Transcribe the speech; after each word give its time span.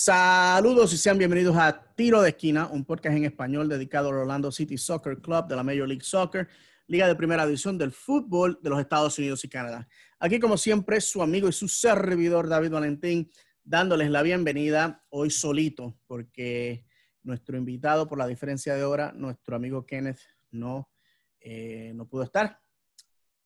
Saludos 0.00 0.92
y 0.92 0.96
sean 0.96 1.18
bienvenidos 1.18 1.56
a 1.56 1.92
Tiro 1.96 2.22
de 2.22 2.28
Esquina, 2.28 2.68
un 2.68 2.84
podcast 2.84 3.16
en 3.16 3.24
español 3.24 3.68
dedicado 3.68 4.10
al 4.10 4.18
Orlando 4.18 4.52
City 4.52 4.78
Soccer 4.78 5.18
Club 5.18 5.48
de 5.48 5.56
la 5.56 5.64
Major 5.64 5.88
League 5.88 6.04
Soccer, 6.04 6.46
liga 6.86 7.08
de 7.08 7.16
primera 7.16 7.44
división 7.44 7.76
del 7.76 7.90
fútbol 7.90 8.60
de 8.62 8.70
los 8.70 8.78
Estados 8.78 9.18
Unidos 9.18 9.44
y 9.44 9.48
Canadá. 9.48 9.88
Aquí, 10.20 10.38
como 10.38 10.56
siempre, 10.56 11.00
su 11.00 11.20
amigo 11.20 11.48
y 11.48 11.52
su 11.52 11.66
servidor 11.66 12.48
David 12.48 12.70
Valentín, 12.70 13.28
dándoles 13.64 14.08
la 14.08 14.22
bienvenida 14.22 15.04
hoy 15.08 15.30
solito, 15.30 15.98
porque 16.06 16.86
nuestro 17.24 17.58
invitado, 17.58 18.06
por 18.06 18.18
la 18.18 18.28
diferencia 18.28 18.76
de 18.76 18.84
hora, 18.84 19.10
nuestro 19.16 19.56
amigo 19.56 19.84
Kenneth, 19.84 20.20
no, 20.52 20.92
eh, 21.40 21.90
no 21.96 22.06
pudo 22.06 22.22
estar. 22.22 22.60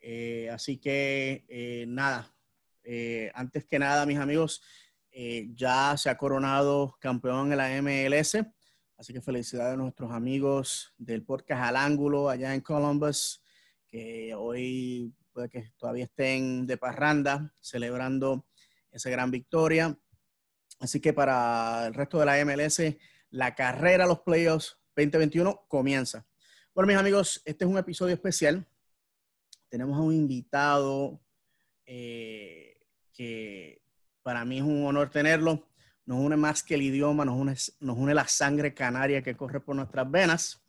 Eh, 0.01 0.51
así 0.53 0.77
que, 0.77 1.47
eh, 1.49 1.87
nada, 1.89 2.31
antes 3.33 3.65
que 3.65 3.79
nada, 3.79 4.05
mis 4.05 4.19
amigos, 4.19 4.61
ya 5.55 5.97
se 5.97 6.11
ha 6.11 6.17
coronado 6.17 6.97
campeón 7.01 7.53
en 7.53 7.59
la 7.59 7.83
MLS. 7.83 8.39
Así 8.97 9.13
que 9.13 9.21
felicidades 9.21 9.75
a 9.75 9.77
nuestros 9.77 10.13
amigos 10.13 10.95
del 10.97 11.25
podcast 11.25 11.63
Al 11.63 11.77
Ángulo 11.77 12.29
allá 12.29 12.55
en 12.55 12.61
Columbus, 12.61 13.43
que 13.89 14.33
hoy 14.35 15.13
puede 15.33 15.49
que 15.49 15.73
todavía 15.77 16.05
estén 16.05 16.67
de 16.67 16.77
parranda 16.77 17.53
celebrando 17.61 18.47
esa 18.91 19.11
gran 19.11 19.31
victoria. 19.31 19.99
Así 20.79 21.01
que 21.01 21.13
para 21.13 21.87
el 21.89 21.95
resto 21.95 22.19
de 22.19 22.27
la 22.27 22.45
MLS, 22.45 22.81
la 23.31 23.55
carrera 23.55 24.05
a 24.05 24.07
los 24.07 24.21
playoffs 24.21 24.79
2021 24.95 25.65
comienza. 25.69 26.27
Bueno, 26.75 26.89
mis 26.89 26.97
amigos, 26.97 27.43
este 27.45 27.65
es 27.65 27.71
un 27.71 27.79
episodio 27.79 28.15
especial. 28.15 28.67
Tenemos 29.69 29.99
a 29.99 30.03
un 30.03 30.15
invitado 30.15 31.21
eh, 31.87 32.79
que 33.13 33.82
para 34.23 34.45
mí 34.45 34.59
es 34.59 34.65
un 34.65 34.87
honor 34.87 35.11
tenerlo. 35.11 35.67
Nos 36.05 36.19
une 36.19 36.37
más 36.37 36.63
que 36.63 36.75
el 36.75 36.83
idioma, 36.83 37.25
nos 37.25 37.73
une, 37.81 38.15
la 38.15 38.27
sangre 38.27 38.75
canaria 38.75 39.23
que 39.23 39.37
corre 39.37 39.61
por 39.61 39.77
nuestras 39.77 40.11
venas. 40.11 40.61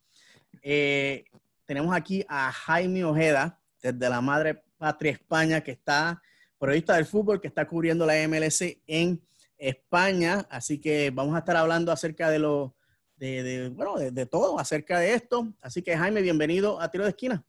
Eh, 0.62 1.26
tenemos 1.66 1.96
aquí 1.96 2.24
a 2.28 2.52
Jaime 2.52 3.04
Ojeda, 3.04 3.59
desde 3.81 4.09
la 4.09 4.22
madre 4.22 4.64
patria 4.78 5.14
España, 5.14 5.62
que 5.62 5.72
está 5.72 6.22
periodista 6.59 6.96
del 6.96 7.06
fútbol, 7.06 7.42
que 7.42 7.48
está 7.48 7.68
cubriendo 7.68 8.06
la 8.06 8.16
MLS 8.28 8.62
en 8.86 9.22
España. 9.58 10.46
Así 10.50 10.80
que 10.80 11.09
vamos 11.09 11.36
a 11.36 11.40
estar 11.40 11.58
hablando 11.58 11.92
acerca 11.92 12.30
de 12.30 12.40
lo, 12.40 12.76
bueno, 13.72 13.96
de, 13.98 14.26
todo, 14.26 14.59
acerca 14.59 15.00
de 15.00 15.14
esto. 15.14 15.54
Así 15.62 15.81
que 15.81 15.98
Jaime, 15.98 16.22
bienvenido 16.22 16.80
a 16.80 16.90
Tiro 16.92 17.06
de 17.06 17.12
Esquina. 17.12 17.44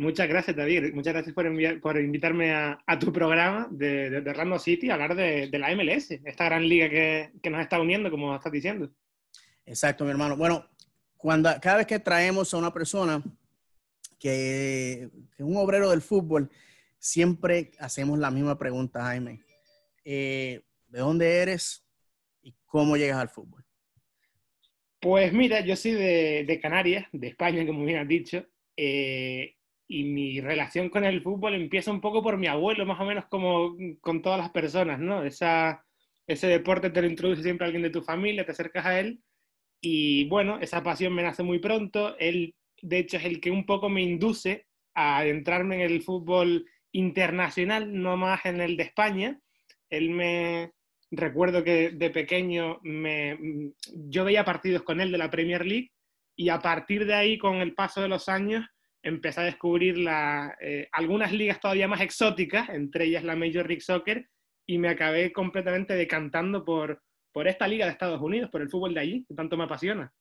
Muchas 0.00 0.28
gracias, 0.30 0.56
David. 0.56 0.94
Muchas 0.94 1.12
gracias 1.12 1.34
por, 1.34 1.44
por 1.82 2.00
invitarme 2.00 2.54
a, 2.54 2.98
tu 2.98 3.12
programa 3.12 3.68
de, 3.70 4.22
de, 4.22 4.32
Random 4.32 4.58
City 4.58 4.88
a 4.88 4.94
hablar 4.94 5.14
de, 5.14 5.50
la 5.58 5.76
MLS, 5.76 6.12
esta 6.24 6.46
gran 6.46 6.66
liga 6.66 6.88
que, 6.88 7.32
que, 7.42 7.50
nos 7.50 7.60
está 7.60 7.78
uniendo, 7.78 8.10
como 8.10 8.34
estás 8.34 8.50
diciendo. 8.50 8.90
Exacto, 9.66 10.04
mi 10.06 10.10
hermano. 10.10 10.38
Bueno, 10.38 10.66
cuando, 11.18 11.50
cada 11.60 11.76
vez 11.76 11.86
que 11.86 11.98
traemos 11.98 12.54
a 12.54 12.56
una 12.56 12.72
persona 12.72 13.22
que, 14.18 15.02
es 15.02 15.10
un 15.40 15.58
obrero 15.58 15.90
del 15.90 16.00
fútbol, 16.00 16.50
siempre 16.98 17.72
hacemos 17.78 18.18
la 18.18 18.30
misma 18.30 18.56
pregunta, 18.56 19.02
Jaime. 19.02 19.42
Eh, 20.02 20.62
¿De 20.88 20.98
dónde 21.00 21.42
eres 21.42 21.84
y 22.40 22.54
cómo 22.64 22.96
llegas 22.96 23.18
al 23.18 23.28
fútbol? 23.28 23.66
Pues 24.98 25.30
mira, 25.34 25.60
yo 25.60 25.76
soy 25.76 25.92
de, 25.92 26.58
Canarias, 26.62 27.04
de 27.12 27.28
España, 27.28 27.66
como 27.66 27.84
bien 27.84 27.98
has 27.98 28.08
dicho, 28.08 28.46
eh, 28.78 29.56
y 29.92 30.04
mi 30.04 30.40
relación 30.40 30.88
con 30.88 31.04
el 31.04 31.20
fútbol 31.20 31.54
empieza 31.54 31.90
un 31.90 32.00
poco 32.00 32.22
por 32.22 32.36
mi 32.36 32.46
abuelo, 32.46 32.86
más 32.86 33.00
o 33.00 33.04
menos 33.04 33.24
como 33.26 33.76
con 34.00 34.22
todas 34.22 34.38
las 34.38 34.50
personas, 34.50 35.00
¿no? 35.00 35.24
Esa, 35.24 35.84
ese 36.28 36.46
deporte 36.46 36.90
te 36.90 37.02
lo 37.02 37.08
introduce 37.08 37.42
siempre 37.42 37.66
alguien 37.66 37.82
de 37.82 37.90
tu 37.90 38.00
familia, 38.00 38.46
te 38.46 38.52
acercas 38.52 38.86
a 38.86 39.00
él, 39.00 39.20
y 39.80 40.28
bueno, 40.28 40.60
esa 40.60 40.84
pasión 40.84 41.12
me 41.12 41.24
nace 41.24 41.42
muy 41.42 41.58
pronto. 41.58 42.16
Él, 42.18 42.54
de 42.80 42.98
hecho, 42.98 43.16
es 43.16 43.24
el 43.24 43.40
que 43.40 43.50
un 43.50 43.66
poco 43.66 43.88
me 43.88 44.00
induce 44.00 44.66
a 44.94 45.18
adentrarme 45.18 45.76
en 45.76 45.80
el 45.80 46.02
fútbol 46.02 46.66
internacional, 46.92 47.92
no 47.92 48.16
más 48.16 48.46
en 48.46 48.60
el 48.60 48.76
de 48.76 48.84
España. 48.84 49.40
Él 49.88 50.10
me, 50.10 50.70
recuerdo 51.10 51.64
que 51.64 51.90
de 51.90 52.10
pequeño 52.10 52.78
me, 52.82 53.72
yo 53.92 54.24
veía 54.24 54.44
partidos 54.44 54.82
con 54.84 55.00
él 55.00 55.10
de 55.10 55.18
la 55.18 55.30
Premier 55.30 55.66
League 55.66 55.90
y 56.36 56.48
a 56.48 56.60
partir 56.60 57.06
de 57.06 57.14
ahí, 57.14 57.38
con 57.38 57.56
el 57.56 57.74
paso 57.74 58.00
de 58.00 58.08
los 58.08 58.28
años, 58.28 58.64
empecé 59.02 59.40
a 59.40 59.44
descubrir 59.44 59.98
la, 59.98 60.56
eh, 60.60 60.88
algunas 60.92 61.32
ligas 61.32 61.60
todavía 61.60 61.88
más 61.88 62.00
exóticas, 62.00 62.68
entre 62.68 63.06
ellas 63.06 63.24
la 63.24 63.36
Major 63.36 63.66
League 63.66 63.80
Soccer, 63.80 64.28
y 64.66 64.78
me 64.78 64.88
acabé 64.88 65.32
completamente 65.32 65.94
decantando 65.94 66.64
por, 66.64 67.02
por 67.32 67.48
esta 67.48 67.66
liga 67.66 67.86
de 67.86 67.92
Estados 67.92 68.20
Unidos, 68.20 68.50
por 68.50 68.62
el 68.62 68.70
fútbol 68.70 68.94
de 68.94 69.00
allí, 69.00 69.24
que 69.26 69.34
tanto 69.34 69.56
me 69.56 69.64
apasiona. 69.64 70.12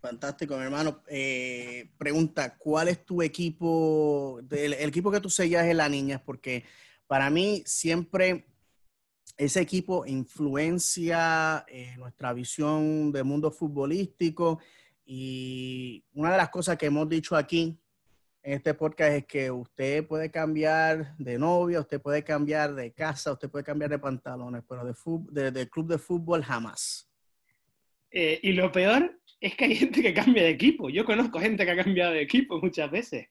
Fantástico, 0.00 0.56
mi 0.56 0.62
hermano. 0.62 1.02
Eh, 1.08 1.90
pregunta, 1.98 2.56
¿cuál 2.56 2.88
es 2.88 3.04
tu 3.04 3.22
equipo, 3.22 4.40
el, 4.50 4.74
equipo 4.74 5.10
que 5.10 5.20
tú 5.20 5.28
seguías 5.28 5.66
en 5.66 5.78
la 5.78 5.88
niña? 5.88 6.22
Porque 6.24 6.64
para 7.06 7.28
mí 7.28 7.62
siempre 7.66 8.46
ese 9.36 9.60
equipo 9.60 10.06
influencia 10.06 11.64
eh, 11.68 11.94
nuestra 11.98 12.32
visión 12.32 13.10
del 13.10 13.24
mundo 13.24 13.50
futbolístico 13.50 14.60
y 15.06 16.04
una 16.14 16.32
de 16.32 16.36
las 16.36 16.50
cosas 16.50 16.76
que 16.76 16.86
hemos 16.86 17.08
dicho 17.08 17.36
aquí 17.36 17.78
en 18.42 18.52
este 18.54 18.74
podcast 18.74 19.12
es 19.12 19.26
que 19.26 19.50
usted 19.50 20.06
puede 20.06 20.30
cambiar 20.30 21.16
de 21.16 21.38
novia, 21.38 21.80
usted 21.80 22.00
puede 22.00 22.24
cambiar 22.24 22.74
de 22.74 22.92
casa, 22.92 23.32
usted 23.32 23.48
puede 23.48 23.64
cambiar 23.64 23.90
de 23.90 23.98
pantalones, 23.98 24.62
pero 24.68 24.84
de, 24.84 25.50
de, 25.50 25.68
club 25.68 25.88
de 25.88 25.98
fútbol 25.98 26.42
jamás. 26.42 27.08
Eh, 28.10 28.40
y 28.42 28.52
lo 28.52 28.70
peor 28.70 29.20
es 29.40 29.56
que 29.56 29.64
hay 29.64 29.76
gente 29.76 30.02
que 30.02 30.14
cambia 30.14 30.42
de 30.42 30.50
equipo. 30.50 30.88
Yo 30.90 31.04
conozco 31.04 31.40
gente 31.40 31.64
que 31.64 31.70
ha 31.70 31.84
cambiado 31.84 32.12
de 32.12 32.22
equipo 32.22 32.60
muchas 32.60 32.90
veces, 32.90 33.26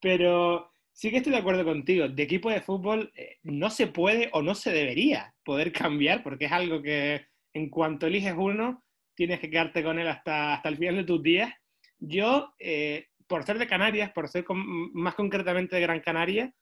pero 0.00 0.70
sí 0.92 1.10
que 1.10 1.18
estoy 1.18 1.32
de 1.32 1.38
acuerdo 1.38 1.64
contigo. 1.64 2.08
De 2.08 2.22
equipo 2.22 2.50
de 2.50 2.60
fútbol 2.60 3.12
eh, 3.16 3.38
no 3.42 3.70
se 3.70 3.86
puede 3.86 4.30
o 4.32 4.42
no 4.42 4.54
se 4.54 4.70
debería 4.72 5.34
poder 5.44 5.72
cambiar 5.72 6.22
porque 6.22 6.46
es 6.46 6.52
algo 6.52 6.82
que 6.82 7.26
en 7.54 7.70
cuanto 7.70 8.06
eliges 8.06 8.34
uno, 8.36 8.84
tienes 9.20 9.40
que 9.40 9.50
quedarte 9.50 9.82
con 9.82 9.98
él 9.98 10.08
hasta, 10.08 10.54
hasta 10.54 10.70
el 10.70 10.78
final 10.78 10.96
de 10.96 11.04
tus 11.04 11.22
días. 11.22 11.52
Yo, 11.98 12.54
eh, 12.58 13.08
por 13.26 13.44
ser 13.44 13.58
de 13.58 13.66
Canarias, 13.66 14.12
por 14.12 14.28
ser 14.28 14.46
más 14.48 15.14
concretamente 15.14 15.76
de 15.76 15.82
Gran 15.82 16.00
Canaria, 16.00 16.54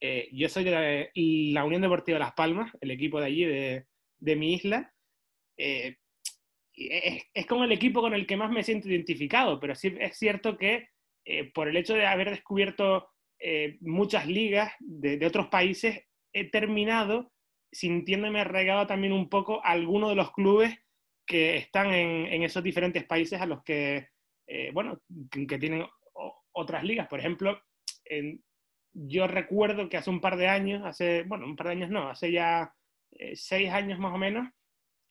eh, 0.00 0.30
yo 0.32 0.48
soy 0.48 0.64
de 0.64 1.10
la, 1.52 1.64
Unión 1.66 1.82
Deportiva 1.82 2.18
Las 2.18 2.32
Palmas, 2.32 2.72
el 2.80 2.90
equipo 2.90 3.20
de 3.20 3.26
allí, 3.26 3.44
de, 3.44 3.84
de 4.18 4.36
mi 4.36 4.54
isla. 4.54 4.94
es, 5.58 5.96
es, 6.74 7.46
como 7.46 7.64
el 7.64 7.72
equipo 7.72 8.00
con 8.00 8.14
el 8.14 8.26
que 8.26 8.38
más 8.38 8.50
me 8.50 8.62
siento 8.62 8.88
identificado, 8.88 9.60
pero 9.60 9.74
sí 9.74 9.94
es 10.00 10.16
cierto 10.16 10.56
que 10.56 10.88
por 11.52 11.68
el 11.68 11.76
hecho 11.76 11.92
de 11.92 12.06
haber 12.06 12.30
descubierto 12.30 13.10
eh, 13.38 13.76
muchas 13.80 14.26
ligas 14.26 14.72
de, 14.80 15.24
otros 15.26 15.48
países, 15.48 16.00
he 16.32 16.50
terminado 16.50 17.32
sintiéndome 17.70 18.40
arraigado 18.40 18.86
también 18.86 19.12
un 19.12 19.28
poco 19.28 19.62
a 19.62 19.72
algunos 19.72 20.08
de 20.10 20.16
los 20.16 20.32
clubes 20.32 20.74
que 21.26 21.56
están 21.56 21.92
en, 21.92 22.42
esos 22.42 22.62
diferentes 22.62 23.04
países 23.04 23.40
a 23.40 23.46
los 23.46 23.62
que, 23.62 24.08
eh, 24.46 24.70
bueno, 24.72 25.00
que, 25.30 25.58
tienen 25.58 25.84
otras 26.52 26.84
ligas. 26.84 27.08
Por 27.08 27.18
ejemplo, 27.18 27.60
yo 28.92 29.26
recuerdo 29.26 29.88
que 29.88 29.96
hace 29.96 30.10
un 30.10 30.20
par 30.20 30.36
de 30.36 30.48
años, 30.48 30.84
hace, 30.84 31.24
bueno, 31.24 31.44
un 31.46 31.56
par 31.56 31.66
de 31.66 31.72
años 31.72 31.90
no, 31.90 32.08
hace 32.08 32.32
ya 32.32 32.72
eh, 33.12 33.34
seis 33.34 33.70
años 33.70 33.98
más 33.98 34.14
o 34.14 34.18
menos, 34.18 34.48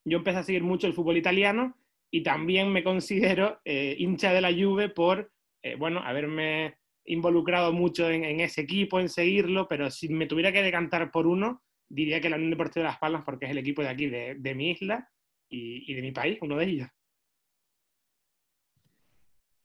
yo 0.04 0.18
empecé 0.18 0.38
a 0.38 0.42
seguir 0.42 0.62
mucho 0.62 0.86
el 0.86 0.94
fútbol 0.94 1.16
italiano 1.16 1.76
y 2.10 2.22
también 2.22 2.72
me 2.72 2.84
considero 2.84 3.60
hincha 3.64 4.32
de 4.32 4.40
la 4.40 4.52
Juve 4.52 4.88
por, 4.88 5.32
bueno, 5.78 6.00
haberme 6.00 6.78
involucrado 7.06 7.72
mucho 7.72 8.10
en, 8.10 8.40
ese 8.40 8.62
equipo, 8.62 9.00
en 9.00 9.08
seguirlo, 9.08 9.68
pero 9.68 9.90
si 9.90 10.08
me 10.08 10.26
tuviera 10.26 10.52
que 10.52 10.62
decantar 10.62 11.10
por 11.10 11.26
uno, 11.26 11.62
diría 11.88 12.20
que 12.20 12.28
la 12.28 12.36
Unión 12.36 12.50
Deportiva 12.50 12.84
de 12.84 12.90
Las 12.90 12.98
Palmas, 12.98 13.22
porque 13.24 13.46
es 13.46 13.52
el 13.52 13.58
equipo 13.58 13.82
de 13.82 13.88
aquí, 13.88 14.06
de, 14.06 14.54
mi 14.54 14.70
isla 14.70 15.08
y, 15.48 15.94
de 15.94 16.02
mi 16.02 16.12
país, 16.12 16.38
uno 16.40 16.56
de 16.56 16.64
ellos. 16.64 16.88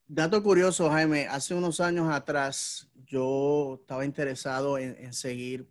Dato 0.07 0.43
curioso, 0.43 0.89
Jaime, 0.89 1.27
hace 1.27 1.53
unos 1.53 1.79
años 1.79 2.11
atrás 2.11 2.89
yo 3.05 3.77
estaba 3.81 4.03
interesado 4.03 4.77
en, 4.77 5.13
seguir 5.13 5.69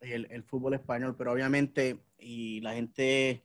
el, 0.00 0.42
fútbol 0.44 0.74
español, 0.74 1.16
pero 1.16 1.32
obviamente, 1.32 1.98
y 2.18 2.60
la 2.60 2.74
gente, 2.74 3.42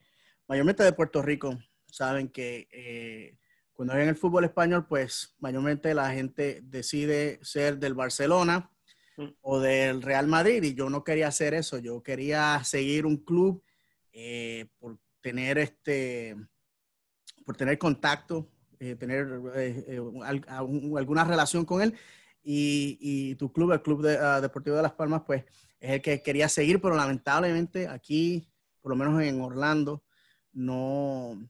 mayormente 0.48 0.84
de 0.84 0.94
Puerto 0.94 1.22
Rico, 1.22 1.58
saben 1.88 2.28
que 2.28 2.68
eh, 2.72 3.38
cuando 3.74 3.94
en 3.96 4.10
el 4.10 4.16
fútbol 4.16 4.44
español, 4.44 4.86
pues 4.88 5.36
mayormente 5.40 5.94
la 5.94 6.12
gente 6.12 6.62
decide 6.64 7.40
ser 7.42 7.78
del 7.80 7.94
Barcelona 7.94 8.70
mm. 9.18 9.28
o 9.42 9.60
del 9.60 10.02
Real 10.02 10.28
Madrid 10.28 10.62
y 10.64 10.74
yo 10.74 10.90
no 10.90 11.04
quería 11.04 11.28
hacer 11.28 11.54
eso, 11.54 11.80
yo 11.80 12.04
quería 12.04 12.62
seguir 12.64 13.06
un 13.06 13.18
club 13.18 13.64
eh, 14.12 14.68
por 14.78 15.00
tener 15.24 15.58
este, 15.58 16.38
por 17.44 17.58
tener 17.58 17.80
contacto, 17.80 18.48
eh, 18.80 18.94
tener 18.94 19.28
eh, 19.56 20.00
alguna 20.48 21.24
relación 21.24 21.66
con 21.66 21.82
él. 21.82 21.96
Y, 22.44 23.34
tu 23.36 23.52
club, 23.52 23.72
el 23.72 23.82
Club 23.82 24.04
de, 24.04 24.18
ah, 24.18 24.40
Deportivo 24.42 24.76
de 24.76 24.84
Las 24.84 24.92
Palmas, 24.92 25.24
pues 25.26 25.46
es 25.80 25.92
el 25.92 26.02
que 26.02 26.22
quería 26.22 26.48
seguir, 26.48 26.80
pero 26.80 26.96
lamentablemente 26.96 27.88
aquí 27.88 28.48
por 28.84 28.90
lo 28.92 28.98
menos 28.98 29.20
en 29.24 29.40
Orlando, 29.42 30.04
no, 30.52 31.42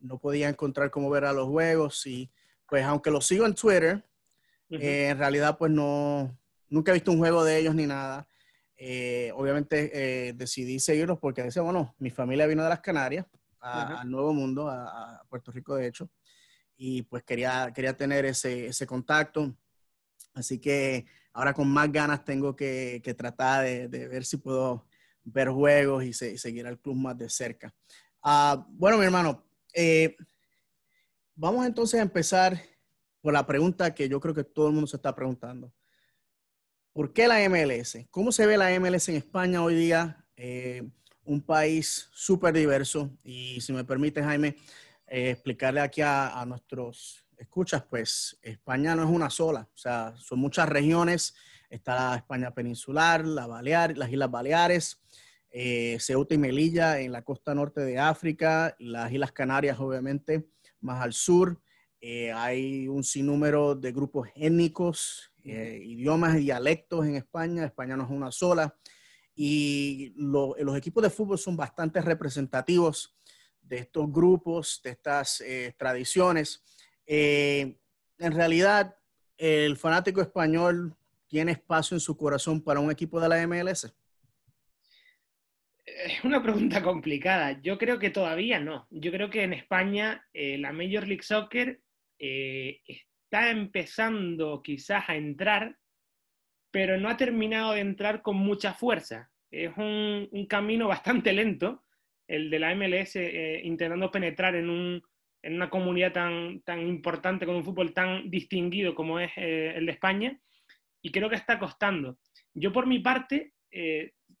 no 0.00 0.18
podía 0.18 0.48
encontrar 0.48 0.90
cómo 0.90 1.08
ver 1.08 1.24
a 1.24 1.32
los 1.32 1.48
juegos. 1.48 2.04
Y 2.06 2.30
pues 2.68 2.84
aunque 2.84 3.12
los 3.12 3.24
sigo 3.24 3.46
en 3.46 3.54
Twitter, 3.54 4.04
eh, 4.68 5.08
en 5.08 5.16
realidad 5.16 5.56
pues 5.56 5.70
no, 5.70 6.36
nunca 6.68 6.90
he 6.90 6.94
visto 6.94 7.12
un 7.12 7.18
juego 7.18 7.44
de 7.44 7.58
ellos 7.58 7.76
ni 7.76 7.86
nada. 7.86 8.26
Eh, 8.82 9.30
obviamente 9.34 9.90
eh, 9.92 10.32
decidí 10.32 10.80
seguirlos 10.80 11.18
porque 11.18 11.42
decía, 11.42 11.60
bueno, 11.60 11.94
mi 11.98 12.10
familia 12.10 12.46
vino 12.46 12.62
de 12.62 12.70
las 12.70 12.80
Canarias 12.80 13.26
al 13.60 14.10
Nuevo 14.10 14.32
Mundo, 14.32 14.70
a, 14.70 15.22
Puerto 15.28 15.52
Rico 15.52 15.74
de 15.76 15.86
hecho, 15.86 16.08
y 16.78 17.02
pues 17.02 17.22
quería, 17.22 17.70
quería 17.74 17.94
tener 17.94 18.24
ese, 18.24 18.68
ese 18.68 18.86
contacto. 18.86 19.54
Así 20.32 20.58
que 20.58 21.04
ahora 21.34 21.52
con 21.52 21.68
más 21.68 21.92
ganas 21.92 22.24
tengo 22.24 22.56
que, 22.56 23.02
que 23.04 23.12
tratar 23.12 23.64
de, 23.64 23.88
de, 23.88 24.08
ver 24.08 24.24
si 24.24 24.38
puedo 24.38 24.86
ver 25.24 25.50
juegos 25.50 26.02
y, 26.02 26.14
seguir 26.14 26.66
al 26.66 26.78
club 26.78 26.96
más 26.96 27.18
de 27.18 27.28
cerca. 27.28 27.74
Uh, 28.24 28.64
bueno, 28.68 28.96
mi 28.96 29.04
hermano, 29.04 29.44
eh, 29.74 30.16
vamos 31.34 31.66
entonces 31.66 32.00
a 32.00 32.02
empezar 32.02 32.58
por 33.20 33.34
la 33.34 33.46
pregunta 33.46 33.94
que 33.94 34.08
yo 34.08 34.20
creo 34.20 34.34
que 34.34 34.44
todo 34.44 34.68
el 34.68 34.72
mundo 34.72 34.86
se 34.86 34.96
está 34.96 35.14
preguntando. 35.14 35.70
¿Por 36.92 37.12
qué 37.12 37.28
la 37.28 37.48
MLS? 37.48 37.98
¿Cómo 38.10 38.32
se 38.32 38.46
ve 38.46 38.56
la 38.56 38.78
MLS 38.80 39.08
en 39.10 39.16
España 39.16 39.62
hoy 39.62 39.76
día? 39.76 40.24
Eh, 40.36 40.82
un 41.24 41.40
país 41.40 42.08
súper 42.12 42.52
diverso 42.52 43.16
y 43.22 43.60
si 43.60 43.72
me 43.72 43.84
permite, 43.84 44.22
Jaime, 44.22 44.56
eh, 45.06 45.30
explicarle 45.30 45.80
aquí 45.80 46.00
a, 46.02 46.44
nuestros 46.48 47.24
escuchas, 47.36 47.84
pues 47.88 48.36
España 48.42 48.96
no 48.96 49.04
es 49.04 49.08
una 49.08 49.30
sola, 49.30 49.68
o 49.72 49.78
sea, 49.78 50.14
son 50.16 50.40
muchas 50.40 50.68
regiones, 50.68 51.34
está 51.70 51.94
la 51.94 52.16
España 52.16 52.52
peninsular, 52.52 53.24
la 53.24 53.46
Balear, 53.46 53.96
las 53.96 54.10
Islas 54.10 54.30
Baleares, 54.30 55.00
eh, 55.50 55.96
Ceuta 56.00 56.34
y 56.34 56.38
Melilla 56.38 57.00
en 57.00 57.12
la 57.12 57.22
costa 57.22 57.54
norte 57.54 57.82
de 57.82 58.00
África, 58.00 58.74
las 58.80 59.12
Islas 59.12 59.30
Canarias 59.30 59.78
obviamente 59.78 60.48
más 60.80 61.00
al 61.02 61.12
sur. 61.12 61.60
Eh, 62.00 62.32
hay 62.32 62.88
un 62.88 63.04
sinnúmero 63.04 63.74
de 63.74 63.92
grupos 63.92 64.28
étnicos, 64.34 65.29
eh, 65.44 65.80
idiomas 65.82 66.36
y 66.36 66.40
dialectos 66.40 67.06
en 67.06 67.16
España. 67.16 67.64
España 67.64 67.96
no 67.96 68.04
es 68.04 68.10
una 68.10 68.30
sola. 68.30 68.74
Y 69.34 70.12
los 70.16 70.76
equipos 70.76 71.02
de 71.02 71.10
fútbol 71.10 71.38
son 71.38 71.56
bastante 71.56 72.00
representativos 72.02 73.16
de 73.62 73.78
estos 73.78 74.12
grupos, 74.12 74.80
de 74.84 74.90
estas 74.90 75.42
tradiciones. 75.78 76.62
en 77.06 77.76
realidad, 78.18 78.96
el 79.38 79.78
fanático 79.78 80.20
español 80.20 80.94
tiene 81.26 81.52
espacio 81.52 81.94
en 81.94 82.00
su 82.00 82.16
corazón 82.16 82.60
para 82.60 82.80
un 82.80 82.90
equipo 82.90 83.18
de 83.18 83.28
la 83.28 83.46
MLS 83.46 83.94
es 86.04 86.24
una 86.24 86.42
pregunta 86.42 86.82
complicada. 86.82 87.60
Yo 87.62 87.78
creo 87.78 87.98
que 87.98 88.10
todavía 88.10 88.60
no. 88.60 88.86
Yo 88.90 89.10
creo 89.10 89.30
que 89.30 89.42
en 89.42 89.52
España 89.52 90.26
eh, 90.32 90.58
la 90.58 90.72
Major 90.72 91.06
League 91.06 91.22
Soccer 91.22 91.80
eh, 92.18 92.80
está 93.30 93.50
empezando 93.50 94.60
quizás 94.60 95.08
a 95.08 95.14
entrar, 95.14 95.76
pero 96.72 96.98
no 96.98 97.08
ha 97.08 97.16
terminado 97.16 97.74
de 97.74 97.80
entrar 97.80 98.22
con 98.22 98.36
mucha 98.36 98.74
fuerza. 98.74 99.30
Es 99.52 99.70
un, 99.76 100.28
camino 100.48 100.88
bastante 100.88 101.32
lento 101.32 101.84
el 102.26 102.50
de 102.50 102.58
la 102.58 102.74
MLS 102.74 103.14
eh, 103.14 103.60
intentando 103.62 104.10
penetrar 104.10 104.56
en, 104.56 105.00
una 105.44 105.70
comunidad 105.70 106.12
tan, 106.12 106.60
tan 106.62 106.80
importante, 106.80 107.46
con 107.46 107.54
un 107.54 107.64
fútbol 107.64 107.94
tan 107.94 108.28
distinguido 108.28 108.96
como 108.96 109.20
es 109.20 109.30
el 109.36 109.86
de 109.86 109.92
España, 109.92 110.40
y 111.00 111.12
creo 111.12 111.30
que 111.30 111.36
está 111.36 111.58
costando. 111.58 112.18
Yo 112.52 112.72
por 112.72 112.86
mi 112.86 112.98
parte 112.98 113.52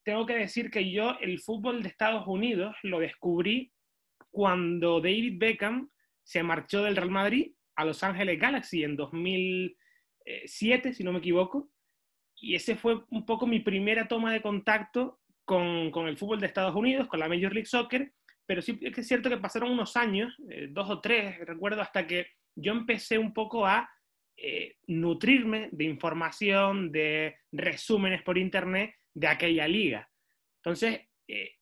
tengo 0.02 0.26
que 0.26 0.34
decir 0.34 0.68
que 0.70 0.90
yo 0.90 1.16
el 1.20 1.38
fútbol 1.38 1.82
de 1.82 1.88
Estados 1.88 2.26
Unidos 2.26 2.76
lo 2.82 2.98
descubrí 2.98 3.72
cuando 4.30 5.00
David 5.00 5.38
Beckham 5.38 5.90
se 6.24 6.42
marchó 6.42 6.82
del 6.82 6.96
Real 6.96 7.10
Madrid 7.10 7.52
a 7.80 7.84
Los 7.84 8.02
Ángeles 8.02 8.38
Galaxy 8.38 8.84
en 8.84 8.96
2007, 8.96 10.92
si 10.92 11.02
no 11.02 11.12
me 11.12 11.20
equivoco. 11.20 11.70
Y 12.36 12.54
ese 12.54 12.76
fue 12.76 13.04
un 13.10 13.24
poco 13.24 13.46
mi 13.46 13.60
primera 13.60 14.06
toma 14.08 14.32
de 14.32 14.42
contacto 14.42 15.20
con, 15.44 15.90
con 15.90 16.08
el 16.08 16.16
fútbol 16.16 16.40
de 16.40 16.46
Estados 16.46 16.74
Unidos, 16.74 17.06
con 17.08 17.20
la 17.20 17.28
Major 17.28 17.52
League 17.52 17.66
Soccer. 17.66 18.12
Pero 18.46 18.62
sí 18.62 18.78
es 18.82 19.06
cierto 19.06 19.30
que 19.30 19.36
pasaron 19.36 19.70
unos 19.70 19.96
años, 19.96 20.36
eh, 20.50 20.68
dos 20.70 20.90
o 20.90 21.00
tres, 21.00 21.38
recuerdo, 21.40 21.80
hasta 21.80 22.06
que 22.06 22.26
yo 22.54 22.72
empecé 22.72 23.16
un 23.16 23.32
poco 23.32 23.66
a 23.66 23.88
eh, 24.36 24.76
nutrirme 24.86 25.68
de 25.72 25.84
información, 25.84 26.90
de 26.90 27.36
resúmenes 27.52 28.22
por 28.22 28.38
internet 28.38 28.94
de 29.14 29.28
aquella 29.28 29.68
liga. 29.68 30.10
Entonces, 30.56 31.00
eh, 31.28 31.52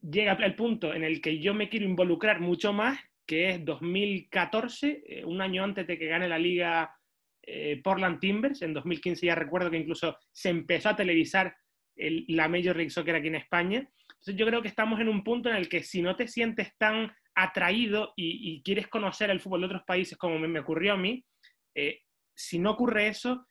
llega 0.00 0.32
el 0.32 0.54
punto 0.54 0.92
en 0.92 1.04
el 1.04 1.20
que 1.20 1.38
yo 1.38 1.54
me 1.54 1.68
quiero 1.68 1.86
involucrar 1.86 2.40
mucho 2.40 2.72
más, 2.72 2.98
que 3.28 3.50
es 3.50 3.64
2014, 3.64 5.04
eh, 5.06 5.24
un 5.24 5.42
año 5.42 5.62
antes 5.62 5.86
de 5.86 5.98
que 5.98 6.06
gane 6.06 6.28
la 6.28 6.38
liga 6.38 6.96
eh, 7.42 7.80
Portland 7.84 8.18
Timbers. 8.18 8.62
En 8.62 8.72
2015 8.72 9.26
ya 9.26 9.34
recuerdo 9.34 9.70
que 9.70 9.76
incluso 9.76 10.16
se 10.32 10.48
empezó 10.48 10.88
a 10.88 10.96
televisar 10.96 11.54
la 11.94 12.48
Major 12.48 12.76
League 12.76 12.90
Soccer 12.90 13.14
aquí 13.14 13.28
en 13.28 13.34
España. 13.34 13.78
Entonces 13.78 14.36
yo 14.36 14.46
creo 14.46 14.62
que 14.62 14.68
estamos 14.68 14.98
en 15.00 15.08
un 15.08 15.22
punto 15.22 15.50
en 15.50 15.56
el 15.56 15.68
que 15.68 15.82
si 15.82 16.00
no 16.00 16.16
te 16.16 16.26
sientes 16.26 16.76
tan 16.78 17.12
atraído 17.34 18.14
y, 18.16 18.62
quieres 18.62 18.88
conocer 18.88 19.30
el 19.30 19.40
fútbol 19.40 19.60
de 19.60 19.66
otros 19.66 19.82
países 19.84 20.16
como 20.16 20.38
me, 20.38 20.48
me 20.48 20.60
ocurrió 20.60 20.94
a 20.94 20.96
mí, 20.96 21.24
si 22.34 22.58
no 22.60 22.70
ocurre 22.70 23.08
eso, 23.08 23.48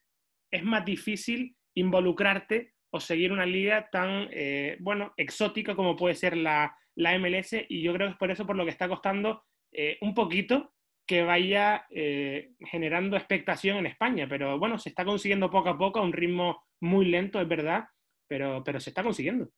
es 0.51 0.63
más 0.63 0.85
difícil 0.85 1.55
involucrarte 1.75 2.73
o 2.89 2.99
seguir 2.99 3.31
una 3.31 3.45
liga 3.45 3.89
tan, 3.91 4.29
eh, 4.31 4.77
bueno, 4.79 5.13
exótica 5.17 5.75
como 5.75 5.95
puede 5.95 6.15
ser 6.15 6.37
la, 6.37 6.75
la, 6.95 7.17
MLS 7.19 7.53
y 7.67 7.81
yo 7.81 7.93
creo 7.93 8.07
que 8.07 8.11
es 8.13 8.17
por 8.17 8.31
eso 8.31 8.45
por 8.45 8.55
lo 8.55 8.63
que 8.63 8.71
está 8.71 8.87
costando 8.87 9.43
eh, 9.77 9.97
un 10.01 10.13
poquito 10.13 10.73
que 11.05 11.23
vaya 11.23 11.85
eh, 11.89 12.53
generando 12.59 13.15
expectación 13.15 13.77
en 13.77 13.85
España, 13.85 14.27
pero 14.27 14.59
bueno, 14.59 14.77
se 14.77 14.89
está 14.89 15.05
consiguiendo 15.05 15.49
poco 15.49 15.69
a 15.69 15.77
poco 15.77 15.99
a 15.99 16.03
un 16.03 16.11
ritmo 16.11 16.65
muy 16.81 17.05
lento, 17.05 17.39
es 17.39 17.47
verdad, 17.47 17.85
pero, 18.27 18.63
pero 18.65 18.79
se 18.79 18.89
está 18.89 19.03
consiguiendo. 19.03 19.49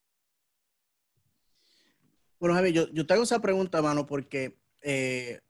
Bueno, 2.39 2.55
Javi, 2.55 2.71
yo, 2.71 2.87
yo 2.91 3.05
te 3.05 3.13
hago 3.13 3.23
esa 3.23 3.41
pregunta, 3.41 3.81
mano, 3.81 4.05
porque 4.05 4.59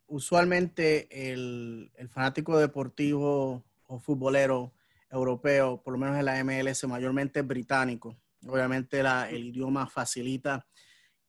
usualmente 0.08 1.32
el, 1.32 1.92
el 1.96 2.10
fanático 2.10 2.58
deportivo 2.58 3.66
o 3.88 4.00
futbolero 4.00 4.74
europeo, 5.12 5.82
por 5.82 5.94
lo 5.94 6.00
menos 6.00 6.18
en 6.18 6.26
la 6.26 6.44
MLS, 6.44 6.84
mayormente 6.86 7.42
británico. 7.42 8.18
Obviamente 8.48 9.00
el 9.00 9.48
idioma 9.48 9.88
facilita 9.88 10.66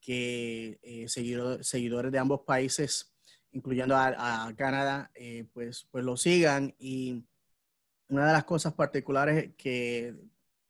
que 0.01 0.79
eh, 0.83 1.09
seguidores 1.09 2.13
de 2.13 2.19
ambos 2.19 2.43
países, 2.47 3.10
incluyendo 3.53 3.97
a, 3.97 4.53
Canadá, 4.57 5.11
eh, 5.15 5.47
pues, 5.53 5.87
pues 5.91 6.05
lo 6.05 6.17
sigan. 6.17 6.75
Y 6.79 7.25
una 8.09 8.27
de 8.27 8.33
las 8.33 8.45
cosas 8.45 8.75
particulares 8.75 9.51
que 9.57 10.15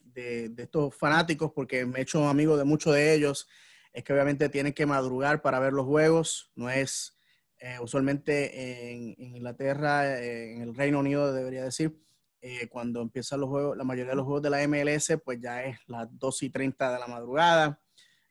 de, 0.01 0.53
estos 0.57 0.95
fanáticos, 0.95 1.53
porque 1.55 1.87
me 1.87 1.99
he 1.99 2.03
hecho 2.03 2.29
amigo 2.29 2.57
de 2.57 2.65
muchos 2.65 2.95
de 2.95 3.15
ellos, 3.15 3.49
es 3.93 4.05
que 4.05 4.13
obviamente 4.13 4.49
tienen 4.49 4.73
que 4.73 4.87
madrugar 4.87 5.43
para 5.43 5.61
ver 5.61 5.73
los 5.73 5.87
juegos. 5.87 6.51
No 6.55 6.71
es 6.71 7.19
eh, 7.59 7.79
usualmente 7.81 8.93
en, 8.93 9.15
en 9.19 9.37
Inglaterra, 9.37 10.21
en 10.23 10.63
el 10.63 10.75
Reino 10.75 11.01
Unido, 11.01 11.33
debería 11.33 11.65
decir, 11.65 12.01
eh, 12.43 12.69
cuando 12.69 13.03
empiezan 13.03 13.41
los 13.41 13.51
juegos, 13.51 13.77
la 13.77 13.85
mayoría 13.85 14.13
de 14.13 14.17
los 14.17 14.25
juegos 14.25 14.43
de 14.43 14.51
la 14.51 14.67
MLS, 14.67 15.21
pues 15.23 15.39
ya 15.41 15.63
es 15.63 15.79
las 15.87 16.09
2 16.11 16.43
y 16.45 16.51
30 16.51 16.93
de 16.93 16.99
la 16.99 17.07
madrugada. 17.07 17.79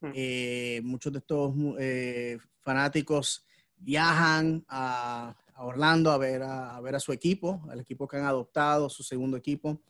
Hmm. 0.02 0.12
Eh, 0.16 0.82
muchos 0.84 1.14
de 1.14 1.20
estos 1.20 1.54
eh, 1.80 2.40
fanáticos 2.62 3.46
viajan 3.80 4.66
a, 4.68 5.36
Orlando 5.62 6.12
a 6.12 6.18
ver 6.18 6.42
a, 6.42 6.80
ver 6.80 6.96
a 6.96 7.00
su 7.02 7.12
equipo, 7.12 7.62
al 7.70 7.82
equipo 7.82 8.08
que 8.08 8.16
han 8.16 8.26
adoptado, 8.26 8.90
su 8.90 9.04
segundo 9.04 9.36
equipo. 9.36 9.82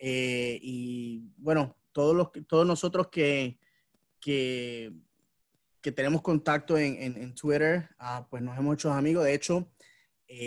y 0.00 1.32
bueno, 1.38 1.76
todos, 1.90 2.14
los, 2.14 2.28
todos 2.46 2.64
nosotros 2.64 3.08
que, 3.08 3.58
que, 4.20 4.92
que 5.80 5.90
tenemos 5.90 6.22
contacto 6.22 6.78
en, 6.78 7.16
en, 7.16 7.34
Twitter, 7.34 7.88
ah, 7.98 8.28
pues 8.30 8.42
nos 8.42 8.56
hemos 8.56 8.74
hecho 8.74 8.92
amigos. 8.92 9.24
De 9.24 9.34
hecho, 9.34 9.72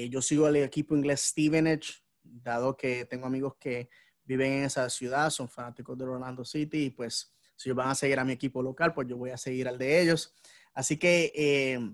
yo 0.10 0.22
sigo 0.22 0.46
al 0.46 0.56
equipo 0.56 0.96
inglés 0.96 1.20
Stevenage 1.22 2.02
dado 2.24 2.78
que 2.78 3.06
tengo 3.06 3.28
amigos 3.28 3.56
que 3.60 3.90
viven 4.24 4.54
en 4.54 4.64
esa 4.64 4.90
ciudad, 4.90 5.30
son 5.30 5.50
fanáticos 5.50 5.98
de 5.98 6.06
Orlando 6.06 6.46
City 6.46 6.86
y 6.86 6.90
pues 6.90 7.34
si 7.56 7.70
ellos 7.70 7.78
van 7.78 7.90
a 7.90 7.96
seguir 7.96 8.20
a 8.20 8.26
mi 8.26 8.34
equipo 8.34 8.64
local, 8.64 8.94
pues 8.94 9.08
yo 9.08 9.18
voy 9.18 9.32
a 9.32 9.38
seguir 9.38 9.68
al 9.68 9.78
de 9.78 10.02
ellos. 10.02 10.34
Así 10.74 10.98
que, 10.98 11.32
eh, 11.36 11.94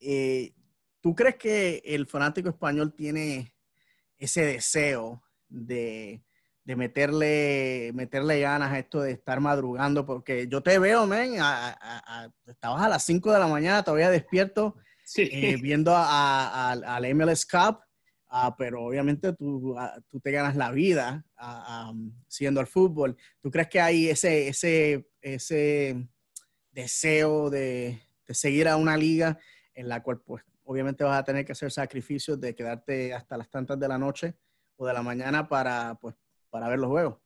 eh, 0.00 0.52
¿tú 1.00 1.14
crees 1.14 1.36
que 1.36 1.82
el 1.84 2.06
fanático 2.06 2.48
español 2.48 2.94
tiene 2.94 3.54
ese 4.18 4.44
deseo 4.44 5.22
de, 5.48 6.22
de 6.64 6.76
meterle, 6.76 7.90
meterle 7.94 8.40
ganas 8.40 8.72
a 8.72 8.78
esto 8.78 9.00
de 9.02 9.12
estar 9.12 9.40
madrugando? 9.40 10.04
Porque 10.04 10.48
yo 10.48 10.62
te 10.62 10.78
veo, 10.78 11.06
men, 11.06 11.34
estabas 12.46 12.82
a 12.82 12.88
las 12.88 13.04
5 13.04 13.32
de 13.32 13.38
la 13.38 13.46
mañana 13.46 13.82
todavía 13.82 14.10
despierto 14.10 14.76
eh, 15.16 15.56
viendo 15.60 15.92
al 15.94 17.14
MLS 17.14 17.46
Cup 17.46 17.80
Ah, 18.32 18.54
pero 18.56 18.84
obviamente 18.84 19.32
tú, 19.32 19.74
ah, 19.76 20.00
tú, 20.08 20.20
te 20.20 20.30
ganas 20.30 20.54
la 20.54 20.70
vida 20.70 21.24
uh, 21.40 21.92
siendo 22.28 22.60
al 22.60 22.68
fútbol. 22.68 23.16
¿Tú 23.42 23.50
crees 23.50 23.66
que 23.68 23.80
hay 23.80 24.08
ese, 24.08 24.46
ese, 24.46 25.08
ese 25.20 26.08
deseo 26.70 27.50
de, 27.50 28.00
de, 28.28 28.34
seguir 28.34 28.68
a 28.68 28.76
una 28.76 28.96
liga 28.96 29.36
en 29.80 29.88
la 29.88 30.02
cual 30.02 30.20
pues 30.20 30.44
obviamente 30.64 31.04
vas 31.04 31.18
a 31.18 31.24
tener 31.24 31.44
que 31.44 31.52
hacer 31.52 31.70
sacrificios 31.70 32.40
de 32.40 32.54
quedarte 32.54 33.14
hasta 33.14 33.36
las 33.36 33.50
tantas 33.50 33.80
de 33.80 33.88
la 33.88 33.98
noche 33.98 34.34
o 34.76 34.86
de 34.86 34.92
la 34.92 35.02
mañana 35.02 35.48
para, 35.48 35.98
pues, 36.00 36.14
para 36.50 36.68
ver 36.68 36.78
los 36.78 36.90
juegos. 36.90 37.18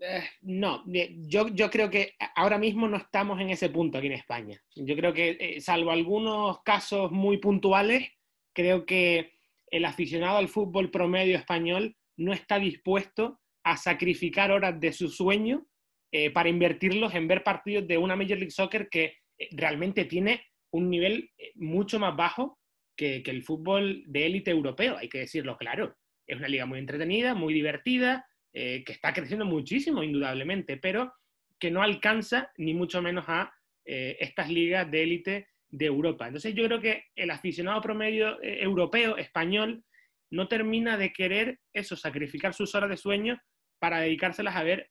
Eh, 0.00 0.24
no, 0.42 0.82
yo, 0.86 1.48
yo, 1.48 1.70
creo 1.70 1.90
que 1.90 2.14
ahora 2.34 2.58
mismo 2.58 2.88
no 2.88 2.96
estamos 2.96 3.40
en 3.40 3.50
ese 3.50 3.68
punto 3.68 3.98
aquí 3.98 4.06
en 4.06 4.14
España. 4.14 4.62
Yo 4.74 4.96
creo 4.96 5.12
que, 5.12 5.36
eh, 5.38 5.60
salvo 5.60 5.90
algunos 5.90 6.62
casos 6.62 7.12
muy 7.12 7.38
puntuales, 7.38 8.08
creo 8.52 8.86
que 8.86 9.34
el 9.70 9.84
aficionado 9.84 10.38
al 10.38 10.48
fútbol 10.48 10.90
promedio 10.90 11.36
español 11.36 11.96
no 12.16 12.32
está 12.32 12.58
dispuesto 12.58 13.40
a 13.64 13.76
sacrificar 13.76 14.50
horas 14.50 14.78
de 14.78 14.92
su 14.92 15.08
sueño 15.08 15.66
eh, 16.12 16.30
para 16.30 16.48
invertirlos 16.48 17.14
en 17.14 17.28
ver 17.28 17.42
partidos 17.42 17.86
de 17.86 17.98
una 17.98 18.16
Major 18.16 18.38
League 18.38 18.50
Soccer 18.50 18.88
que 18.88 19.18
realmente 19.52 20.04
tiene 20.04 20.42
un 20.74 20.90
nivel 20.90 21.30
mucho 21.54 22.00
más 22.00 22.16
bajo 22.16 22.58
que, 22.96 23.22
el 23.24 23.44
fútbol 23.44 24.02
de 24.06 24.26
élite 24.26 24.50
europeo, 24.50 24.96
hay 24.96 25.08
que 25.08 25.18
decirlo 25.18 25.56
claro. 25.56 25.96
Es 26.26 26.36
una 26.36 26.48
liga 26.48 26.66
muy 26.66 26.80
entretenida, 26.80 27.34
muy 27.34 27.54
divertida, 27.54 28.26
eh, 28.52 28.82
que 28.84 28.92
está 28.92 29.12
creciendo 29.12 29.44
muchísimo, 29.44 30.02
indudablemente, 30.02 30.76
pero 30.76 31.12
que 31.60 31.70
no 31.70 31.80
alcanza 31.80 32.50
ni 32.56 32.74
mucho 32.74 33.00
menos 33.00 33.24
a 33.28 33.54
eh, 33.84 34.16
estas 34.18 34.50
ligas 34.50 34.90
de 34.90 35.02
élite 35.04 35.48
de 35.68 35.86
Europa. 35.86 36.26
Entonces 36.26 36.52
yo 36.56 36.64
creo 36.64 36.80
que 36.80 37.04
el 37.14 37.30
aficionado 37.30 37.80
promedio 37.80 38.42
eh, 38.42 38.60
europeo, 38.60 39.16
español, 39.16 39.84
no 40.30 40.48
termina 40.48 40.96
de 40.96 41.12
querer 41.12 41.60
eso, 41.72 41.94
sacrificar 41.94 42.52
sus 42.52 42.74
horas 42.74 42.90
de 42.90 42.96
sueño 42.96 43.40
para 43.78 44.00
dedicárselas 44.00 44.56
a 44.56 44.64
ver 44.64 44.90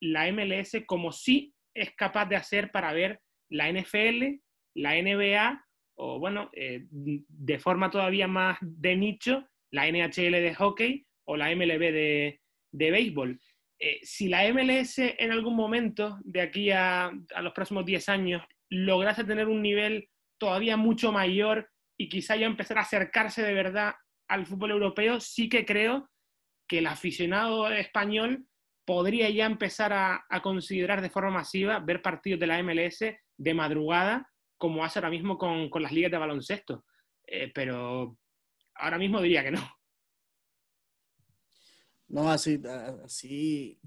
la 0.00 0.30
MLS 0.30 0.82
como 0.84 1.12
sí 1.12 1.54
es 1.72 1.94
capaz 1.94 2.26
de 2.26 2.36
hacer 2.36 2.70
para 2.70 2.92
ver 2.92 3.20
la 3.48 3.72
NFL, 3.72 4.40
la 4.74 4.94
NBA 4.94 5.64
o 6.00 6.20
bueno, 6.20 6.50
de 6.52 7.58
forma 7.58 7.90
todavía 7.90 8.28
más 8.28 8.58
de 8.60 8.94
nicho, 8.94 9.48
la 9.72 9.90
NHL 9.90 10.30
de 10.30 10.54
hockey 10.54 11.06
o 11.26 11.36
la 11.36 11.54
MLB 11.54 11.80
de, 11.80 12.40
de 12.72 12.90
béisbol. 12.90 13.40
Eh, 13.80 14.00
si 14.02 14.28
la 14.28 14.52
MLS 14.52 14.98
en 14.98 15.30
algún 15.30 15.54
momento, 15.54 16.18
de 16.24 16.40
aquí 16.40 16.70
a, 16.70 17.12
los 17.40 17.52
próximos 17.52 17.84
10 17.84 18.08
años, 18.08 18.42
lograse 18.70 19.24
tener 19.24 19.48
un 19.48 19.62
nivel 19.62 20.08
todavía 20.38 20.76
mucho 20.76 21.12
mayor 21.12 21.70
y 21.96 22.08
quizá 22.08 22.36
ya 22.36 22.46
empezar 22.46 22.78
a 22.78 22.82
acercarse 22.82 23.42
de 23.42 23.54
verdad 23.54 23.94
al 24.28 24.46
fútbol 24.46 24.72
europeo, 24.72 25.20
sí 25.20 25.48
que 25.48 25.64
creo 25.64 26.10
que 26.68 26.78
el 26.78 26.86
aficionado 26.86 27.70
español 27.70 28.46
podría 28.84 29.30
ya 29.30 29.46
empezar 29.46 29.92
a, 29.92 30.24
considerar 30.42 31.00
de 31.00 31.10
forma 31.10 31.30
masiva 31.30 31.78
ver 31.78 32.02
partidos 32.02 32.40
de 32.40 32.46
la 32.46 32.62
MLS 32.62 32.98
de 33.38 33.54
madrugada, 33.54 34.28
como 34.58 34.84
hace 34.84 34.98
ahora 34.98 35.10
mismo 35.10 35.38
con, 35.38 35.70
las 35.80 35.92
ligas 35.92 36.10
de 36.10 36.18
baloncesto. 36.18 36.84
Eh, 37.26 37.50
pero 37.54 38.18
ahora 38.74 38.98
mismo 38.98 39.20
diría 39.22 39.42
que 39.42 39.52
no. 39.52 39.78
No, 42.08 42.30
así, 42.30 42.60
así. 43.04 43.78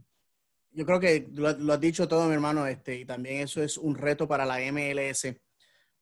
Yo 0.72 0.86
creo 0.86 1.00
que 1.00 1.28
lo, 1.34 1.74
has 1.74 1.82
dicho 1.82 2.08
todo, 2.08 2.28
mi 2.28 2.34
hermano, 2.34 2.66
este, 2.66 3.00
y 3.00 3.06
también 3.06 3.42
eso 3.42 3.62
es 3.62 3.78
un 3.78 3.96
reto 3.96 4.28
para 4.28 4.46
la 4.46 4.60
MLS, 4.72 5.36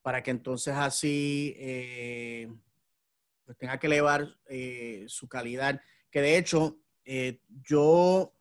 para 0.02 0.22
que 0.22 0.32
entonces 0.32 0.76
así 0.76 1.56
eh, 1.58 2.54
pues 3.46 3.58
tenga 3.58 3.80
que 3.80 3.88
elevar 3.88 4.28
eh, 4.48 5.06
su 5.08 5.28
calidad. 5.28 5.82
Que 6.12 6.22
de 6.22 6.38
hecho, 6.38 6.80
eh, 7.04 7.40
yo 7.64 8.34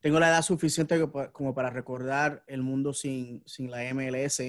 tengo 0.00 0.18
la 0.18 0.30
edad 0.30 0.42
suficiente 0.42 0.98
como 1.32 1.54
para 1.54 1.70
recordar 1.70 2.42
el 2.46 2.62
mundo 2.62 2.92
sin, 2.92 3.42
sin 3.46 3.70
la 3.70 3.82
MLS. 3.94 4.42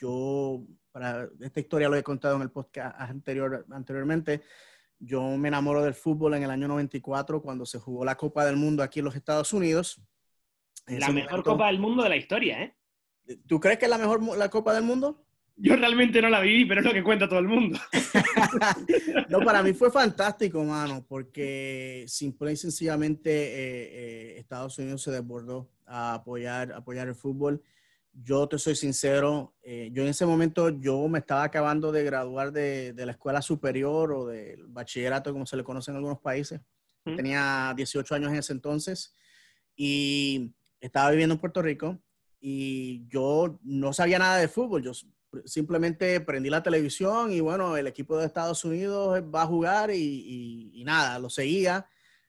Yo, 0.00 0.64
para 0.90 1.28
esta 1.40 1.60
historia 1.60 1.88
lo 1.88 1.96
he 1.96 2.02
contado 2.02 2.36
en 2.36 2.42
el 2.42 2.50
podcast 2.50 2.98
anterior, 2.98 3.66
anteriormente 3.70 4.42
yo 4.98 5.22
me 5.36 5.48
enamoro 5.48 5.82
del 5.82 5.94
fútbol 5.94 6.34
en 6.34 6.42
el 6.42 6.50
año 6.50 6.68
94 6.68 7.40
cuando 7.40 7.64
se 7.66 7.78
jugó 7.78 8.04
la 8.04 8.16
Copa 8.16 8.44
del 8.44 8.56
Mundo 8.56 8.82
aquí 8.82 8.98
en 8.98 9.06
los 9.06 9.16
Estados 9.16 9.52
Unidos. 9.52 10.00
la 10.86 11.10
mejor 11.10 11.42
Copa 11.42 11.66
del 11.66 11.78
Mundo 11.78 12.02
de 12.02 12.08
la 12.08 12.16
historia, 12.16 12.62
¿eh? 12.62 12.76
¿Tú 13.46 13.60
crees 13.60 13.78
que 13.78 13.84
es 13.84 13.90
la 13.90 13.98
mejor 13.98 14.22
la 14.36 14.48
Copa 14.48 14.74
del 14.74 14.82
Mundo? 14.82 15.24
Yo 15.56 15.76
realmente 15.76 16.22
no 16.22 16.30
la 16.30 16.40
viví, 16.40 16.64
pero 16.64 16.80
es 16.80 16.86
lo 16.86 16.92
que 16.92 17.02
cuenta 17.02 17.28
todo 17.28 17.38
el 17.38 17.46
mundo. 17.48 17.78
no, 19.28 19.40
para 19.40 19.62
mí 19.62 19.74
fue 19.74 19.90
fantástico, 19.90 20.64
mano, 20.64 21.04
porque 21.06 22.04
simple 22.08 22.52
y 22.52 22.56
sencillamente 22.56 23.30
eh, 23.30 23.88
eh, 23.92 24.38
Estados 24.38 24.78
Unidos 24.78 25.02
se 25.02 25.10
desbordó 25.10 25.70
a 25.86 26.14
apoyar, 26.14 26.72
apoyar 26.72 27.08
el 27.08 27.14
fútbol 27.14 27.62
yo 28.12 28.48
te 28.48 28.58
soy 28.58 28.74
sincero, 28.74 29.54
eh, 29.62 29.90
yo 29.92 30.02
en 30.02 30.08
ese 30.08 30.26
momento 30.26 30.68
yo 30.68 31.06
me 31.08 31.20
estaba 31.20 31.44
acabando 31.44 31.92
de 31.92 32.04
graduar 32.04 32.52
de, 32.52 32.92
la 32.96 33.12
escuela 33.12 33.40
superior 33.40 34.12
o 34.12 34.26
del 34.26 34.66
bachillerato, 34.66 35.32
como 35.32 35.46
se 35.46 35.56
le 35.56 35.64
conoce 35.64 35.90
en 35.90 35.96
algunos 35.96 36.18
países. 36.20 36.60
Tenía 37.02 37.72
18 37.74 38.14
años 38.14 38.30
en 38.30 38.38
ese 38.38 38.52
entonces 38.52 39.16
y 39.74 40.54
estaba 40.80 41.10
viviendo 41.10 41.34
en 41.34 41.40
Puerto 41.40 41.62
Rico 41.62 41.98
y 42.38 43.06
yo 43.08 43.58
no 43.62 43.92
sabía 43.92 44.18
nada 44.18 44.36
de 44.36 44.48
fútbol. 44.48 44.82
Yo 44.82 44.92
simplemente 45.46 46.20
prendí 46.20 46.50
la 46.50 46.62
televisión 46.62 47.32
y 47.32 47.40
bueno, 47.40 47.76
el 47.76 47.86
equipo 47.86 48.18
de 48.18 48.26
Estados 48.26 48.64
Unidos 48.64 49.22
va 49.34 49.42
a 49.42 49.46
jugar 49.46 49.90
y, 49.90 50.70
y 50.74 50.84
nada, 50.84 51.18
lo 51.18 51.30
seguía. 51.30 51.86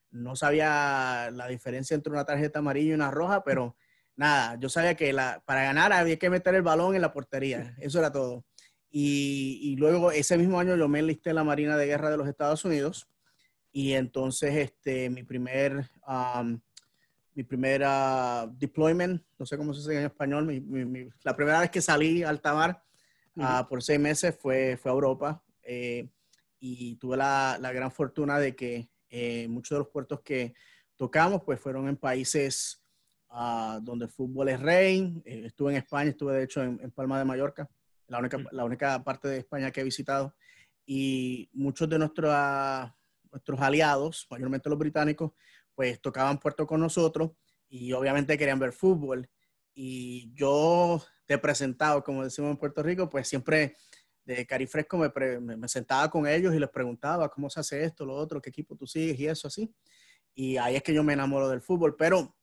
No 0.10 0.36
sabía 0.36 1.30
la 1.32 1.48
diferencia 1.48 1.96
entre 1.96 2.14
una 2.14 2.26
tarjeta 2.26 2.60
amarilla 2.60 2.92
y 2.92 2.94
una 2.94 3.12
roja, 3.12 3.44
pero 3.44 3.76
nada, 4.22 4.56
yo 4.60 4.70
sabía 4.70 4.96
que 4.96 5.12
la, 5.14 5.42
para 5.46 5.64
ganar 5.64 5.92
había 5.92 6.18
que 6.20 6.30
meter 6.30 6.54
el 6.54 6.62
balón 6.62 6.96
en 6.96 7.02
la 7.02 7.12
portería, 7.12 7.76
eso 7.80 7.98
era 7.98 8.12
todo. 8.12 8.46
Y, 8.92 9.76
luego 9.80 10.12
ese 10.12 10.38
mismo 10.38 10.60
año 10.60 10.76
yo 10.76 10.88
me 10.88 11.00
enlisté 11.00 11.32
en 11.32 11.38
la 11.38 11.44
Marina 11.44 11.76
de 11.76 11.88
Guerra 11.88 12.12
de 12.12 12.18
los 12.18 12.28
Estados 12.28 12.64
Unidos 12.64 13.08
y 13.72 13.94
entonces 13.94 14.54
este, 14.56 15.10
mi 15.10 15.24
primer, 15.24 15.90
um, 16.08 16.60
mi 17.34 17.44
primera 17.44 18.48
deployment, 18.60 19.24
no 19.40 19.46
sé 19.46 19.58
cómo 19.58 19.74
se 19.74 19.80
dice 19.80 20.00
en 20.00 20.06
español, 20.06 20.46
la 21.24 21.36
primera 21.36 21.62
vez 21.62 21.72
que 21.72 21.82
salí 21.82 22.22
al 22.22 22.42
Tamar 22.42 22.84
uh, 23.38 23.68
por 23.68 23.82
seis 23.82 24.00
meses 24.00 24.38
fue, 24.40 24.78
fue 24.78 24.92
a 24.92 24.94
Europa 24.94 25.44
eh, 25.64 26.10
y 26.60 26.96
tuve 26.98 27.18
la, 27.18 27.58
la, 27.60 27.72
gran 27.72 27.92
fortuna 27.92 28.38
de 28.38 28.56
que 28.56 28.90
eh, 29.10 29.48
muchos 29.48 29.78
de 29.78 29.80
los 29.80 29.88
puertos 29.88 30.20
que 30.20 30.54
tocamos 30.96 31.42
pues 31.44 31.60
fueron 31.60 31.88
en 31.88 31.98
países 31.98 32.81
donde 33.82 34.06
el 34.06 34.12
fútbol 34.12 34.50
es 34.50 34.60
rey. 34.60 35.22
Eh, 35.26 35.44
estuve 35.46 35.72
en 35.72 35.78
España, 35.78 36.10
estuve 36.10 36.34
de 36.34 36.44
hecho 36.44 36.62
en, 36.62 36.92
Palma 36.92 37.18
de 37.18 37.26
Mallorca, 37.26 37.70
la 38.08 38.20
única, 38.20 38.38
la 38.52 38.66
única 38.66 39.04
parte 39.04 39.28
de 39.28 39.38
España 39.38 39.72
que 39.72 39.82
he 39.82 39.84
visitado. 39.84 40.36
Y 40.86 41.50
muchos 41.54 41.88
de 41.88 42.00
nuestros, 42.00 42.34
nuestros 43.32 43.62
aliados, 43.62 44.28
mayormente 44.30 44.70
los 44.70 44.80
británicos, 44.80 45.32
pues 45.74 46.02
tocaban 46.02 46.40
puerto 46.40 46.68
con 46.68 46.82
nosotros 46.82 47.32
y 47.70 47.94
obviamente 47.94 48.38
querían 48.38 48.60
ver 48.60 48.74
fútbol. 48.74 49.30
Y 49.74 50.34
yo 50.34 51.02
te 51.26 51.36
he 51.36 51.38
presentado, 51.38 52.04
como 52.04 52.24
decimos 52.24 52.52
en 52.52 52.58
Puerto 52.58 52.84
Rico, 52.84 53.10
pues 53.10 53.28
siempre 53.28 53.78
de 54.26 54.46
carifresco 54.46 54.98
me, 54.98 55.12
me, 55.40 55.58
me, 55.58 55.68
sentaba 55.68 56.10
con 56.10 56.28
ellos 56.28 56.54
y 56.54 56.60
les 56.60 56.70
preguntaba 56.70 57.30
cómo 57.30 57.50
se 57.50 57.60
hace 57.60 57.84
esto, 57.84 58.06
lo 58.06 58.16
otro, 58.16 58.42
qué 58.42 58.50
equipo 58.50 58.76
tú 58.76 58.86
sigues 58.86 59.20
y 59.20 59.28
eso 59.28 59.48
así. 59.48 59.74
Y 60.36 60.58
ahí 60.58 60.76
es 60.76 60.84
que 60.84 60.94
yo 60.94 61.04
me 61.04 61.14
enamoro 61.14 61.50
del 61.50 61.62
fútbol. 61.62 61.96
Pero 61.96 62.36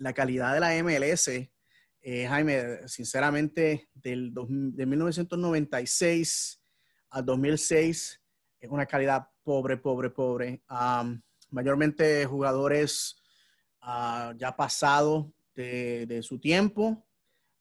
la 0.00 0.14
calidad 0.14 0.54
de 0.54 0.60
la 0.60 0.82
MLS, 0.82 1.28
eh, 1.28 2.26
Jaime, 2.26 2.88
sinceramente, 2.88 3.90
del 3.92 4.32
de 4.32 4.86
1996 4.86 6.62
al 7.10 7.24
2006, 7.26 8.22
es 8.60 8.70
una 8.70 8.86
calidad 8.86 9.28
pobre, 9.42 9.76
pobre, 9.76 10.08
pobre. 10.10 10.62
mayormente 11.50 12.24
jugadores 12.24 13.16
uh, 13.82 14.32
ya 14.36 14.56
pasados 14.56 15.26
de, 15.54 16.20
su 16.22 16.38
tiempo, 16.38 17.06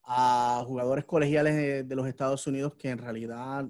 a 0.03 0.63
jugadores 0.65 1.03
colegiales 1.03 1.87
de, 1.87 1.95
los 1.95 2.07
Estados 2.07 2.47
Unidos 2.47 2.75
que 2.75 2.89
en 2.89 2.99
realidad 2.99 3.65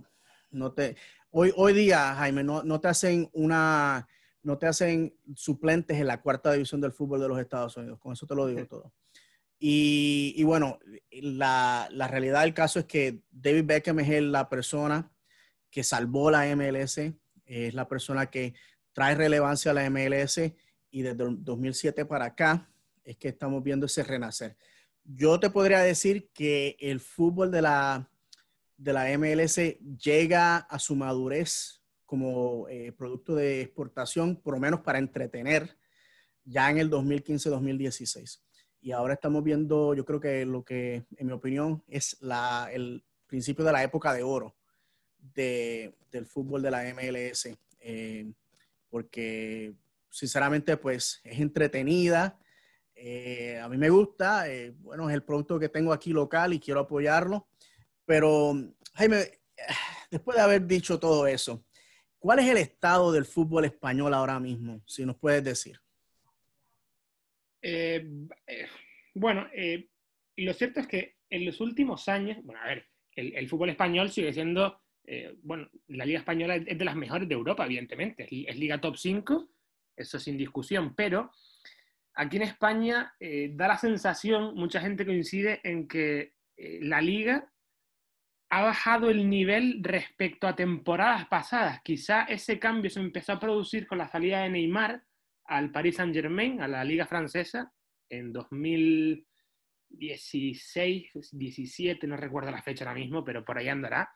no 0.52 0.72
te... 0.74 0.96
Hoy, 1.32 1.52
hoy 1.56 1.74
día, 1.74 2.14
Jaime, 2.16 2.44
no, 2.44 2.62
no 2.64 2.80
te 2.80 2.88
hacen 2.88 3.30
una 3.34 4.08
no 4.44 4.58
te 4.58 4.68
hacen 4.68 5.16
suplentes 5.36 5.98
en 5.98 6.08
la 6.08 6.22
cuarta 6.22 6.52
división 6.54 6.82
del 6.82 6.92
fútbol 6.92 7.20
de 7.20 7.28
los 7.28 7.40
Estados 7.40 7.76
Unidos. 7.78 8.00
Con 8.00 8.14
eso 8.14 8.26
te 8.26 8.36
lo 8.36 8.48
digo 8.48 8.66
todo. 8.66 8.94
Y, 9.62 10.42
bueno, 10.44 10.80
la, 11.12 11.90
realidad 12.10 12.44
del 12.44 12.54
caso 12.54 12.80
es 12.80 12.86
que 12.86 13.22
David 13.30 13.66
Beckham 13.66 14.00
es 14.00 14.22
la 14.24 14.48
persona 14.48 15.12
que 15.70 15.84
salvó 15.84 16.32
la 16.32 16.46
MLS, 16.56 17.00
es 17.46 17.74
la 17.74 17.88
persona 17.88 18.28
que 18.28 18.54
trae 18.94 19.16
relevancia 19.16 19.72
a 19.72 19.74
la 19.74 19.90
MLS 19.90 20.40
y 20.92 21.02
desde 21.02 21.24
el 21.24 21.44
2007 21.44 22.06
para 22.06 22.26
acá 22.26 22.70
es 23.04 23.18
que 23.18 23.28
estamos 23.28 23.62
viendo 23.62 23.86
ese 23.86 24.04
renacer. 24.04 24.56
Yo 25.04 25.40
te 25.40 25.50
podría 25.50 25.80
decir 25.80 26.30
que 26.34 26.78
el 26.80 27.02
fútbol 27.02 27.52
de 27.52 27.62
la, 27.62 28.10
de 28.78 28.94
la 28.94 29.18
MLS 29.18 29.60
llega 30.02 30.58
a 30.58 30.80
su 30.80 30.96
madurez 30.96 31.79
como 32.10 32.68
eh, 32.70 32.92
producto 32.92 33.36
de 33.36 33.62
exportación, 33.62 34.36
por 34.36 34.56
lo 34.56 34.60
menos 34.60 34.80
para 34.80 34.98
entretener, 34.98 35.78
ya 36.44 36.72
en 36.72 36.80
el 36.80 36.90
2015-2016. 36.90 38.42
y 38.82 38.94
ahora 38.94 39.14
estamos 39.14 39.44
viendo, 39.44 39.94
yo 39.94 40.04
creo 40.06 40.20
que 40.20 40.44
lo 40.44 40.64
que, 40.64 41.06
en 41.18 41.28
mi 41.28 41.34
opinión, 41.34 41.84
es 41.88 42.18
la, 42.22 42.68
el 42.74 43.04
principio 43.28 43.64
de 43.64 43.74
la 43.74 43.84
época 43.84 44.12
de 44.12 44.24
oro 44.24 44.56
de, 45.20 45.94
del 46.10 46.26
fútbol 46.26 46.64
de 46.64 46.72
la 46.72 46.84
MLS, 46.96 47.50
eh, 47.80 48.32
porque 48.90 49.76
sinceramente 50.10 50.78
pues 50.78 51.22
es 51.24 51.40
entretenida, 51.40 52.40
eh, 52.96 53.60
a 53.62 53.70
mí 53.70 53.78
me 53.78 53.92
gusta, 53.92 54.50
eh, 54.50 54.74
bueno, 54.80 55.08
es 55.08 55.14
el 55.14 55.22
producto 55.22 55.60
que 55.60 55.70
tengo 55.70 55.94
aquí 55.94 56.12
local 56.12 56.54
y 56.54 56.60
quiero 56.60 56.80
apoyarlo, 56.80 57.48
pero 58.04 58.56
Jaime, 58.96 59.40
después 60.10 60.38
de 60.38 60.42
haber 60.42 60.66
dicho 60.66 61.00
todo 61.00 61.28
eso, 61.28 61.64
¿cuál 62.20 62.40
es 62.40 62.50
el 62.50 62.58
estado 62.58 63.12
del 63.12 63.26
fútbol 63.26 63.66
español 63.66 64.14
ahora 64.14 64.40
mismo? 64.40 64.82
Si 64.86 65.06
nos 65.06 65.18
puedes 65.18 65.44
decir. 65.44 65.80
Eh, 67.62 68.06
eh, 68.48 68.68
bueno, 69.14 69.48
eh, 69.54 69.90
lo 70.38 70.54
cierto 70.54 70.80
es 70.80 70.88
que 70.88 71.16
en 71.30 71.46
los 71.46 71.60
últimos 71.62 72.08
años, 72.08 72.38
bueno, 72.44 72.62
a 72.62 72.68
ver, 72.68 72.88
el, 73.16 73.50
fútbol 73.50 73.70
español 73.70 74.10
sigue 74.10 74.32
siendo, 74.32 74.82
bueno, 75.42 75.70
la 75.88 76.06
Liga 76.06 76.20
Española 76.20 76.56
es 76.56 76.78
de 76.78 76.86
las 76.86 76.96
mejores 76.96 77.28
de 77.28 77.36
Europa, 77.36 77.66
evidentemente, 77.66 78.28
es, 78.32 78.58
Liga 78.58 78.80
Top 78.80 78.96
5, 78.96 79.50
eso 79.98 80.20
sin 80.20 80.38
discusión, 80.38 80.96
pero 80.96 81.32
aquí 82.14 82.38
en 82.38 82.44
España 82.44 83.14
da 83.20 83.68
la 83.68 83.78
sensación, 83.78 84.56
mucha 84.56 84.80
gente 84.80 85.06
coincide 85.06 85.60
en 85.66 85.86
que 85.86 86.36
la 86.56 87.02
Liga 87.02 87.52
ha 88.50 88.64
bajado 88.64 89.10
el 89.10 89.30
nivel 89.30 89.80
respecto 89.84 90.48
a 90.48 90.56
temporadas 90.56 91.28
pasadas. 91.28 91.82
Quizá 91.84 92.24
ese 92.24 92.58
cambio 92.58 92.90
se 92.90 93.00
empezó 93.00 93.34
a 93.34 93.40
producir 93.40 93.86
con 93.86 94.00
la 94.00 94.08
salida 94.08 94.42
de 94.42 94.50
Neymar, 94.50 95.04
al 95.46 95.72
Paris 95.72 95.98
Saint-Germain, 95.98 96.62
a 96.62 96.68
la 96.68 96.84
Liga 96.84 97.06
Francesa, 97.06 97.72
en 98.10 98.34
2016, 98.34 101.12
17, 101.32 102.08
no 102.08 102.18
recuerdo 102.18 102.52
la 102.52 102.62
fecha 102.62 102.86
ahora 102.86 103.00
mismo, 103.00 103.24
pero 103.24 103.46
por 103.46 103.58
ahí 103.58 103.68
andará. 103.68 104.12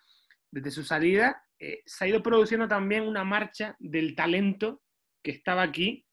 Desde 0.51 0.71
su 0.71 0.83
salida 0.83 1.43
eh, 1.59 1.81
se 1.85 2.05
ha 2.05 2.07
ido 2.07 2.23
produciendo 2.23 2.67
también 2.67 3.07
una 3.07 3.23
marcha 3.23 3.75
del 3.79 4.15
talento 4.15 4.81
que 5.23 5.31
estaba 5.31 5.63
aquí 5.63 6.05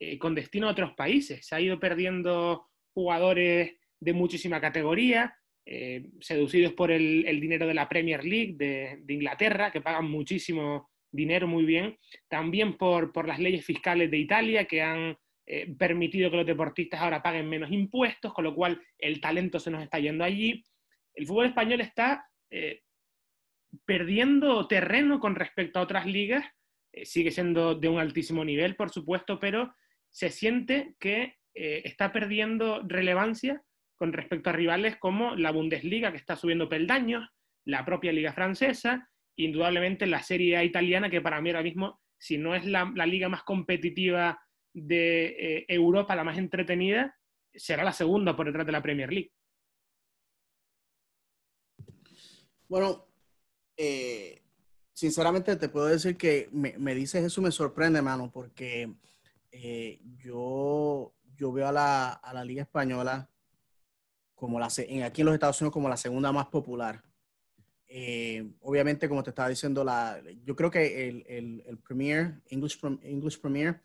eh, 0.00 0.18
con 0.18 0.34
destino 0.34 0.68
a 0.68 0.72
otros 0.72 0.92
países. 0.94 1.46
Se 1.46 1.54
ha 1.54 1.60
ido 1.60 1.80
perdiendo 1.80 2.68
jugadores 2.92 3.76
de 4.00 4.12
muchísima 4.12 4.60
categoría, 4.60 5.37
eh, 5.70 6.08
seducidos 6.20 6.72
por 6.72 6.90
el, 6.90 7.40
dinero 7.42 7.66
de 7.66 7.74
la 7.74 7.90
Premier 7.90 8.24
League 8.24 8.54
de, 8.56 9.04
Inglaterra, 9.12 9.70
que 9.70 9.82
pagan 9.82 10.10
muchísimo 10.10 10.88
dinero 11.12 11.46
muy 11.46 11.66
bien, 11.66 11.98
también 12.26 12.78
por, 12.78 13.28
las 13.28 13.38
leyes 13.38 13.66
fiscales 13.66 14.10
de 14.10 14.16
Italia 14.16 14.64
que 14.64 14.80
han 14.80 15.18
eh, 15.46 15.74
permitido 15.78 16.30
que 16.30 16.38
los 16.38 16.46
deportistas 16.46 17.02
ahora 17.02 17.22
paguen 17.22 17.50
menos 17.50 17.70
impuestos, 17.70 18.32
con 18.32 18.44
lo 18.44 18.54
cual 18.54 18.80
el 18.96 19.20
talento 19.20 19.60
se 19.60 19.70
nos 19.70 19.82
está 19.82 19.98
yendo 19.98 20.24
allí. 20.24 20.64
El 21.12 21.26
fútbol 21.26 21.44
español 21.44 21.82
está 21.82 22.26
eh, 22.50 22.80
perdiendo 23.84 24.66
terreno 24.68 25.20
con 25.20 25.34
respecto 25.34 25.80
a 25.80 25.82
otras 25.82 26.06
ligas, 26.06 26.46
sigue 27.02 27.30
siendo 27.30 27.74
de 27.74 27.90
un 27.90 27.98
altísimo 27.98 28.42
nivel, 28.42 28.74
por 28.74 28.88
supuesto, 28.88 29.38
pero 29.38 29.74
se 30.08 30.30
siente 30.30 30.94
que 30.98 31.34
está 31.52 32.10
perdiendo 32.10 32.82
relevancia 32.86 33.62
con 33.98 34.12
respecto 34.12 34.48
a 34.48 34.52
rivales 34.54 34.96
como 34.96 35.34
la 35.34 35.50
Bundesliga, 35.50 36.12
que 36.12 36.16
está 36.16 36.36
subiendo 36.36 36.68
peldaños, 36.68 37.28
la 37.64 37.84
propia 37.84 38.12
Liga 38.12 38.32
Francesa, 38.32 39.10
indudablemente 39.36 40.06
la 40.06 40.22
Serie 40.22 40.56
A 40.56 40.64
italiana, 40.64 41.10
que 41.10 41.20
para 41.20 41.40
mí 41.40 41.50
ahora 41.50 41.64
mismo, 41.64 42.00
si 42.16 42.38
no 42.38 42.54
es 42.54 42.64
la, 42.64 42.84
liga 43.06 43.28
más 43.28 43.42
competitiva 43.42 44.40
de 44.72 45.26
eh, 45.26 45.64
Europa, 45.68 46.14
la 46.14 46.24
más 46.24 46.38
entretenida, 46.38 47.14
será 47.52 47.82
la 47.82 47.92
segunda 47.92 48.36
por 48.36 48.46
detrás 48.46 48.66
de 48.66 48.72
la 48.72 48.82
Premier 48.82 49.12
League. 49.12 49.32
Bueno, 52.68 53.06
eh, 53.76 54.42
sinceramente 54.92 55.56
te 55.56 55.68
puedo 55.68 55.86
decir 55.86 56.16
que 56.16 56.48
me, 56.52 56.94
dices 56.94 57.24
eso 57.24 57.42
me 57.42 57.50
sorprende, 57.50 58.00
mano, 58.00 58.30
porque 58.30 58.94
eh, 59.50 60.00
yo, 60.18 61.14
yo 61.34 61.52
veo 61.52 61.66
a 61.66 61.72
la, 61.72 62.12
a 62.12 62.32
la 62.32 62.44
Liga 62.44 62.62
Española 62.62 63.28
como 64.38 64.60
la, 64.60 64.66
aquí 64.66 65.20
en 65.20 65.24
los 65.24 65.34
Estados 65.34 65.60
Unidos 65.60 65.72
como 65.72 65.88
la 65.88 65.96
segunda 65.96 66.30
más 66.30 66.46
popular. 66.46 67.02
Eh, 67.88 68.52
obviamente, 68.60 69.08
como 69.08 69.22
te 69.22 69.30
estaba 69.30 69.48
diciendo, 69.48 69.82
la, 69.82 70.22
yo 70.44 70.54
creo 70.54 70.70
que 70.70 71.08
el, 71.08 71.24
el, 71.26 71.64
el 71.66 71.78
Premier, 71.78 72.40
English, 72.48 72.78
English 73.02 73.40
Premier, 73.40 73.82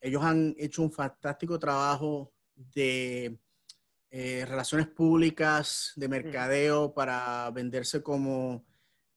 ellos 0.00 0.22
han 0.22 0.54
hecho 0.58 0.82
un 0.82 0.92
fantástico 0.92 1.58
trabajo 1.58 2.32
de 2.54 3.38
eh, 4.10 4.44
relaciones 4.46 4.88
públicas, 4.88 5.92
de 5.96 6.08
mercadeo 6.08 6.92
para 6.92 7.50
venderse 7.50 8.02
como 8.02 8.64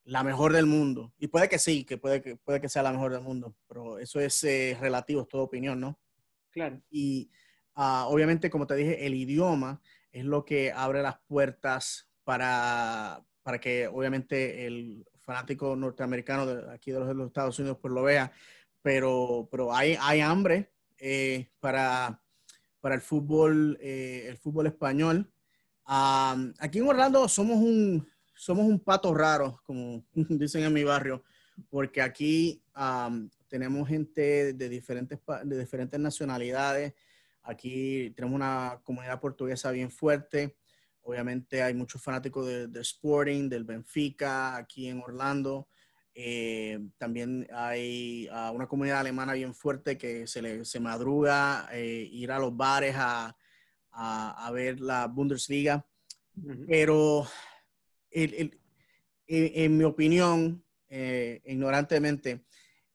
la 0.06 0.24
mejor 0.24 0.54
del 0.54 0.68
mundo. 0.68 1.14
Y 1.20 1.28
puede 1.28 1.50
que 1.50 1.60
sí, 1.60 1.84
que 1.84 1.98
puede 1.98 2.22
que, 2.22 2.38
puede 2.38 2.62
que 2.62 2.70
sea 2.70 2.84
la 2.84 2.94
mejor 2.94 3.12
del 3.12 3.22
mundo, 3.22 3.56
pero 3.68 4.00
eso 4.00 4.22
es 4.22 4.42
eh, 4.46 4.78
relativo, 4.80 5.22
es 5.22 5.28
toda 5.28 5.44
opinión, 5.44 5.82
¿no? 5.82 6.00
Claro. 6.50 6.82
Y 6.90 7.30
ah, 7.76 8.06
obviamente, 8.08 8.50
como 8.50 8.66
te 8.66 8.76
dije, 8.76 9.06
el 9.06 9.16
idioma 9.16 9.82
es 10.20 10.26
lo 10.26 10.46
que 10.46 10.72
abre 10.72 11.02
las 11.02 11.20
puertas 11.28 12.10
para, 12.24 13.24
para 13.44 13.60
que 13.60 13.88
obviamente 13.88 14.66
el 14.66 15.06
fanático 15.20 15.76
norteamericano 15.76 16.46
de 16.46 16.74
aquí 16.74 16.92
de 16.92 17.00
los, 17.00 17.28
Estados 17.28 17.60
Unidos 17.60 17.78
pues 17.82 17.94
lo 17.94 18.04
vea, 18.04 18.32
pero, 18.82 19.48
pero 19.52 19.74
hay, 19.74 19.98
hay 20.00 20.22
hambre 20.22 20.72
eh, 20.98 21.50
para, 21.60 22.22
para 22.80 22.96
el 22.96 23.02
fútbol, 23.02 23.78
eh, 23.82 24.26
el 24.30 24.38
fútbol 24.38 24.68
español. 24.68 25.32
aquí 25.86 26.80
en 26.80 26.88
Orlando 26.88 27.28
somos 27.28 27.58
un, 27.58 28.08
somos 28.34 28.66
un 28.66 28.80
pato 28.80 29.14
raro, 29.14 29.60
como 29.66 30.06
dicen 30.14 30.64
en 30.64 30.74
mi 30.74 30.84
barrio, 30.84 31.24
porque 31.70 32.02
aquí 32.02 32.64
tenemos 33.48 33.88
gente 33.88 34.54
de 34.54 34.70
diferentes, 34.70 35.20
de 35.44 35.60
diferentes 35.60 36.00
nacionalidades. 36.00 36.94
Aquí 37.48 38.12
tenemos 38.12 38.36
una 38.36 38.82
comunidad 38.84 39.22
portuguesa 39.22 39.72
bien 39.72 39.90
fuerte. 39.90 40.58
Obviamente 41.02 41.64
hay 41.64 41.74
muchos 41.74 42.04
fanáticos 42.04 42.46
del 42.46 42.70
de 42.70 42.82
Sporting, 42.82 43.48
del 43.48 43.64
Benfica, 43.64 44.58
aquí 44.58 44.90
en 44.90 45.00
Orlando. 45.00 45.70
Eh, 46.14 46.78
también 46.98 47.48
hay 47.54 48.28
uh, 48.28 48.52
una 48.54 48.68
comunidad 48.68 49.00
alemana 49.00 49.32
bien 49.32 49.56
fuerte 49.56 49.98
que 49.98 50.28
se, 50.28 50.42
le, 50.42 50.66
se 50.66 50.82
madruga 50.82 51.70
eh, 51.72 52.10
ir 52.12 52.34
a 52.34 52.40
los 52.40 52.58
bares 52.58 52.96
a, 52.98 53.34
a, 53.92 54.48
a 54.48 54.52
ver 54.52 54.82
la 54.82 55.08
Bundesliga. 55.08 55.88
Pero 56.68 57.26
el, 58.12 58.34
el, 58.34 58.60
en, 59.28 59.78
mi 59.78 59.86
opinión, 59.86 60.66
eh, 60.90 61.42
ignorantemente, 61.46 62.44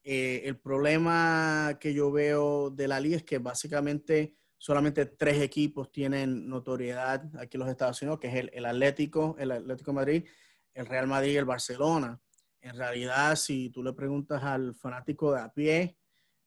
el 0.05 0.59
problema 0.59 1.79
que 1.81 1.95
yo 1.95 2.13
veo 2.13 2.71
de 2.71 2.87
la 2.87 3.01
liga 3.01 3.17
es 3.17 3.25
que 3.25 3.39
básicamente 3.39 4.37
solamente 4.63 5.07
tres 5.07 5.43
equipos 5.43 5.91
tienen 5.91 6.49
notoriedad 6.49 7.29
aquí 7.37 7.57
en 7.57 7.63
los 7.63 7.69
Estados 7.69 8.01
Unidos, 8.01 8.21
que 8.21 8.29
es 8.29 8.49
el, 8.53 8.65
Atlético, 8.65 9.35
el 9.41 9.51
Atlético 9.51 9.93
Madrid, 9.93 10.25
el 10.73 10.87
Real 10.87 11.09
Madrid 11.09 11.33
y 11.33 11.37
el 11.37 11.45
Barcelona. 11.45 12.21
En 12.61 12.77
realidad, 12.77 13.35
si 13.35 13.71
tú 13.71 13.83
le 13.83 13.93
preguntas 13.93 14.41
al 14.45 14.77
fanático 14.77 15.33
de 15.33 15.41
a 15.41 15.53
pie 15.53 15.97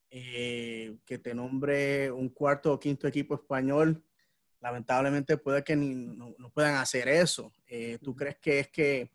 eh, 0.10 0.95
que 1.06 1.17
te 1.17 1.36
nombre 1.36 2.10
un 2.10 2.30
cuarto 2.30 2.71
o 2.71 2.80
quinto 2.80 3.06
equipo 3.06 3.36
español, 3.36 4.01
lamentablemente 4.62 5.36
puede 5.36 5.62
que 5.62 5.75
no, 5.75 6.38
puedan 6.54 6.75
hacer 6.75 7.10
eso. 7.10 7.51
Eh, 7.67 7.99
¿Tú 8.01 8.15
crees 8.15 8.38
que 8.38 8.60
es 8.62 8.69
que 8.69 9.12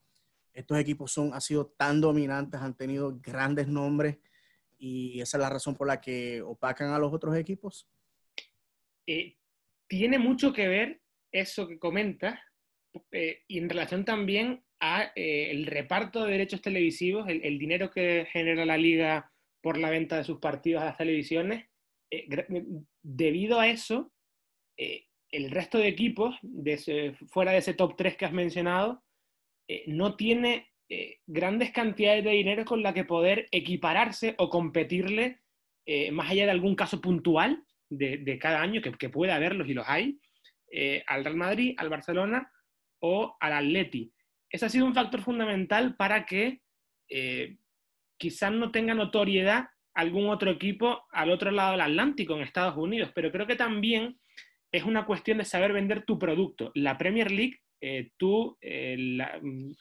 estos 0.52 0.78
equipos 0.78 1.10
son, 1.10 1.32
han 1.32 1.40
sido 1.40 1.68
tan 1.68 2.02
dominantes, 2.02 2.60
han 2.60 2.76
tenido 2.76 3.18
grandes 3.18 3.66
nombres 3.66 4.18
y 4.76 5.22
esa 5.22 5.38
es 5.38 5.40
la 5.40 5.48
razón 5.48 5.74
por 5.74 5.86
la 5.86 6.02
que 6.02 6.42
opacan 6.42 6.90
a 6.90 6.98
los 6.98 7.10
otros 7.14 7.34
equipos? 7.34 7.88
Eh, 9.12 9.36
tiene 9.88 10.20
mucho 10.20 10.52
que 10.52 10.68
ver 10.68 11.00
eso 11.32 11.66
que 11.66 11.80
comentas 11.80 12.38
eh, 13.10 13.42
y 13.48 13.58
en 13.58 13.68
relación 13.68 14.04
también 14.04 14.62
a 14.78 15.10
eh, 15.16 15.50
el 15.50 15.66
reparto 15.66 16.24
de 16.24 16.30
derechos 16.30 16.62
televisivos, 16.62 17.28
el, 17.28 17.58
dinero 17.58 17.90
que 17.90 18.28
genera 18.30 18.64
la 18.64 18.76
liga 18.76 19.32
por 19.62 19.78
la 19.78 19.90
venta 19.90 20.16
de 20.16 20.22
sus 20.22 20.38
partidos 20.38 20.82
a 20.82 20.86
las 20.86 20.96
televisiones. 20.96 21.66
debido 23.02 23.58
a 23.58 23.66
eso, 23.66 24.12
el 24.76 25.50
resto 25.50 25.78
de 25.78 25.88
equipos, 25.88 26.36
fuera 27.28 27.50
de 27.50 27.58
ese 27.58 27.74
top 27.74 27.96
3 27.96 28.16
que 28.16 28.26
has 28.26 28.32
mencionado, 28.32 29.02
no 29.86 30.16
tiene 30.16 30.68
grandes 31.26 31.72
cantidades 31.72 32.24
de 32.24 32.30
dinero 32.30 32.64
con 32.64 32.82
la 32.82 32.94
que 32.94 33.04
poder 33.04 33.48
equipararse 33.50 34.34
o 34.38 34.48
competirle 34.48 35.40
más 36.12 36.30
allá 36.30 36.44
de 36.44 36.52
algún 36.52 36.76
caso 36.76 37.00
puntual 37.00 37.64
de, 37.90 38.38
cada 38.38 38.62
año, 38.62 38.80
que, 38.80 38.92
que, 38.92 39.08
puede 39.08 39.32
haberlos 39.32 39.68
y 39.68 39.74
los 39.74 39.86
hay, 39.88 40.18
eh, 40.70 41.02
al 41.06 41.24
Real 41.24 41.36
Madrid, 41.36 41.74
al 41.76 41.88
Barcelona 41.88 42.50
o 43.00 43.36
al 43.40 43.52
Atleti. 43.52 44.12
Ese 44.48 44.66
ha 44.66 44.68
sido 44.68 44.86
un 44.86 44.94
factor 44.94 45.20
fundamental 45.20 45.96
para 45.96 46.24
que 46.26 46.60
eh, 47.08 47.56
quizás 48.16 48.52
no 48.52 48.70
tenga 48.70 48.94
notoriedad 48.94 49.68
algún 49.94 50.28
otro 50.28 50.50
equipo 50.50 51.02
al 51.10 51.30
otro 51.30 51.50
lado 51.50 51.72
del 51.72 51.80
Atlántico, 51.80 52.36
en 52.36 52.42
Estados 52.42 52.76
Unidos, 52.76 53.10
pero 53.14 53.32
creo 53.32 53.46
que 53.46 53.56
también 53.56 54.18
es 54.72 54.84
una 54.84 55.04
cuestión 55.04 55.38
de 55.38 55.44
saber 55.44 55.72
vender 55.72 56.04
tu 56.04 56.18
producto. 56.18 56.70
La 56.74 56.96
Premier 56.96 57.30
League, 57.32 57.60
eh, 57.80 58.12
tú 58.16 58.56
mm, 58.62 59.72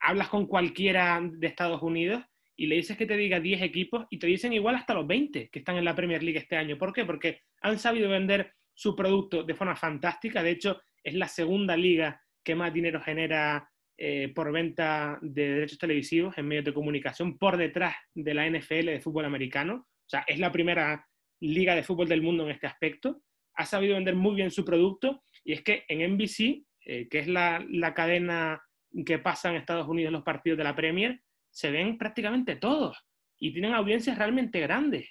hablas 0.00 0.28
con 0.28 0.46
cualquiera 0.46 1.18
de 1.22 1.46
Estados 1.46 1.82
Unidos 1.82 2.22
y 2.60 2.66
le 2.66 2.76
dices 2.76 2.98
que 2.98 3.06
te 3.06 3.16
diga 3.16 3.40
10 3.40 3.62
equipos 3.62 4.06
y 4.10 4.18
te 4.18 4.26
dicen 4.26 4.52
igual 4.52 4.74
hasta 4.74 4.92
los 4.92 5.06
20 5.06 5.48
que 5.48 5.58
están 5.60 5.78
en 5.78 5.84
la 5.86 5.94
Premier 5.94 6.22
League 6.22 6.38
este 6.38 6.56
año. 6.56 6.76
¿Por 6.76 6.92
qué? 6.92 7.06
Porque 7.06 7.40
han 7.62 7.78
sabido 7.78 8.10
vender 8.10 8.52
su 8.74 8.94
producto 8.94 9.42
de 9.44 9.54
forma 9.54 9.74
fantástica. 9.76 10.42
De 10.42 10.50
hecho, 10.50 10.78
es 11.02 11.14
la 11.14 11.26
segunda 11.26 11.74
liga 11.74 12.22
que 12.44 12.54
más 12.54 12.70
dinero 12.70 13.00
genera 13.00 13.66
eh, 13.96 14.30
por 14.34 14.52
venta 14.52 15.18
de 15.22 15.54
derechos 15.54 15.78
televisivos 15.78 16.36
en 16.36 16.48
medios 16.48 16.66
de 16.66 16.74
comunicación 16.74 17.38
por 17.38 17.56
detrás 17.56 17.94
de 18.12 18.34
la 18.34 18.46
NFL 18.46 18.88
de 18.88 19.00
fútbol 19.00 19.24
americano. 19.24 19.86
O 19.86 20.08
sea, 20.10 20.26
es 20.26 20.38
la 20.38 20.52
primera 20.52 21.08
liga 21.40 21.74
de 21.74 21.82
fútbol 21.82 22.10
del 22.10 22.20
mundo 22.20 22.44
en 22.44 22.50
este 22.50 22.66
aspecto. 22.66 23.22
Ha 23.54 23.64
sabido 23.64 23.94
vender 23.94 24.16
muy 24.16 24.34
bien 24.34 24.50
su 24.50 24.66
producto 24.66 25.24
y 25.44 25.54
es 25.54 25.62
que 25.62 25.84
en 25.88 26.12
NBC, 26.12 26.66
eh, 26.84 27.08
que 27.08 27.20
es 27.20 27.26
la, 27.26 27.64
cadena 27.96 28.62
que 29.06 29.18
pasa 29.18 29.48
en 29.48 29.56
Estados 29.56 29.88
Unidos 29.88 30.12
los 30.12 30.24
partidos 30.24 30.58
de 30.58 30.64
la 30.64 30.76
Premier, 30.76 31.22
se 31.50 31.70
ven 31.70 31.98
prácticamente 31.98 32.56
todos 32.56 32.98
y 33.38 33.52
tienen 33.52 33.74
audiencias 33.74 34.18
realmente 34.18 34.60
grandes. 34.60 35.10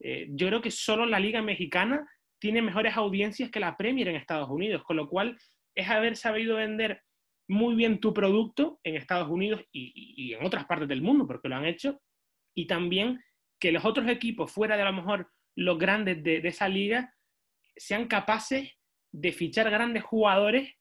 Eh, 0.00 0.26
yo 0.30 0.48
creo 0.48 0.60
que 0.60 0.70
solo 0.70 1.06
la 1.06 1.20
liga 1.20 1.42
mexicana 1.42 2.06
tiene 2.38 2.62
mejores 2.62 2.96
audiencias 2.96 3.50
que 3.50 3.60
la 3.60 3.76
Premier 3.76 4.08
en 4.08 4.16
Estados 4.16 4.48
Unidos, 4.50 4.82
con 4.84 4.96
lo 4.96 5.08
cual 5.08 5.38
es 5.74 5.88
haber 5.88 6.16
sabido 6.16 6.56
vender 6.56 7.02
muy 7.48 7.74
bien 7.74 8.00
tu 8.00 8.12
producto 8.12 8.80
en 8.82 8.96
Estados 8.96 9.28
Unidos 9.28 9.62
y, 9.72 10.34
en 10.34 10.44
otras 10.44 10.64
partes 10.66 10.88
del 10.88 11.02
mundo, 11.02 11.26
porque 11.26 11.48
lo 11.48 11.56
han 11.56 11.64
hecho, 11.64 12.00
y 12.54 12.66
también 12.66 13.22
que 13.60 13.72
los 13.72 13.84
otros 13.84 14.08
equipos, 14.08 14.50
fuera 14.50 14.76
de 14.76 14.82
a 14.82 14.86
lo 14.86 14.92
mejor 14.92 15.30
los 15.54 15.78
grandes 15.78 16.22
de, 16.22 16.38
esa 16.38 16.68
liga, 16.68 17.14
sean 17.76 18.08
capaces 18.08 18.72
de 19.12 19.32
fichar 19.32 19.70
grandes 19.70 20.02
jugadores, 20.02 20.74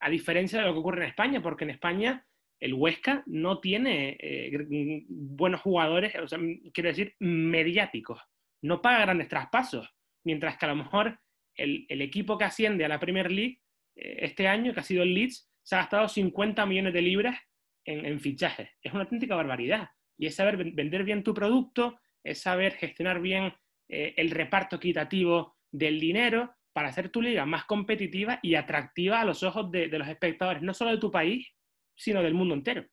a 0.00 0.10
diferencia 0.10 0.60
de 0.60 0.66
lo 0.66 0.72
que 0.72 0.78
ocurre 0.78 1.02
en 1.02 1.08
España, 1.08 1.42
porque 1.42 1.64
en 1.64 1.70
España 1.70 2.26
el 2.64 2.72
Huesca 2.72 3.22
no 3.26 3.60
tiene 3.60 4.16
eh, 4.18 5.04
buenos 5.06 5.60
jugadores, 5.60 6.14
sea, 6.26 6.38
quiero 6.72 6.88
decir, 6.88 7.14
mediáticos, 7.18 8.18
no 8.62 8.80
paga 8.80 9.02
grandes 9.02 9.28
traspasos, 9.28 9.94
mientras 10.24 10.56
que 10.56 10.64
a 10.64 10.70
lo 10.70 10.76
mejor 10.76 11.20
el, 11.56 11.86
equipo 12.00 12.38
que 12.38 12.44
asciende 12.44 12.86
a 12.86 12.88
la 12.88 12.98
Premier 12.98 13.30
League 13.30 13.60
eh, 13.96 14.16
este 14.20 14.48
año, 14.48 14.72
que 14.72 14.80
ha 14.80 14.82
sido 14.82 15.02
el 15.02 15.12
Leeds, 15.12 15.50
se 15.62 15.74
ha 15.74 15.80
gastado 15.80 16.08
50 16.08 16.64
millones 16.64 16.94
de 16.94 17.02
libras 17.02 17.38
en, 17.84 18.18
fichajes. 18.18 18.70
Es 18.80 18.94
una 18.94 19.02
auténtica 19.02 19.36
barbaridad. 19.36 19.90
Y 20.16 20.26
es 20.26 20.34
saber 20.34 20.56
vender 20.56 21.04
bien 21.04 21.22
tu 21.22 21.34
producto, 21.34 21.98
es 22.22 22.40
saber 22.40 22.76
gestionar 22.76 23.20
bien 23.20 23.52
eh, 23.90 24.14
el 24.16 24.30
reparto 24.30 24.76
equitativo 24.76 25.58
del 25.70 26.00
dinero 26.00 26.54
para 26.72 26.88
hacer 26.88 27.10
tu 27.10 27.20
liga 27.20 27.44
más 27.44 27.66
competitiva 27.66 28.40
y 28.42 28.54
atractiva 28.54 29.20
a 29.20 29.24
los 29.26 29.42
ojos 29.42 29.70
de, 29.70 29.86
los 29.88 30.08
espectadores, 30.08 30.62
no 30.62 30.72
solo 30.72 30.92
de 30.92 30.98
tu 30.98 31.10
país, 31.10 31.46
sino 31.94 32.22
del 32.22 32.34
mundo 32.34 32.54
entero. 32.54 32.84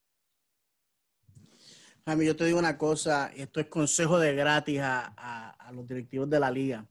Jaime, 2.06 2.26
yo 2.26 2.36
te 2.36 2.46
digo 2.46 2.58
una 2.60 2.78
cosa, 2.78 3.32
esto 3.36 3.60
es 3.60 3.68
consejo 3.68 4.20
de 4.20 4.34
gratis 4.36 4.80
a 4.82 5.72
los 5.74 5.88
directivos 5.88 6.30
de 6.30 6.40
la 6.40 6.50
liga. 6.52 6.88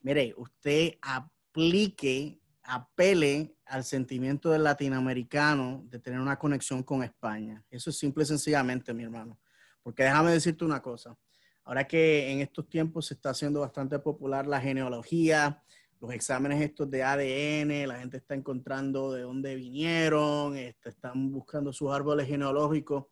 Mire, 0.00 0.34
usted 0.36 0.94
aplique, 1.02 2.40
apele 2.62 3.56
al 3.66 3.84
sentimiento 3.84 4.50
del 4.50 4.64
latinoamericano 4.64 5.84
de 5.86 5.98
tener 5.98 6.20
una 6.20 6.38
conexión 6.38 6.82
con 6.82 7.02
España. 7.02 7.64
Eso 7.70 7.90
es 7.90 7.98
simple 7.98 8.22
y 8.22 8.26
sencillamente, 8.26 8.94
mi 8.94 9.02
hermano. 9.02 9.38
Porque 9.82 10.04
déjame 10.04 10.30
decirte 10.30 10.64
una 10.64 10.80
cosa. 10.80 11.16
Ahora 11.64 11.86
que 11.86 12.30
en 12.30 12.40
estos 12.40 12.68
tiempos 12.68 13.06
se 13.06 13.14
está 13.14 13.30
haciendo 13.30 13.60
bastante 13.60 13.98
popular 13.98 14.46
la 14.46 14.60
genealogía, 14.60 15.62
los 16.02 16.12
exámenes 16.12 16.60
estos 16.60 16.90
de 16.90 17.04
ADN, 17.04 17.86
la 17.86 18.00
gente 18.00 18.16
está 18.16 18.34
encontrando 18.34 19.12
de 19.12 19.22
dónde 19.22 19.54
vinieron, 19.54 20.56
este, 20.56 20.88
están 20.88 21.30
buscando 21.30 21.72
sus 21.72 21.92
árboles 21.92 22.26
genealógicos. 22.26 23.06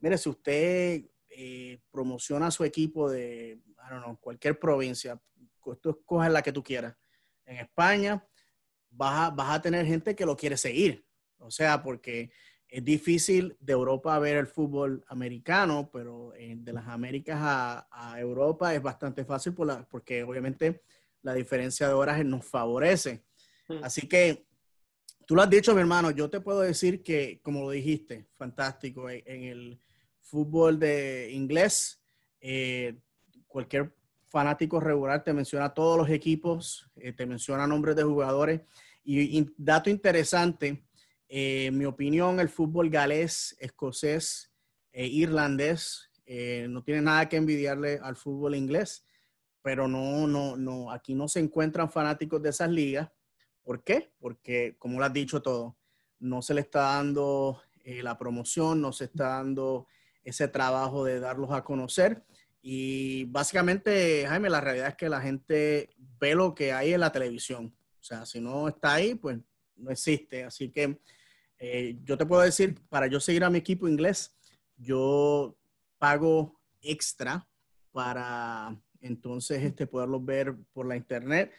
Mire, 0.00 0.18
si 0.18 0.28
usted 0.28 1.04
eh, 1.28 1.78
promociona 1.88 2.48
a 2.48 2.50
su 2.50 2.64
equipo 2.64 3.08
de, 3.08 3.60
I 3.68 3.90
don't 3.90 4.02
know, 4.02 4.18
cualquier 4.18 4.58
provincia, 4.58 5.22
tú 5.80 5.90
escoges 5.90 6.32
la 6.32 6.42
que 6.42 6.50
tú 6.50 6.64
quieras. 6.64 6.96
En 7.44 7.58
España, 7.58 8.26
vas 8.90 9.32
a, 9.38 9.62
tener 9.62 9.86
gente 9.86 10.16
que 10.16 10.26
lo 10.26 10.36
quiere 10.36 10.56
seguir. 10.56 11.06
O 11.38 11.52
sea, 11.52 11.80
porque 11.80 12.32
es 12.66 12.82
difícil 12.82 13.56
de 13.60 13.72
Europa 13.72 14.18
ver 14.18 14.36
el 14.36 14.48
fútbol 14.48 15.04
americano, 15.06 15.90
pero 15.92 16.32
de 16.36 16.72
las 16.72 16.88
Américas 16.88 17.38
a, 17.40 18.16
Europa 18.18 18.74
es 18.74 18.82
bastante 18.82 19.24
fácil 19.24 19.54
porque 19.88 20.24
obviamente 20.24 20.82
la 21.22 21.34
diferencia 21.34 21.88
de 21.88 21.94
horas 21.94 22.24
nos 22.24 22.44
favorece. 22.44 23.24
Así 23.82 24.08
que 24.08 24.46
tú 25.26 25.34
lo 25.34 25.42
has 25.42 25.50
dicho, 25.50 25.74
mi 25.74 25.80
hermano, 25.80 26.10
yo 26.10 26.30
te 26.30 26.40
puedo 26.40 26.60
decir 26.60 27.02
que, 27.02 27.40
como 27.42 27.62
lo 27.62 27.70
dijiste, 27.70 28.28
fantástico, 28.36 29.10
en, 29.10 29.42
el 29.44 29.80
fútbol 30.20 30.78
de 30.78 31.30
inglés, 31.32 32.00
eh, 32.40 32.98
cualquier 33.46 33.92
fanático 34.28 34.80
regular 34.80 35.24
te 35.24 35.32
menciona 35.32 35.72
todos 35.72 35.98
los 35.98 36.10
equipos, 36.10 36.90
eh, 36.96 37.12
te 37.12 37.26
menciona 37.26 37.66
nombres 37.66 37.96
de 37.96 38.02
jugadores. 38.02 38.60
Y, 39.04 39.52
dato 39.56 39.88
interesante, 39.88 40.84
eh, 41.28 41.66
en 41.66 41.78
mi 41.78 41.84
opinión, 41.84 42.40
el 42.40 42.48
fútbol 42.48 42.90
galés, 42.90 43.56
escocés 43.60 44.52
e 44.92 45.06
irlandés 45.06 46.10
eh, 46.26 46.66
no 46.68 46.82
tiene 46.82 47.02
nada 47.02 47.28
que 47.28 47.36
envidiarle 47.36 48.00
al 48.02 48.16
fútbol 48.16 48.56
inglés, 48.56 49.04
pero 49.66 49.88
no, 49.88 50.28
no, 50.28 50.56
no, 50.56 50.92
aquí 50.92 51.16
no 51.16 51.26
se 51.26 51.40
encuentran 51.40 51.90
fanáticos 51.90 52.40
de 52.40 52.50
esas 52.50 52.70
ligas. 52.70 53.10
¿Por 53.64 53.82
qué? 53.82 54.12
Porque, 54.20 54.76
como 54.78 55.00
lo 55.00 55.04
has 55.04 55.12
dicho 55.12 55.42
todo, 55.42 55.76
no 56.20 56.40
se 56.40 56.54
le 56.54 56.60
está 56.60 56.82
dando 56.82 57.60
eh, 57.82 58.00
la 58.00 58.16
promoción, 58.16 58.80
no 58.80 58.92
se 58.92 59.06
está 59.06 59.26
dando 59.26 59.88
ese 60.22 60.46
trabajo 60.46 61.02
de 61.02 61.18
darlos 61.18 61.50
a 61.50 61.64
conocer. 61.64 62.24
Y 62.62 63.24
básicamente, 63.24 64.24
Jaime, 64.28 64.50
la 64.50 64.60
realidad 64.60 64.90
es 64.90 64.94
que 64.94 65.08
la 65.08 65.20
gente 65.20 65.90
ve 65.98 66.36
lo 66.36 66.54
que 66.54 66.72
hay 66.72 66.92
en 66.92 67.00
la 67.00 67.10
televisión. 67.10 67.76
O 68.00 68.04
sea, 68.04 68.24
si 68.24 68.40
no 68.40 68.68
está 68.68 68.94
ahí, 68.94 69.16
pues 69.16 69.36
no 69.74 69.90
existe. 69.90 70.44
Así 70.44 70.70
que 70.70 71.00
eh, 71.58 71.98
yo 72.04 72.16
te 72.16 72.24
puedo 72.24 72.42
decir, 72.42 72.80
para 72.88 73.08
yo 73.08 73.18
seguir 73.18 73.42
a 73.42 73.50
mi 73.50 73.58
equipo 73.58 73.88
inglés, 73.88 74.32
yo 74.76 75.58
pago 75.98 76.56
extra 76.80 77.48
para 77.90 78.80
entonces 79.00 79.62
este, 79.62 79.86
poderlos 79.86 80.24
ver 80.24 80.56
por 80.72 80.86
la 80.86 80.96
internet 80.96 81.52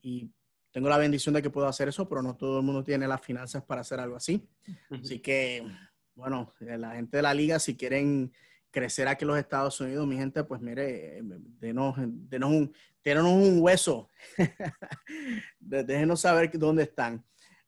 y 0.00 0.30
tengo 0.70 0.88
la 0.88 0.98
bendición 0.98 1.34
de 1.34 1.42
que 1.42 1.50
puedo 1.50 1.66
hacer 1.66 1.88
eso, 1.88 2.08
pero 2.08 2.22
no 2.22 2.36
todo 2.36 2.58
el 2.58 2.64
mundo 2.64 2.84
tiene 2.84 3.08
las 3.08 3.20
finanzas 3.22 3.64
para 3.64 3.80
hacer 3.80 3.98
algo 3.98 4.16
así. 4.16 4.46
Así 4.90 5.20
que, 5.20 5.66
bueno, 6.14 6.52
eh, 6.60 6.76
la 6.76 6.96
gente 6.96 7.16
de 7.16 7.22
la 7.22 7.32
liga, 7.32 7.58
si 7.58 7.76
quieren 7.76 8.30
crecer 8.70 9.08
aquí 9.08 9.24
en 9.24 9.28
los 9.28 9.38
Estados 9.38 9.80
Unidos, 9.80 10.06
mi 10.06 10.16
gente, 10.16 10.44
pues 10.44 10.60
mire, 10.60 11.22
denos, 11.22 11.94
denos, 11.96 12.50
un, 12.50 12.74
denos 13.02 13.24
un 13.24 13.58
hueso. 13.62 14.10
Déjenos 15.58 16.20
saber 16.20 16.50
dónde 16.58 16.82
están. 16.82 17.24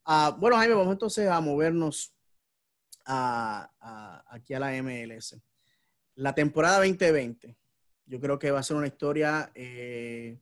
Uh, 0.07 0.39
bueno, 0.39 0.57
Jaime, 0.57 0.75
vamos 0.75 0.93
entonces 0.93 1.29
a 1.29 1.41
movernos 1.41 2.15
a, 3.07 4.23
aquí 4.29 4.53
a 4.53 4.61
la 4.61 4.83
MLS. 4.83 5.41
La 6.15 6.35
temporada 6.35 6.79
2020, 6.79 7.57
yo 8.09 8.21
creo 8.21 8.39
que 8.39 8.51
va 8.51 8.61
a 8.61 8.63
ser 8.63 8.77
una 8.77 8.87
historia, 8.87 9.53
eh, 9.55 10.39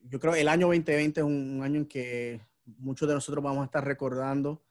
yo 0.00 0.20
creo 0.20 0.34
que 0.34 0.42
el 0.42 0.48
año 0.48 0.66
2020 0.66 1.20
es 1.20 1.26
un, 1.26 1.62
año 1.62 1.80
en 1.80 1.86
que 1.86 2.40
muchos 2.78 3.08
de 3.08 3.14
nosotros 3.14 3.42
vamos 3.42 3.62
a 3.62 3.64
estar 3.64 3.84
recordando, 3.84 4.62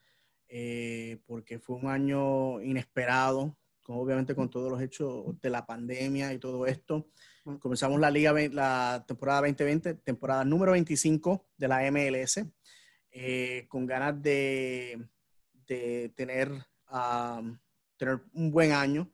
eh, 0.48 1.20
porque 1.26 1.60
fue 1.60 1.78
un 1.78 1.88
año 1.88 2.62
inesperado, 2.62 3.58
obviamente 3.88 4.36
con 4.36 4.50
todos 4.50 4.72
los 4.72 4.82
hechos 4.82 5.40
de 5.42 5.50
la 5.50 5.66
pandemia 5.66 6.32
y 6.34 6.38
todo 6.38 6.66
esto. 6.66 7.08
Comenzamos 7.60 8.00
la 8.00 8.12
liga, 8.12 8.34
la 8.52 9.04
temporada 9.08 9.42
2020, 9.42 9.96
temporada 9.96 10.46
número 10.46 10.74
25 10.74 11.48
de 11.58 11.68
la 11.68 11.92
MLS, 11.92 12.46
eh, 13.12 13.66
con 13.68 13.86
ganas 13.88 14.22
de, 14.22 15.08
de 15.66 16.14
tener, 16.16 16.52
tener 17.98 18.22
un 18.34 18.52
buen 18.52 18.72
año. 18.72 19.12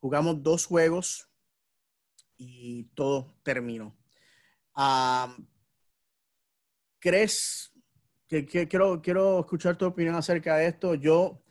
Jugamos 0.00 0.42
dos 0.42 0.66
juegos 0.66 1.27
y 2.38 2.84
todo 2.94 3.34
terminó. 3.42 3.94
¿Crees 7.00 7.72
que, 8.26 8.46
quiero, 8.46 9.02
quiero 9.02 9.40
escuchar 9.40 9.76
tu 9.76 9.86
opinión 9.86 10.14
acerca 10.14 10.56
de 10.56 10.68
esto? 10.68 10.94
Yo 10.94 11.42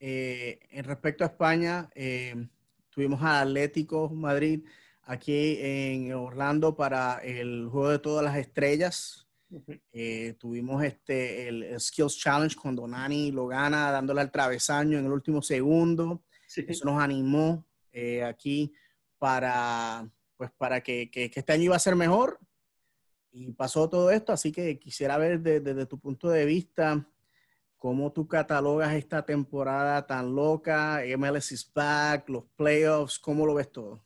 eh, 0.00 0.60
en 0.70 0.84
respecto 0.84 1.24
a 1.24 1.28
España, 1.28 1.90
eh, 1.94 2.34
tuvimos 2.90 3.20
a 3.22 3.40
Atlético 3.40 4.08
Madrid 4.10 4.64
aquí 5.02 5.56
en 5.60 6.12
Orlando 6.12 6.76
para 6.76 7.18
el 7.18 7.68
juego 7.68 7.90
de 7.90 7.98
todas 7.98 8.24
las 8.24 8.36
estrellas. 8.36 9.26
Eh, 9.92 10.34
tuvimos 10.38 10.84
este, 10.84 11.48
el, 11.48 11.80
Skills 11.80 12.18
Challenge 12.18 12.54
cuando 12.54 12.86
Nani 12.86 13.32
lo 13.32 13.46
gana 13.46 13.90
dándole 13.90 14.20
al 14.20 14.30
travesaño 14.30 14.98
en 14.98 15.06
el 15.06 15.12
último 15.12 15.42
segundo. 15.42 16.22
Eso 16.54 16.84
nos 16.84 17.02
animó 17.02 17.66
aquí 18.24 18.72
para, 19.18 20.08
pues, 20.38 20.50
para 20.56 20.80
que, 20.80 21.10
que, 21.10 21.30
este 21.34 21.52
año 21.52 21.64
iba 21.64 21.76
a 21.76 21.80
ser 21.80 21.96
mejor. 21.96 22.38
y 23.30 23.52
pasó 23.52 23.90
todo 23.90 24.10
esto, 24.10 24.32
así 24.32 24.52
que 24.52 24.78
quisiera 24.78 25.18
ver 25.18 25.40
desde, 25.40 25.84
tu 25.84 25.98
punto 25.98 26.30
de 26.30 26.46
vista 26.46 27.06
cómo 27.76 28.12
tú 28.12 28.26
catalogas 28.26 28.94
esta 28.94 29.26
temporada 29.26 30.06
tan 30.06 30.34
loca, 30.34 31.02
MLS 31.18 31.52
is 31.52 31.70
back, 31.74 32.28
los 32.30 32.44
playoffs, 32.56 33.18
¿cómo 33.18 33.46
lo 33.46 33.54
ves 33.54 33.70
todo? 33.70 34.02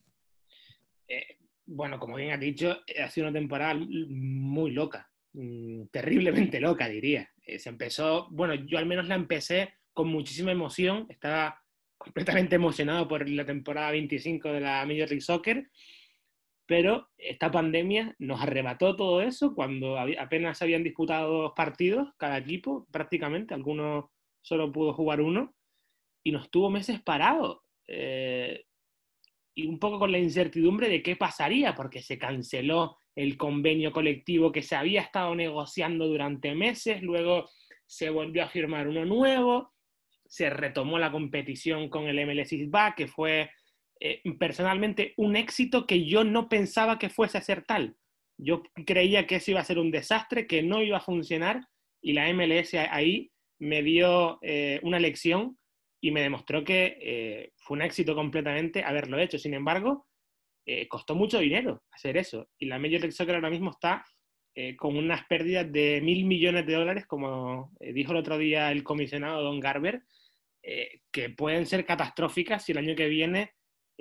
Eh, 1.07 1.38
bueno, 1.66 1.99
como 2.01 2.16
bien 2.16 2.33
has 2.33 2.40
dicho, 2.40 2.77
ha 3.01 3.09
sido 3.09 3.29
una 3.29 3.38
temporada 3.38 3.75
muy 3.75 4.73
loca, 4.73 5.11
mm, 5.35 5.85
terriblemente 5.90 6.61
loca, 6.61 6.88
diría. 6.88 7.31
Eh, 7.47 7.59
se 7.59 7.68
empezó, 7.68 8.29
bueno, 8.31 8.55
yo 8.55 8.79
al 8.79 8.87
menos 8.87 9.07
la 9.07 9.14
empecé 9.14 9.75
con 9.92 10.09
muchísima 10.09 10.53
emoción, 10.53 11.07
estaba 11.09 11.62
completamente 11.97 12.57
emocionado 12.57 13.07
por 13.07 13.29
la 13.29 13.45
temporada 13.45 13.92
25 13.92 14.53
de 14.53 14.61
la 14.61 14.85
Major 14.85 15.09
League 15.09 15.21
Soccer, 15.21 15.71
pero 16.73 17.11
esta 17.19 17.51
pandemia 17.51 18.17
nos 18.19 18.41
arrebató 18.41 18.97
todo 18.97 19.21
eso 19.21 19.55
cuando 19.55 19.99
apenas 19.99 20.63
habían 20.63 20.83
disputado 20.83 21.43
dos 21.43 21.53
partidos 21.55 22.09
cada 22.17 22.39
equipo, 22.39 22.87
prácticamente, 22.91 23.53
algunos 23.53 24.07
solo 24.41 24.73
pudo 24.73 24.95
jugar 24.95 25.21
uno, 25.21 25.55
y 26.25 26.33
nos 26.33 26.51
tuvo 26.51 26.71
meses 26.71 27.03
parados. 27.03 27.59
Eh, 27.87 28.65
y 29.55 29.67
un 29.67 29.79
poco 29.79 29.99
con 29.99 30.13
la 30.13 30.19
incertidumbre 30.19 30.89
de 30.89 31.03
qué 31.03 31.15
pasaría, 31.15 31.75
porque 31.75 32.01
se 32.01 32.19
canceló 32.19 32.97
el 33.15 33.37
convenio 33.37 33.93
colectivo 33.93 34.51
que 34.51 34.63
se 34.63 34.75
había 34.75 35.03
estado 35.03 35.35
negociando 35.35 36.07
durante 36.07 36.55
meses, 36.55 37.03
luego 37.03 37.51
se 37.85 38.09
volvió 38.09 38.45
a 38.45 38.49
firmar 38.49 38.89
uno 38.89 39.05
nuevo, 39.05 39.75
se 40.25 40.49
retomó 40.49 40.99
la 40.99 41.13
competición 41.13 41.91
con 41.91 42.07
el 42.07 42.27
MLS 42.27 42.71
Back, 42.71 42.97
que 42.97 43.09
fue 43.09 43.51
eh, 44.05 44.23
personalmente 44.38 45.15
un 45.17 45.37
éxito 45.37 45.87
que 45.87 46.05
yo 46.05 46.25
no 46.25 46.49
pensaba 46.49 46.99
que 46.99 47.09
fuese 47.09 47.38
a 47.38 47.43
ser 47.43 47.65
tal. 47.65 47.97
Yo 48.37 48.62
creía 48.85 49.27
que 49.27 49.37
eso 49.37 49.53
iba 49.53 49.61
a 49.61 49.65
ser 49.65 49.79
un 49.79 49.93
desastre, 49.93 50.49
que 50.49 50.62
no 50.62 50.83
iba 50.83 50.97
a 50.97 51.01
funcionar, 51.01 51.69
y 52.03 52.12
la 52.12 52.33
MLS 52.33 52.75
ahí 52.75 53.31
me 53.61 53.83
dio 53.83 54.41
eh, 54.43 54.81
una 54.83 54.99
lección 54.99 55.57
y 56.01 56.11
me 56.11 56.21
demostró 56.21 56.65
que 56.65 56.99
eh, 57.01 57.53
fue 57.59 57.77
un 57.77 57.83
éxito 57.83 58.17
completamente 58.17 58.83
haberlo 58.83 59.21
hecho. 59.21 59.38
Sin 59.38 59.55
embargo, 59.55 60.09
eh, 60.67 60.88
costó 60.88 61.15
mucho 61.15 61.38
dinero 61.38 61.85
hacer 61.93 62.17
eso. 62.17 62.49
Y 62.59 62.67
la 62.67 62.81
Major 62.81 63.01
League 63.01 63.12
Soccer 63.12 63.37
ahora 63.37 63.51
mismo 63.51 63.71
está 63.71 64.05
eh, 64.57 64.75
con 64.77 64.97
unas 64.97 65.25
pérdidas 65.27 65.71
de 65.71 66.01
mil 66.03 66.25
millones 66.25 66.67
de 66.67 66.75
dólares, 66.75 67.07
como 67.07 67.71
dijo 67.79 68.11
el 68.11 68.19
otro 68.19 68.37
día 68.37 68.73
el 68.73 68.83
comisionado 68.83 69.43
Don 69.45 69.61
Garber, 69.61 70.03
que 71.11 71.31
pueden 71.31 71.67
ser 71.67 71.85
catastróficas 71.85 72.65
si 72.65 72.71
el 72.71 72.79
año 72.79 72.95
que 72.95 73.09
viene 73.09 73.55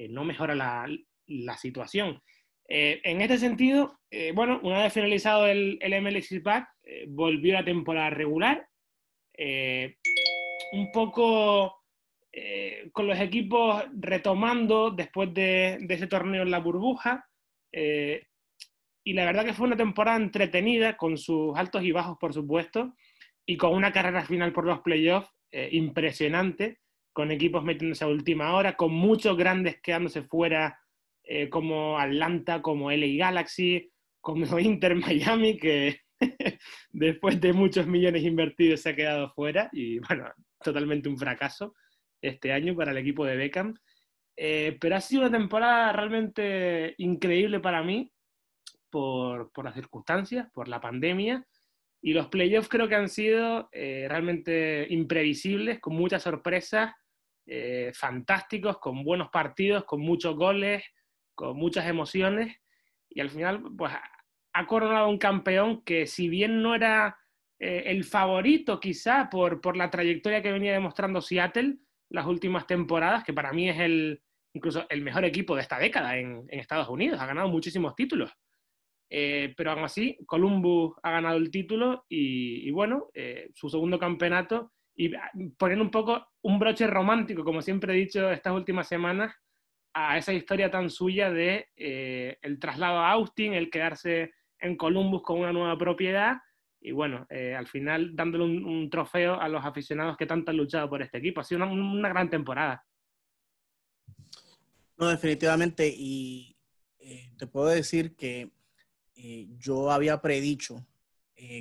no 0.10 0.24
mejora 0.24 0.56
la, 0.56 0.88
situación. 1.58 2.22
en 2.68 3.22
este 3.22 3.38
sentido, 3.38 4.00
bueno, 4.34 4.60
una 4.64 4.84
vez 4.84 4.94
finalizado 4.94 5.48
el, 5.48 5.78
el 5.82 6.02
MLS 6.02 6.42
Back, 6.44 6.68
volvió 7.08 7.54
la 7.54 7.64
temporada 7.64 8.10
regular. 8.10 8.68
un 10.74 10.92
poco 10.92 11.82
eh, 12.34 12.90
con 12.94 13.08
los 13.08 13.20
equipos 13.20 13.84
retomando 13.92 14.90
después 14.92 15.34
de, 15.34 15.86
ese 15.90 16.08
torneo 16.08 16.44
en 16.44 16.52
la 16.52 16.60
burbuja. 16.60 17.28
Eh, 17.74 18.26
y 19.04 19.14
la 19.14 19.26
verdad 19.26 19.46
que 19.46 19.54
fue 19.54 19.68
una 19.68 19.76
temporada 19.76 20.18
entretenida, 20.18 20.96
con 20.96 21.18
sus 21.18 21.58
altos 21.58 21.84
y 21.84 21.92
bajos, 21.92 22.18
por 22.20 22.34
supuesto, 22.34 22.96
y 23.46 23.58
con 23.58 23.74
una 23.74 23.92
carrera 23.92 24.24
final 24.24 24.54
por 24.54 24.66
los 24.66 24.80
playoffs 24.80 25.30
eh, 25.52 25.70
impresionante, 25.74 26.80
con 27.13 27.32
equipos 27.32 27.63
metiéndose 27.63 28.04
a 28.04 28.08
última 28.08 28.54
hora, 28.54 28.76
con 28.76 28.91
muchos 28.91 29.38
grandes 29.38 29.82
quedándose 29.82 30.24
fuera, 30.24 30.80
como 31.50 31.97
Atlanta, 31.97 32.62
como 32.62 32.91
LA 32.91 33.08
Galaxy, 33.17 33.89
como 34.19 34.45
Inter 34.60 34.95
Miami, 34.95 35.58
que 35.58 36.02
después 36.91 37.39
de 37.41 37.54
muchos 37.54 37.88
millones 37.88 38.24
invertidos 38.24 38.82
se 38.82 38.89
ha 38.89 38.95
quedado 38.95 39.32
fuera, 39.34 39.69
y 39.71 40.00
bueno, 40.00 40.26
totalmente 40.63 41.10
un 41.10 41.17
fracaso 41.17 41.74
este 42.21 42.54
año 42.54 42.76
para 42.76 42.91
el 42.91 42.97
equipo 42.97 43.26
de 43.26 43.36
Beckham. 43.36 43.74
Eh, 44.38 44.78
pero 44.80 44.95
ha 44.95 45.02
sido 45.02 45.24
una 45.24 45.38
temporada 45.38 45.91
realmente 45.91 46.95
increíble 46.97 47.60
para 47.60 47.84
mí 47.84 48.12
por, 48.89 49.52
las 49.63 49.76
circunstancias, 49.76 50.47
por 50.54 50.67
la 50.67 50.80
pandemia. 50.80 51.45
Y 52.02 52.13
los 52.13 52.28
playoffs 52.28 52.69
creo 52.69 52.88
que 52.88 52.95
han 52.95 53.10
sido 53.10 53.69
eh, 53.71 54.06
realmente 54.10 54.88
imprevisibles, 54.89 55.80
con 55.80 55.95
muchas 55.95 56.24
sorpresas, 56.24 56.93
eh, 57.46 57.92
fantásticos, 57.94 58.78
con 58.80 59.04
buenos 59.04 59.30
partidos, 59.30 59.86
con 59.86 60.02
muchos 60.02 60.36
goles, 60.36 60.84
con 61.36 61.58
muchas 61.58 61.88
emociones. 61.88 62.58
Y 63.10 63.22
al 63.22 63.30
final, 63.30 63.64
pues 63.78 63.94
ha 64.54 64.68
coronado 64.68 65.10
un 65.10 65.18
campeón 65.18 65.84
que 65.84 66.08
si 66.08 66.30
bien 66.30 66.62
no 66.62 66.76
era 66.76 67.18
el 67.64 68.04
favorito 68.06 68.80
quizá 68.80 69.30
por, 69.30 69.62
por 69.62 69.78
la 69.78 69.92
trayectoria 69.92 70.42
que 70.42 70.52
venía 70.52 70.74
demostrando 70.74 71.22
Seattle, 71.22 71.78
las 72.12 72.26
últimas 72.26 72.68
temporadas, 72.68 73.24
que 73.24 73.34
para 73.34 73.54
mí 73.54 73.70
es 73.70 73.80
el, 73.80 74.22
incluso 74.54 74.86
el 74.90 75.02
mejor 75.02 75.26
equipo 75.26 75.56
de 75.56 75.62
esta 75.62 75.80
década 75.80 76.18
en, 76.18 76.46
Estados 76.50 76.90
Unidos, 76.90 77.20
ha 77.20 77.26
ganado 77.26 77.48
muchísimos 77.48 77.96
títulos. 77.96 78.32
Eh, 79.10 79.54
pero 79.58 79.72
aún 79.72 79.84
así, 79.84 80.18
Columbus 80.26 80.96
ha 81.04 81.12
ganado 81.12 81.38
el 81.38 81.52
título 81.52 82.06
y, 82.08 82.70
bueno, 82.72 83.10
eh, 83.14 83.50
su 83.54 83.70
segundo 83.70 84.00
campeonato 84.00 84.72
y 85.02 85.10
poniendo 85.58 85.84
un 85.84 85.90
poco 85.90 86.28
un 86.44 86.60
broche 86.60 86.86
romántico, 86.86 87.44
como 87.44 87.64
siempre 87.64 87.92
he 87.92 87.98
dicho 87.98 88.30
estas 88.30 88.54
últimas 88.54 88.88
semanas, 88.88 89.34
a 89.94 90.16
esa 90.16 90.32
historia 90.32 90.70
tan 90.70 90.92
suya 90.92 91.32
de 91.32 91.70
eh, 91.76 92.38
el 92.44 92.60
traslado 92.60 93.00
a 93.00 93.12
Austin, 93.14 93.54
el 93.54 93.72
quedarse 93.72 94.32
en 94.60 94.78
Columbus 94.78 95.24
con 95.24 95.40
una 95.40 95.52
nueva 95.52 95.76
propiedad 95.76 96.38
y 96.80 96.92
bueno, 96.92 97.26
eh, 97.32 97.56
al 97.56 97.68
final 97.68 98.16
dándole 98.16 98.44
un, 98.44 98.90
trofeo 98.92 99.42
a 99.42 99.50
los 99.50 99.66
aficionados 99.66 100.18
que 100.18 100.28
tanto 100.28 100.52
han 100.52 100.58
luchado 100.58 100.88
por 100.88 101.02
este 101.02 101.18
equipo. 101.18 101.42
Ha 101.42 101.46
sido 101.46 101.66
una, 101.66 102.10
gran 102.10 102.30
temporada. 102.30 102.86
No, 104.98 105.08
definitivamente. 105.08 105.92
Y 105.96 106.58
eh, 107.00 107.32
te 107.38 107.48
puedo 107.48 107.68
decir 107.68 108.16
que 108.16 108.52
yo 109.60 109.92
había 109.92 110.22
predicho 110.22 110.86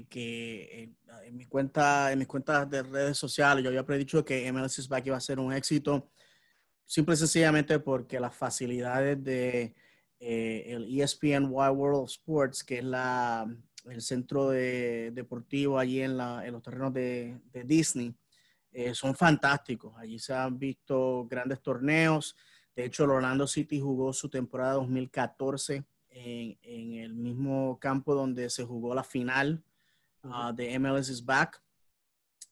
que 0.08 0.92
en, 1.24 1.36
mi 1.36 1.46
cuenta, 1.46 2.12
en 2.12 2.18
mis 2.18 2.28
cuentas 2.28 2.68
de 2.68 2.82
redes 2.82 3.16
sociales, 3.16 3.62
yo 3.64 3.70
había 3.70 3.86
predicho 3.86 4.24
que 4.24 4.50
MLS 4.52 4.88
Back 4.88 5.06
iba 5.06 5.16
a 5.16 5.20
ser 5.20 5.38
un 5.38 5.52
éxito, 5.52 6.10
simple 6.84 7.14
y 7.14 7.18
sencillamente 7.18 7.78
porque 7.78 8.20
las 8.20 8.34
facilidades 8.34 9.22
de 9.22 9.74
el 10.18 11.00
ESPN 11.00 11.46
Wide 11.50 11.70
World 11.70 12.02
of 12.02 12.10
Sports, 12.10 12.62
que 12.62 12.78
es 12.78 12.84
la 12.84 13.46
el 13.88 14.02
centro 14.02 14.50
deportivo 14.50 15.78
allí 15.78 16.00
en, 16.02 16.16
los 16.16 16.62
terrenos 16.62 16.92
de, 16.92 17.40
Disney, 17.64 18.14
eh, 18.72 18.94
son 18.94 19.14
fantásticos. 19.14 19.94
Allí 19.96 20.18
se 20.18 20.34
han 20.34 20.58
visto 20.58 21.26
grandes 21.28 21.60
torneos. 21.60 22.36
De 22.74 22.84
hecho, 22.84 23.04
el 23.04 23.10
Orlando 23.10 23.46
City 23.46 23.80
jugó 23.80 24.12
su 24.12 24.28
temporada 24.28 24.74
2014 24.74 25.84
en, 26.10 26.94
el 26.94 27.14
mismo 27.14 27.78
campo 27.80 28.14
donde 28.14 28.50
se 28.50 28.64
jugó 28.64 28.94
la 28.94 29.04
final 29.04 29.62
ah, 30.22 30.52
de 30.54 30.78
MLS 30.78 31.08
is 31.08 31.24
Back. 31.24 31.62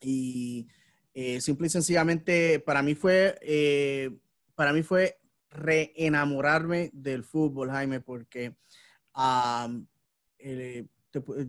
Y 0.00 0.68
eh, 1.14 1.40
simple 1.40 1.66
y 1.66 1.70
sencillamente 1.70 2.60
para 2.60 2.82
mí 2.82 2.94
fue, 2.94 3.38
eh, 3.42 4.10
para 4.54 4.72
mí 4.72 4.82
fue 4.82 5.18
reenamorarme 5.50 6.90
del 6.92 7.24
fútbol, 7.24 7.70
Jaime, 7.70 8.00
porque 8.00 8.54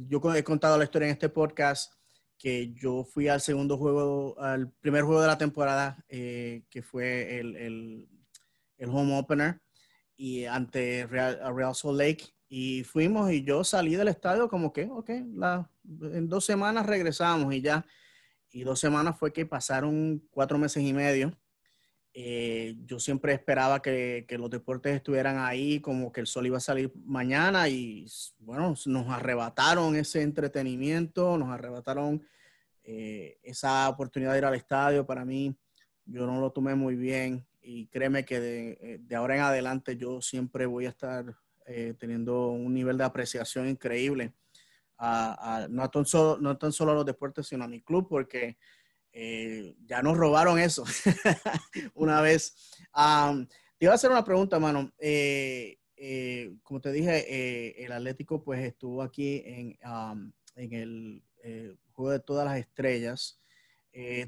yo 0.07 0.33
he 0.33 0.43
contado 0.43 0.77
la 0.77 0.85
historia 0.85 1.07
en 1.07 1.13
este 1.13 1.29
podcast 1.29 1.93
que 2.39 2.73
yo 2.73 3.03
fui 3.03 3.27
al 3.27 3.41
segundo 3.41 3.77
juego, 3.77 4.39
al 4.39 4.71
primer 4.71 5.03
juego 5.03 5.21
de 5.21 5.27
la 5.27 5.37
temporada, 5.37 6.03
eh, 6.07 6.63
que 6.69 6.81
fue 6.81 7.37
el, 7.37 7.55
el, 7.57 8.09
el, 8.77 8.89
home 8.89 9.19
opener, 9.19 9.61
y 10.15 10.45
ante 10.45 11.05
Real, 11.05 11.37
Real 11.53 11.75
Salt 11.75 11.97
Lake. 11.97 12.25
Y 12.51 12.83
fuimos 12.83 13.31
y 13.31 13.43
yo 13.43 13.63
salí 13.63 13.95
del 13.95 14.07
estadio 14.07 14.49
como 14.49 14.73
que, 14.73 14.89
ok, 14.91 15.09
la, 15.35 15.69
en 16.01 16.27
dos 16.27 16.45
semanas 16.45 16.87
regresamos 16.87 17.53
y 17.53 17.61
ya. 17.61 17.85
Y 18.51 18.63
dos 18.63 18.79
semanas 18.79 19.17
fue 19.19 19.31
que 19.31 19.45
pasaron 19.45 20.27
cuatro 20.31 20.57
meses 20.57 20.83
y 20.83 20.91
medio. 20.91 21.37
Eh, 22.13 22.75
yo 22.85 22.99
siempre 22.99 23.33
esperaba 23.33 23.81
que, 23.81 24.25
los 24.31 24.49
deportes 24.49 24.95
estuvieran 24.95 25.37
ahí, 25.37 25.79
como 25.79 26.11
que 26.11 26.21
el 26.21 26.27
sol 26.27 26.47
iba 26.47 26.57
a 26.57 26.59
salir 26.59 26.91
mañana 27.05 27.69
y 27.69 28.07
bueno, 28.39 28.73
nos 28.87 29.07
arrebataron 29.09 29.95
ese 29.95 30.23
entretenimiento, 30.23 31.37
nos 31.37 31.49
arrebataron 31.49 32.25
eh, 32.83 33.37
esa 33.43 33.87
oportunidad 33.87 34.31
de 34.33 34.39
ir 34.39 34.45
al 34.45 34.55
estadio. 34.55 35.05
Para 35.05 35.23
mí, 35.23 35.55
yo 36.05 36.25
no 36.25 36.41
lo 36.41 36.51
tomé 36.51 36.73
muy 36.73 36.95
bien 36.95 37.45
y 37.61 37.87
créeme 37.87 38.25
que 38.25 38.39
de, 38.39 38.77
eh, 38.81 39.15
ahora 39.15 39.35
en 39.35 39.41
adelante 39.41 39.95
yo 39.95 40.19
siempre 40.21 40.65
voy 40.65 40.87
a 40.87 40.89
estar 40.89 41.35
teniendo 41.97 42.47
un 42.47 42.73
nivel 42.73 42.97
de 42.97 43.03
apreciación 43.03 43.69
increíble. 43.69 44.33
no, 45.69 45.89
tan 45.89 46.05
solo, 46.05 46.37
no 46.41 46.57
tan 46.57 46.71
solo 46.71 46.91
a 46.91 46.95
los 46.95 47.05
deportes, 47.05 47.47
sino 47.47 47.63
a 47.63 47.67
mi 47.67 47.81
club, 47.81 48.07
porque 48.09 48.57
eh, 49.11 49.75
ya 49.85 50.01
nos 50.01 50.17
robaron 50.17 50.59
eso 50.59 50.83
una 51.93 52.21
vez. 52.21 52.77
te 53.77 53.85
iba 53.85 53.91
a 53.91 53.95
hacer 53.95 54.11
una 54.11 54.23
pregunta, 54.23 54.59
mano. 54.59 54.91
Eh, 54.97 55.79
eh, 56.01 56.55
como 56.63 56.79
te 56.79 56.93
dije, 56.93 57.25
eh, 57.27 57.83
el 57.83 57.91
Atlético 57.91 58.41
pues 58.41 58.63
estuvo 58.63 59.01
aquí 59.03 59.43
en, 59.45 59.77
en 60.55 60.73
el 60.73 61.23
eh, 61.43 61.75
juego 61.91 62.11
de 62.11 62.21
todas 62.21 62.45
las 62.45 62.57
estrellas. 62.57 63.41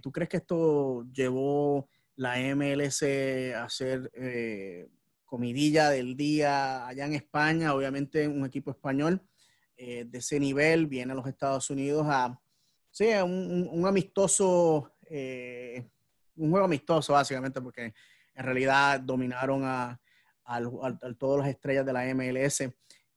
¿Tú 0.02 0.12
crees 0.12 0.28
que 0.28 0.38
esto 0.38 1.08
llevó 1.14 1.88
la 2.18 2.38
MLS 2.54 3.04
a 3.56 3.70
ser 3.70 4.12
comidilla 5.32 5.90
del 5.90 6.18
día 6.18 6.86
allá 6.86 7.06
en 7.06 7.14
España? 7.14 7.74
Obviamente 7.74 8.28
un 8.28 8.46
equipo 8.46 8.72
español 8.72 9.22
de 9.78 10.10
ese 10.14 10.40
nivel 10.40 10.86
viene 10.86 11.14
a 11.14 11.16
los 11.16 11.26
Estados 11.26 11.70
Unidos 11.70 12.06
a, 12.08 12.38
sí, 12.92 13.06
un, 13.24 13.84
amistoso, 13.88 14.92
un 15.10 16.52
juego 16.52 16.66
amistoso 16.66 17.14
básicamente 17.14 17.62
porque 17.62 17.94
en 18.36 18.46
realidad 18.46 19.00
dominaron 19.00 19.64
a, 19.64 20.00
todas 21.18 21.46
las 21.46 21.50
estrellas 21.50 21.86
de 21.86 21.94
la 21.94 22.14
MLS. 22.14 22.70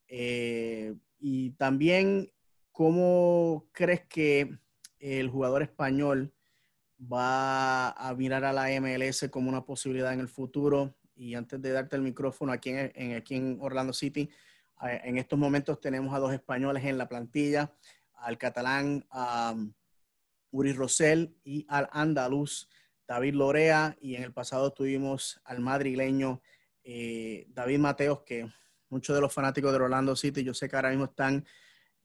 Eh, 0.07 0.94
y 1.18 1.50
también, 1.53 2.31
¿cómo 2.70 3.66
crees 3.72 4.07
que 4.07 4.57
el 5.00 5.29
jugador 5.29 5.62
español 5.62 6.33
va 7.00 7.90
a 7.90 8.14
mirar 8.14 8.44
a 8.44 8.53
la 8.53 8.68
MLS 8.81 9.29
como 9.31 9.48
una 9.48 9.64
posibilidad 9.64 10.12
en 10.12 10.20
el 10.20 10.29
futuro? 10.29 10.94
Y 11.14 11.35
antes 11.35 11.61
de 11.61 11.72
darte 11.72 11.96
el 11.96 12.03
micrófono 12.03 12.53
aquí 12.53 12.70
en, 12.70 13.14
aquí 13.14 13.37
en 13.37 13.59
Orlando 13.61 13.92
City, 13.92 14.29
en 14.83 15.18
estos 15.18 15.38
momentos 15.38 15.81
tenemos 15.81 16.14
a 16.14 16.18
dos 16.18 16.33
españoles 16.33 16.85
en 16.85 16.98
la 16.98 17.09
plantilla, 17.09 17.72
al 18.14 18.37
catalán 18.38 19.07
Uri 20.50 20.72
Rosell 20.72 21.37
y 21.44 21.64
al 21.68 21.88
andaluz 21.92 22.68
David 23.07 23.35
Lorea 23.35 23.96
y 24.00 24.16
en 24.16 24.22
el 24.22 24.33
pasado 24.33 24.72
tuvimos 24.72 25.40
al 25.44 25.61
madrileño 25.61 26.40
eh, 26.83 27.46
David 27.48 27.79
Mateos, 27.79 28.22
que 28.22 28.48
muchos 28.88 29.14
de 29.14 29.20
los 29.20 29.33
fanáticos 29.33 29.72
de 29.72 29.79
Orlando 29.79 30.14
City, 30.16 30.42
yo 30.42 30.55
sé 30.55 30.68
que 30.68 30.77
ahora 30.77 30.90
mismo 30.90 31.07
están 31.07 31.44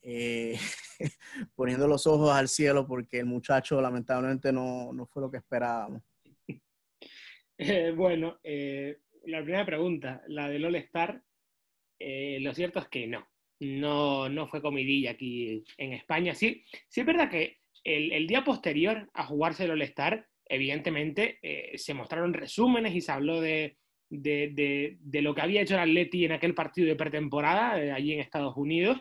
eh, 0.02 0.58
poniendo 1.54 1.86
los 1.86 2.06
ojos 2.06 2.30
al 2.32 2.48
cielo 2.48 2.86
porque 2.86 3.20
el 3.20 3.26
muchacho 3.26 3.80
lamentablemente 3.80 4.52
no, 4.52 4.92
fue 5.10 5.22
lo 5.22 5.30
que 5.30 5.38
esperábamos. 5.38 6.02
Eh, 7.62 7.92
bueno, 7.94 8.38
la 8.42 9.42
primera 9.42 9.66
pregunta, 9.66 10.22
la 10.28 10.48
del 10.48 10.64
All 10.64 10.76
Star, 10.76 11.22
lo 11.98 12.54
cierto 12.54 12.78
es 12.78 12.88
que 12.88 13.06
no, 13.06 13.28
no, 13.60 14.28
no 14.28 14.46
fue 14.48 14.62
comidilla 14.62 15.10
aquí 15.10 15.62
en 15.76 15.92
España. 15.92 16.34
Sí, 16.34 16.64
sí 16.88 17.00
es 17.00 17.06
verdad 17.06 17.30
que 17.30 17.58
el, 17.84 18.26
día 18.26 18.44
posterior 18.44 19.08
a 19.14 19.24
jugarse 19.24 19.64
el 19.64 19.72
All 19.72 19.82
Star, 19.82 20.26
evidentemente 20.46 21.38
eh, 21.42 21.78
se 21.78 21.94
mostraron 21.94 22.34
resúmenes 22.34 22.94
y 22.94 23.00
se 23.00 23.12
habló 23.12 23.40
de, 23.40 23.76
lo 24.10 25.34
que 25.34 25.40
había 25.40 25.62
hecho 25.62 25.74
el 25.74 25.80
Atleti 25.80 26.24
en 26.24 26.32
aquel 26.32 26.54
partido 26.54 26.88
de 26.88 26.96
pretemporada 26.96 27.82
eh, 27.82 27.92
allí 27.92 28.12
en 28.12 28.20
Estados 28.20 28.56
Unidos 28.56 28.98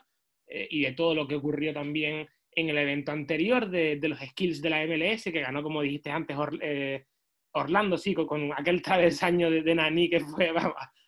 eh, 0.48 0.68
y 0.70 0.82
de 0.82 0.92
todo 0.94 1.16
lo 1.16 1.28
que 1.28 1.36
ocurrió 1.36 1.74
también 1.74 2.28
en 2.52 2.70
el 2.70 2.78
evento 2.78 3.12
anterior 3.12 3.70
de, 3.70 4.00
los 4.02 4.20
skills 4.20 4.62
de 4.62 4.70
la 4.70 4.86
MLS, 4.86 5.24
que 5.24 5.42
ganó, 5.42 5.64
como 5.64 5.82
dijiste 5.82 6.10
antes, 6.10 6.36
Orlando, 7.54 7.98
sí, 7.98 8.14
con, 8.14 8.52
aquel 8.54 8.82
travesaño 8.82 9.50
de, 9.50 9.64
de 9.64 9.76
Nani 9.76 10.10
que 10.10 10.20
fue 10.20 10.52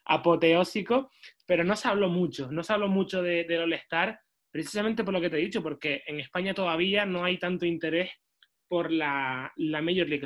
apoteósico, 0.05 1.11
pero 1.45 1.63
no 1.63 1.75
se 1.75 1.87
habló 1.87 2.09
mucho, 2.09 2.51
no 2.51 2.63
se 2.63 2.73
habló 2.73 2.87
mucho 2.87 3.21
de, 3.21 3.43
del 3.45 3.61
All-Star, 3.61 4.19
precisamente 4.51 5.03
por 5.03 5.13
lo 5.13 5.21
que 5.21 5.29
te 5.29 5.37
he 5.37 5.41
dicho, 5.41 5.63
porque 5.63 6.03
en 6.05 6.19
España 6.19 6.53
todavía 6.53 7.05
no 7.05 7.23
hay 7.23 7.37
tanto 7.37 7.65
interés 7.65 8.11
por 8.67 8.91
la, 8.91 9.51
la 9.57 9.81
Major 9.81 10.07
League, 10.07 10.25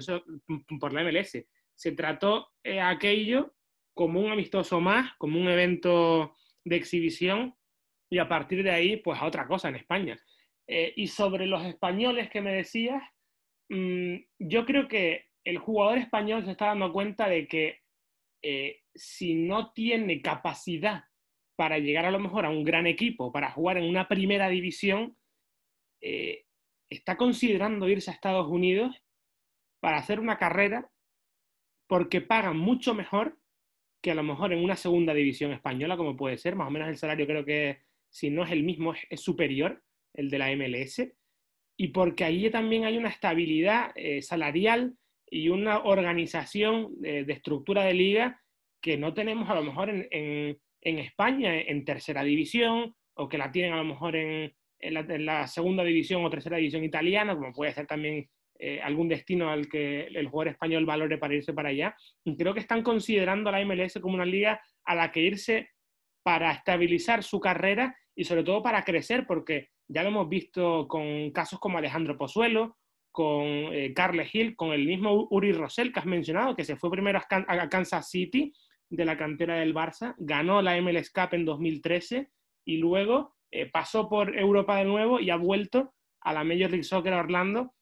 por 0.79 0.93
la 0.93 1.03
MLS. 1.03 1.45
Se 1.73 1.91
trató 1.93 2.51
eh, 2.63 2.79
aquello 2.79 3.55
como 3.93 4.19
un 4.21 4.31
amistoso 4.31 4.79
más, 4.79 5.13
como 5.17 5.39
un 5.39 5.47
evento 5.47 6.35
de 6.63 6.75
exhibición 6.75 7.55
y 8.09 8.19
a 8.19 8.27
partir 8.27 8.63
de 8.63 8.71
ahí, 8.71 8.97
pues 8.97 9.19
a 9.19 9.25
otra 9.25 9.47
cosa 9.47 9.69
en 9.69 9.77
España. 9.77 10.17
Eh, 10.67 10.93
y 10.95 11.07
sobre 11.07 11.47
los 11.47 11.63
españoles 11.65 12.29
que 12.29 12.41
me 12.41 12.53
decías, 12.53 13.01
mm, 13.69 14.15
yo 14.39 14.65
creo 14.65 14.87
que 14.87 15.25
el 15.45 15.57
jugador 15.57 15.97
español 15.97 16.43
se 16.43 16.51
está 16.51 16.67
dando 16.67 16.91
cuenta 16.91 17.29
de 17.29 17.47
que 17.47 17.79
eh, 18.41 18.81
si 18.93 19.35
no 19.35 19.71
tiene 19.71 20.21
capacidad 20.21 21.05
para 21.55 21.79
llegar 21.79 22.05
a 22.05 22.11
lo 22.11 22.19
mejor 22.19 22.45
a 22.45 22.49
un 22.49 22.63
gran 22.63 22.87
equipo, 22.87 23.31
para 23.31 23.51
jugar 23.51 23.77
en 23.77 23.85
una 23.85 24.07
primera 24.07 24.49
división, 24.49 25.17
está 26.89 27.17
considerando 27.17 27.89
irse 27.89 28.11
a 28.11 28.13
Estados 28.13 28.47
Unidos 28.47 29.01
para 29.79 29.97
hacer 29.97 30.19
una 30.19 30.37
carrera 30.37 30.91
porque 31.87 32.21
pagan 32.21 32.57
mucho 32.57 32.93
mejor 32.93 33.37
que 34.01 34.11
a 34.11 34.15
lo 34.15 34.23
mejor 34.23 34.53
en 34.53 34.63
una 34.63 34.75
segunda 34.75 35.13
división 35.13 35.51
española, 35.51 35.97
como 35.97 36.15
puede 36.15 36.37
ser, 36.37 36.55
más 36.55 36.67
o 36.67 36.71
menos 36.71 36.89
el 36.89 36.97
salario 36.97 37.25
creo 37.25 37.43
que 37.45 37.81
si 38.09 38.29
no 38.29 38.43
es 38.43 38.51
el 38.51 38.63
mismo, 38.63 38.93
es, 39.09 39.21
superior, 39.21 39.83
el 40.13 40.29
de 40.29 40.37
la 40.37 40.55
MLS, 40.55 41.11
y 41.77 41.87
porque 41.87 42.23
ahí 42.23 42.49
también 42.49 42.85
hay 42.85 42.97
una 42.97 43.09
estabilidad 43.09 43.91
eh, 43.95 44.21
salarial 44.21 44.95
y 45.29 45.49
una 45.49 45.79
organización 45.79 46.93
de 47.01 47.25
estructura 47.27 47.83
de 47.83 47.93
liga 47.93 48.41
que 48.81 48.97
no 48.97 49.13
tenemos 49.13 49.49
a 49.49 49.55
lo 49.55 49.63
mejor 49.63 49.89
en, 49.89 50.57
en 50.81 50.99
España, 50.99 51.59
en 51.59 51.83
tercera 51.83 52.23
división, 52.23 52.95
o 53.15 53.27
que 53.27 53.37
la 53.37 53.51
tienen 53.51 53.73
a 53.73 53.77
lo 53.77 53.85
mejor 53.85 54.15
en, 54.15 54.53
en 54.79 55.25
la, 55.25 55.47
segunda 55.47 55.83
división 55.83 56.23
o 56.23 56.29
tercera 56.29 56.57
división 56.57 56.83
italiana, 56.83 57.35
como 57.35 57.53
puede 57.53 57.73
ser 57.73 57.87
también 57.87 58.29
eh, 58.59 58.79
algún 58.81 59.07
destino 59.07 59.49
al 59.49 59.67
que 59.67 60.01
el 60.07 60.27
jugador 60.27 60.53
español 60.53 60.85
valore 60.85 61.17
para 61.17 61.33
irse 61.33 61.53
para 61.53 61.69
allá. 61.69 61.95
Y 62.23 62.37
creo 62.37 62.53
que 62.53 62.59
están 62.59 62.83
considerando 62.83 63.49
a 63.49 63.53
la 63.53 63.65
MLS 63.65 63.99
como 64.01 64.15
una 64.15 64.25
liga 64.25 64.61
a 64.83 64.95
la 64.95 65.11
que 65.11 65.21
irse 65.21 65.69
para 66.23 66.51
estabilizar 66.51 67.23
su 67.23 67.39
carrera 67.39 67.95
y 68.15 68.23
sobre 68.23 68.43
todo 68.43 68.61
para 68.63 68.83
crecer, 68.83 69.25
porque 69.27 69.69
ya 69.87 70.03
lo 70.03 70.09
hemos 70.09 70.29
visto 70.29 70.87
con 70.87 71.31
casos 71.31 71.59
como 71.59 71.77
Alejandro 71.77 72.17
Pozuelo, 72.17 72.77
con 73.15 73.45
eh, 73.45 73.93
Carles 73.95 74.35
Hill, 74.35 74.57
con 74.57 74.73
el 74.73 74.85
mismo 74.85 75.29
Uri 75.31 75.53
Rosell 75.53 75.93
que 75.93 75.99
has 76.01 76.05
mencionado, 76.05 76.53
que 76.53 76.65
se 76.65 76.75
fue 76.75 76.91
primero 76.91 77.17
a 77.17 77.69
Kansas 77.69 78.09
City 78.09 78.51
de 78.89 79.05
la 79.05 79.17
cantera 79.17 79.55
del 79.55 79.73
Barça, 79.73 80.15
ganó 80.17 80.61
la 80.61 80.75
MLS 80.81 81.11
Cup 81.11 81.29
en 81.31 81.45
2013 81.45 82.29
y 82.65 82.75
luego 82.75 83.37
eh, 83.51 83.67
pasó 83.71 84.09
por 84.09 84.37
Europa 84.37 84.75
de 84.75 84.83
nuevo 84.83 85.21
y 85.21 85.29
ha 85.29 85.37
vuelto 85.37 85.93
a 86.19 86.33
la 86.33 86.43
Major 86.43 86.69
League 86.69 86.83
Soccer 86.83 87.13
Orlando 87.13 87.73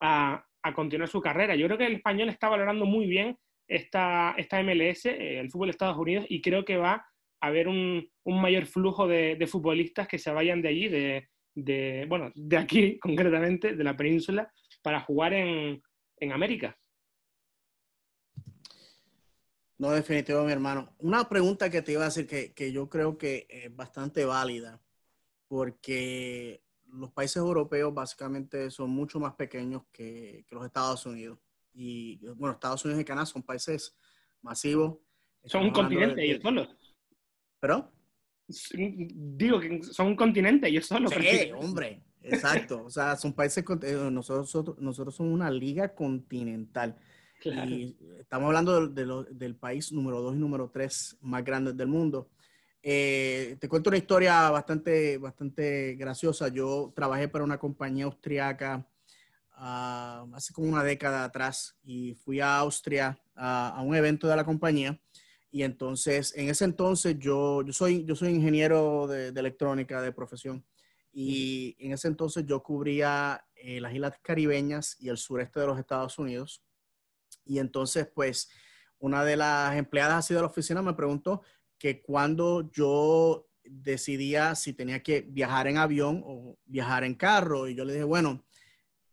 a, 0.00 0.46
continuar 0.74 1.10
su 1.10 1.20
carrera. 1.20 1.54
Yo 1.56 1.66
creo 1.66 1.76
que 1.76 1.86
el 1.86 1.96
español 1.96 2.30
está 2.30 2.48
valorando 2.48 2.86
muy 2.86 3.06
bien 3.06 3.36
esta, 3.68 4.34
esta 4.38 4.62
MLS, 4.62 5.04
eh, 5.04 5.40
el 5.40 5.50
fútbol 5.50 5.68
de 5.68 5.72
Estados 5.72 5.98
Unidos, 5.98 6.24
y 6.26 6.40
creo 6.40 6.64
que 6.64 6.78
va 6.78 7.04
a 7.38 7.46
haber 7.46 7.68
un, 7.68 8.08
mayor 8.24 8.64
flujo 8.64 9.06
de, 9.06 9.46
futbolistas 9.46 10.08
que 10.08 10.18
se 10.18 10.32
vayan 10.32 10.62
de 10.62 10.68
allí, 10.68 10.88
de, 10.88 12.06
bueno, 12.08 12.32
de 12.34 12.56
aquí 12.56 12.98
concretamente, 13.02 13.76
de 13.76 13.84
la 13.84 13.94
península, 13.94 14.50
para 14.82 15.00
jugar 15.00 15.32
en, 15.32 15.82
América. 16.32 16.78
No, 19.78 19.90
definitivo, 19.90 20.44
mi 20.44 20.52
hermano. 20.52 20.94
Una 20.98 21.28
pregunta 21.28 21.70
que 21.70 21.80
te 21.80 21.92
iba 21.92 22.02
a 22.02 22.06
decir 22.06 22.26
que, 22.26 22.52
que 22.52 22.70
yo 22.72 22.90
creo 22.90 23.16
que 23.16 23.46
es 23.48 23.74
bastante 23.74 24.26
válida 24.26 24.80
porque 25.48 26.62
los 26.92 27.10
países 27.12 27.36
europeos 27.36 27.92
básicamente 27.92 28.70
son 28.70 28.90
mucho 28.90 29.18
más 29.18 29.34
pequeños 29.34 29.82
que, 29.92 30.44
los 30.50 30.64
Estados 30.64 31.06
Unidos. 31.06 31.38
Y 31.72 32.18
bueno, 32.36 32.54
Estados 32.54 32.84
Unidos 32.84 33.02
y 33.02 33.04
Canadá 33.04 33.26
son 33.26 33.42
países 33.42 33.96
masivos. 34.42 34.98
Son 35.44 35.64
un 35.64 35.70
continente 35.70 36.24
ellos 36.24 36.42
solos. 36.42 36.68
¿Pero? 37.58 37.92
Digo 38.46 39.60
que 39.60 39.82
son 39.82 40.08
un 40.08 40.16
continente 40.16 40.68
ellos 40.68 40.86
solos. 40.86 41.12
Sí, 41.12 41.50
hombre, 41.54 42.02
exacto. 42.22 42.84
o 42.84 42.90
sea, 42.90 43.16
son 43.16 43.32
países, 43.32 43.64
eh, 43.82 44.08
nosotros, 44.10 44.78
nosotros 44.78 45.14
somos 45.14 45.32
una 45.32 45.50
liga 45.50 45.94
continental. 45.94 46.96
Y 47.42 47.96
estamos 48.18 48.48
hablando 48.48 48.86
del 48.86 49.56
país 49.56 49.92
número 49.92 50.20
dos 50.20 50.34
y 50.34 50.38
número 50.38 50.68
tres 50.68 51.16
más 51.22 51.42
grande 51.42 51.72
del 51.72 51.88
mundo. 51.88 52.28
Eh, 52.82 53.56
te 53.58 53.66
cuento 53.66 53.88
una 53.88 53.96
historia 53.96 54.50
bastante, 54.50 55.16
bastante 55.16 55.94
graciosa. 55.94 56.48
Yo 56.48 56.92
trabajé 56.94 57.28
para 57.28 57.42
una 57.42 57.56
compañía 57.56 58.04
austriaca 58.04 58.86
ah, 59.52 60.26
hace 60.34 60.52
como 60.52 60.68
una 60.68 60.84
década 60.84 61.24
atrás 61.24 61.78
y 61.82 62.12
fui 62.14 62.40
a 62.40 62.58
Austria 62.58 63.18
a 63.34 63.80
un 63.82 63.94
evento 63.94 64.28
de 64.28 64.36
la 64.36 64.44
compañía. 64.44 65.00
Y 65.52 65.64
entonces, 65.64 66.32
en 66.36 66.48
ese 66.48 66.64
entonces, 66.64 67.18
yo, 67.18 67.62
yo, 67.62 67.72
soy, 67.72 68.04
yo 68.04 68.14
soy 68.14 68.30
ingeniero 68.30 69.06
de, 69.08 69.28
electrónica 69.28 70.00
de 70.00 70.12
profesión. 70.12 70.64
Y 71.12 71.76
en 71.78 71.92
ese 71.92 72.08
entonces 72.08 72.44
yo 72.46 72.62
cubría 72.62 73.44
eh, 73.54 73.80
las 73.80 73.92
islas 73.92 74.14
caribeñas 74.22 74.96
y 75.00 75.08
el 75.08 75.16
sureste 75.16 75.60
de 75.60 75.66
los 75.66 75.78
Estados 75.78 76.18
Unidos. 76.18 76.62
Y 77.44 77.58
entonces, 77.58 78.06
pues, 78.06 78.50
una 78.98 79.24
de 79.24 79.36
las 79.36 79.76
empleadas 79.76 80.18
así 80.18 80.34
de 80.34 80.40
la 80.40 80.46
oficina 80.46 80.82
me 80.82 80.94
preguntó, 80.94 81.42
que 81.78 82.02
cuando 82.02 82.70
yo 82.70 83.48
decidía 83.64 84.54
si 84.54 84.72
tenía 84.72 85.02
que 85.02 85.22
viajar 85.22 85.66
en 85.66 85.78
avión 85.78 86.22
o 86.24 86.58
viajar 86.66 87.04
en 87.04 87.14
carro, 87.14 87.68
y 87.68 87.74
yo 87.74 87.84
le 87.84 87.94
dije, 87.94 88.04
bueno, 88.04 88.44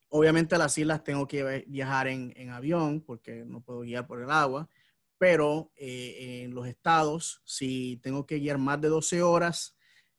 obviamente 0.10 0.56
a 0.56 0.58
las 0.58 0.78
islas 0.78 1.04
tengo 1.04 1.28
que 1.28 1.66
viajar 1.68 2.08
en, 2.08 2.50
avión 2.50 3.02
porque 3.02 3.45
no 3.45 3.62
puedo 3.62 3.82
guiar 3.82 4.08
por 4.08 4.22
el 4.22 4.30
agua, 4.30 4.70
pero 5.18 5.72
eh, 5.76 6.43
en 6.43 6.54
los 6.54 6.68
estados, 6.68 7.41
si 7.45 7.98
tengo 8.04 8.26
que 8.26 8.39
guiar 8.39 8.58
más 8.58 8.80
de 8.82 8.89
12 8.89 9.22
horas, 9.22 9.76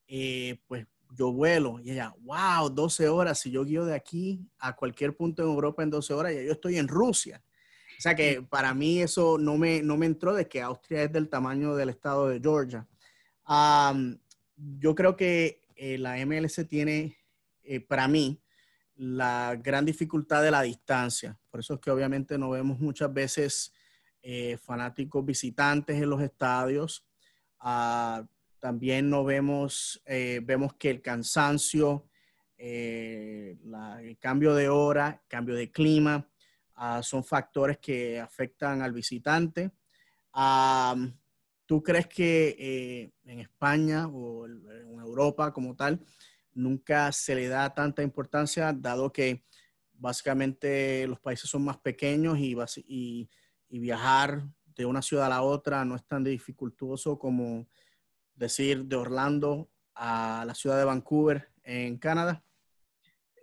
eh, 0.07 0.61
pues 0.67 0.87
yo 1.15 1.33
vuelo. 1.33 1.81
Y 1.81 1.93
ella, 1.93 2.15
wow, 2.21 2.69
12 2.71 3.09
horas. 3.09 3.41
Si 3.41 3.51
yo 3.51 3.65
guío 3.65 3.85
de 3.85 3.95
aquí 3.95 4.41
a 4.59 4.75
cualquier 4.75 5.17
punto 5.17 5.43
en 5.43 5.49
Europa 5.49 5.83
en 5.83 5.91
12 5.91 6.15
horas, 6.15 6.35
ya 6.35 6.43
yo 6.43 6.53
estoy 6.53 6.79
en 6.79 6.89
Rusia. 6.89 7.43
O 7.99 8.01
sea 8.01 8.15
que 8.15 8.43
para 8.43 8.75
mí 8.75 9.01
eso 9.01 9.39
no 9.39 9.57
me, 9.57 9.83
no 9.83 9.97
me 9.97 10.07
entró 10.07 10.35
de 10.35 10.49
que 10.49 10.63
Austria 10.63 11.03
es 11.03 11.13
del 11.13 11.29
tamaño 11.29 11.75
del 11.75 11.89
estado 11.89 12.29
de 12.29 12.41
Georgia. 12.41 12.87
yo 14.57 14.95
creo 14.95 15.17
que 15.17 15.63
eh, 15.75 15.99
la 15.99 16.25
MLS 16.25 16.67
tiene, 16.69 17.17
para 17.89 18.07
mí, 18.07 18.41
la 18.99 19.57
gran 19.57 19.85
dificultad 19.85 20.43
de 20.43 20.51
la 20.51 20.63
distancia. 20.63 21.39
Por 21.51 21.61
eso 21.61 21.75
es 21.75 21.81
que 21.81 21.91
obviamente 21.91 22.37
no 22.37 22.51
vemos 22.51 22.79
muchas 22.81 23.13
veces 23.13 23.73
eh, 24.23 24.59
fanáticos 24.59 25.25
visitantes 25.25 26.03
en 26.03 26.11
los 26.11 26.21
estadios. 26.21 27.07
Ah, 27.61 28.25
también 28.61 29.09
no 29.11 29.25
vemos, 29.25 30.03
eh, 30.07 30.41
vemos 30.43 30.75
que 30.75 30.91
el 30.91 31.03
cansancio, 31.03 32.09
eh, 32.57 33.57
el 34.01 34.19
cambio 34.19 34.55
de 34.55 34.69
hora, 34.69 35.23
cambio 35.29 35.55
de 35.55 35.71
clima, 35.71 36.29
ah, 36.75 37.03
son 37.03 37.25
factores 37.25 37.79
que 37.79 38.21
afectan 38.21 38.83
al 38.83 38.93
visitante. 38.93 39.71
Ah, 40.33 40.97
¿Tú 41.67 41.83
crees 41.83 42.07
que 42.07 43.13
en 43.25 43.41
España 43.41 44.09
o 44.09 44.47
en 44.47 44.99
Europa 45.01 45.53
como 45.53 45.77
tal, 45.77 46.01
nunca 46.55 47.13
se 47.13 47.35
le 47.35 47.49
da 47.49 47.73
tanta 47.75 48.03
importancia, 48.03 48.73
dado 48.73 49.13
que 49.13 49.45
básicamente 49.99 51.07
los 51.07 51.21
países 51.21 51.49
son 51.49 51.65
más 51.65 51.79
pequeños 51.79 52.39
y, 52.39 53.29
viajar 53.71 54.43
de 54.75 54.87
una 54.87 55.03
ciudad 55.03 55.27
a 55.27 55.29
la 55.29 55.43
otra 55.43 55.85
no 55.85 55.95
es 55.95 56.07
tan 56.07 56.25
dificultoso 56.25 57.19
como 57.19 57.69
decir 58.39 58.85
de 58.85 58.97
Orlando 58.97 59.69
a 59.95 60.45
la 60.47 60.55
ciudad 60.55 60.79
de 60.79 60.85
Vancouver 60.85 61.49
en 61.65 61.99
Canadá? 61.99 62.43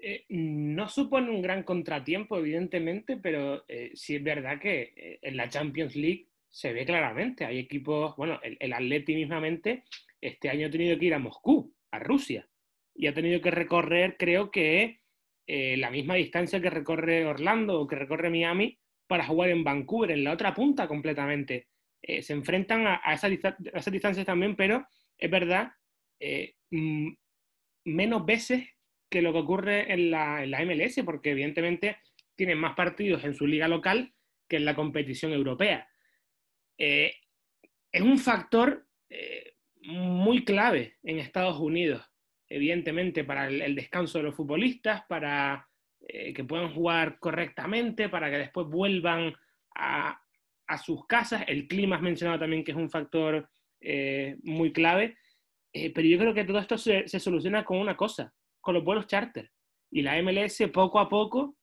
Eh, 0.07 0.25
no 0.29 0.87
supone 0.87 1.31
un 1.31 1.41
gran 1.41 1.63
contratiempo, 1.63 2.37
evidentemente, 2.37 3.17
pero 3.17 3.65
eh, 3.67 3.91
sí 3.95 4.15
es 4.15 4.23
verdad 4.23 4.59
que 4.59 4.93
eh, 4.95 5.19
en 5.21 5.35
la 5.35 5.49
Champions 5.49 5.95
League 5.95 6.27
se 6.47 6.73
ve 6.73 6.85
claramente. 6.85 7.43
Hay 7.43 7.57
equipos, 7.57 8.15
bueno, 8.15 8.39
el, 8.43 8.55
el 8.59 8.73
Atleti 8.73 9.15
mismamente 9.15 9.83
este 10.21 10.49
año 10.49 10.67
ha 10.67 10.69
tenido 10.69 10.97
que 10.99 11.05
ir 11.05 11.13
a 11.15 11.19
Moscú, 11.19 11.73
a 11.89 11.97
Rusia, 11.97 12.47
y 12.93 13.07
ha 13.07 13.13
tenido 13.13 13.41
que 13.41 13.49
recorrer, 13.51 14.15
creo 14.17 14.51
que, 14.51 14.99
la 15.47 15.91
misma 15.91 16.15
distancia 16.15 16.59
que 16.59 16.71
recorre 16.71 17.23
Orlando 17.23 17.79
o 17.79 17.85
que 17.85 17.95
recorre 17.95 18.31
Miami 18.31 18.79
para 19.05 19.27
jugar 19.27 19.51
en 19.51 19.63
Vancouver, 19.63 20.09
en 20.09 20.23
la 20.23 20.33
otra 20.33 20.55
punta 20.55 20.87
completamente. 20.87 21.67
Eh, 22.07 22.21
se 22.21 22.33
enfrentan 22.33 22.85
a, 22.85 23.01
esas 23.13 23.91
distancias 23.91 24.25
también, 24.25 24.55
pero 24.55 24.87
es 25.17 25.31
verdad, 25.31 25.71
eh, 26.19 26.55
mm, 26.71 27.13
menos 27.85 28.25
veces 28.25 28.67
que 29.09 29.21
lo 29.21 29.33
que 29.33 29.39
ocurre 29.39 29.91
en 29.91 30.11
la, 30.11 30.45
MLS, 30.65 31.03
porque 31.03 31.31
evidentemente 31.31 31.97
tienen 32.35 32.57
más 32.57 32.75
partidos 32.75 33.23
en 33.23 33.33
su 33.33 33.47
liga 33.47 33.67
local 33.67 34.13
que 34.47 34.57
en 34.57 34.65
la 34.65 34.75
competición 34.75 35.31
europea. 35.31 35.87
es 36.77 38.01
un 38.01 38.19
factor 38.19 38.85
muy 39.81 40.43
clave 40.43 40.97
en 41.03 41.19
Estados 41.19 41.57
Unidos 41.59 42.05
evidentemente, 42.49 43.23
para 43.23 43.47
el, 43.47 43.75
descanso 43.75 44.17
de 44.17 44.25
los 44.25 44.35
futbolistas, 44.35 45.03
para 45.07 45.67
eh, 46.07 46.33
que 46.33 46.43
puedan 46.43 46.73
jugar 46.73 47.19
correctamente, 47.19 48.09
para 48.09 48.29
que 48.29 48.37
después 48.37 48.67
vuelvan 48.67 49.33
a, 49.75 50.21
sus 50.77 51.05
casas. 51.05 51.43
El 51.47 51.67
clima 51.67 51.95
has 51.95 52.01
mencionado 52.01 52.39
también 52.39 52.63
que 52.63 52.71
es 52.71 52.77
un 52.77 52.89
factor 52.89 53.49
eh, 53.81 54.37
muy 54.43 54.71
clave, 54.71 55.17
eh, 55.73 55.91
pero 55.93 56.07
yo 56.07 56.17
creo 56.17 56.33
que 56.33 56.43
todo 56.43 56.59
esto 56.59 56.77
se, 56.77 57.07
soluciona 57.07 57.63
con 57.63 57.77
una 57.77 57.95
cosa, 57.95 58.33
con 58.61 58.73
los 58.73 58.83
vuelos 58.83 59.07
charter. 59.07 59.51
Y 59.91 60.01
la 60.01 60.21
MLS 60.21 60.63
poco 60.73 60.99
a 60.99 61.09
poco 61.09 61.57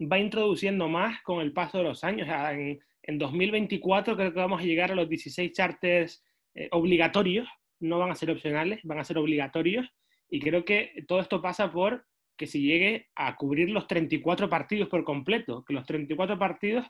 va 0.00 0.18
introduciendo 0.18 0.88
más 0.88 1.22
con 1.22 1.40
el 1.40 1.52
paso 1.52 1.78
de 1.78 1.84
los 1.84 2.04
años. 2.04 2.28
en, 2.28 2.80
en 3.02 3.18
2024 3.18 4.16
creo 4.16 4.32
que 4.32 4.40
vamos 4.40 4.60
a 4.60 4.64
llegar 4.64 4.92
a 4.92 4.94
los 4.94 5.08
16 5.08 5.52
charters 5.52 6.24
obligatorios, 6.72 7.48
no 7.78 7.98
van 7.98 8.10
a 8.10 8.16
ser 8.16 8.30
opcionales, 8.30 8.80
van 8.82 8.98
a 8.98 9.04
ser 9.04 9.18
obligatorios. 9.18 9.88
Y 10.28 10.40
creo 10.40 10.64
que 10.64 11.04
todo 11.06 11.20
esto 11.20 11.40
pasa 11.40 11.70
por 11.70 12.04
que 12.38 12.46
se 12.46 12.60
llegue 12.60 13.08
a 13.16 13.36
cubrir 13.36 13.68
los 13.68 13.86
34 13.86 14.48
partidos 14.48 14.88
por 14.88 15.04
completo, 15.04 15.64
que 15.64 15.74
los 15.74 15.84
34 15.84 16.38
partidos 16.38 16.86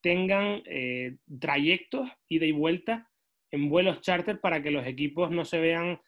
tengan 0.00 0.62
eh, 0.64 1.16
trayectos 1.40 2.08
ida 2.28 2.46
y 2.46 2.52
vuelta 2.52 3.08
en 3.50 3.68
vuelos 3.68 4.00
charter 4.00 4.40
para 4.40 4.62
que 4.62 4.70
los 4.70 4.86
equipos 4.86 5.30
no 5.30 5.44
se 5.44 5.58
vean 5.58 6.00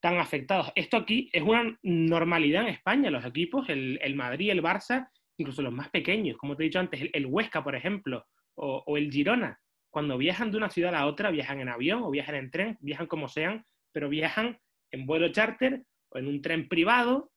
tan 0.00 0.18
afectados. 0.18 0.72
Esto 0.74 0.96
aquí 0.96 1.30
es 1.32 1.42
una 1.42 1.78
normalidad 1.82 2.62
en 2.62 2.68
España, 2.68 3.10
los 3.10 3.24
equipos, 3.24 3.68
el, 3.68 3.98
el 4.02 4.14
Madrid, 4.14 4.50
el 4.50 4.62
Barça, 4.62 5.08
incluso 5.38 5.62
los 5.62 5.72
más 5.72 5.90
pequeños, 5.90 6.36
como 6.38 6.56
te 6.56 6.62
he 6.62 6.66
dicho 6.66 6.78
antes, 6.78 7.10
el, 7.12 7.26
Huesca, 7.26 7.62
por 7.62 7.74
ejemplo, 7.74 8.26
o, 8.54 8.96
el 8.96 9.10
Girona, 9.10 9.60
cuando 9.90 10.16
viajan 10.18 10.50
de 10.50 10.56
una 10.56 10.70
ciudad 10.70 10.94
a 10.94 11.06
otra, 11.06 11.30
viajan 11.30 11.60
en 11.60 11.68
avión 11.68 12.02
o 12.02 12.10
viajan 12.10 12.36
en 12.36 12.50
tren, 12.50 12.78
viajan 12.80 13.06
como 13.06 13.28
sean, 13.28 13.66
pero 13.92 14.08
viajan 14.08 14.58
en 14.90 15.06
vuelo 15.06 15.28
charter 15.30 15.82
o 16.10 16.18
en 16.18 16.26
un 16.26 16.40
tren 16.42 16.68
privado 16.68 17.32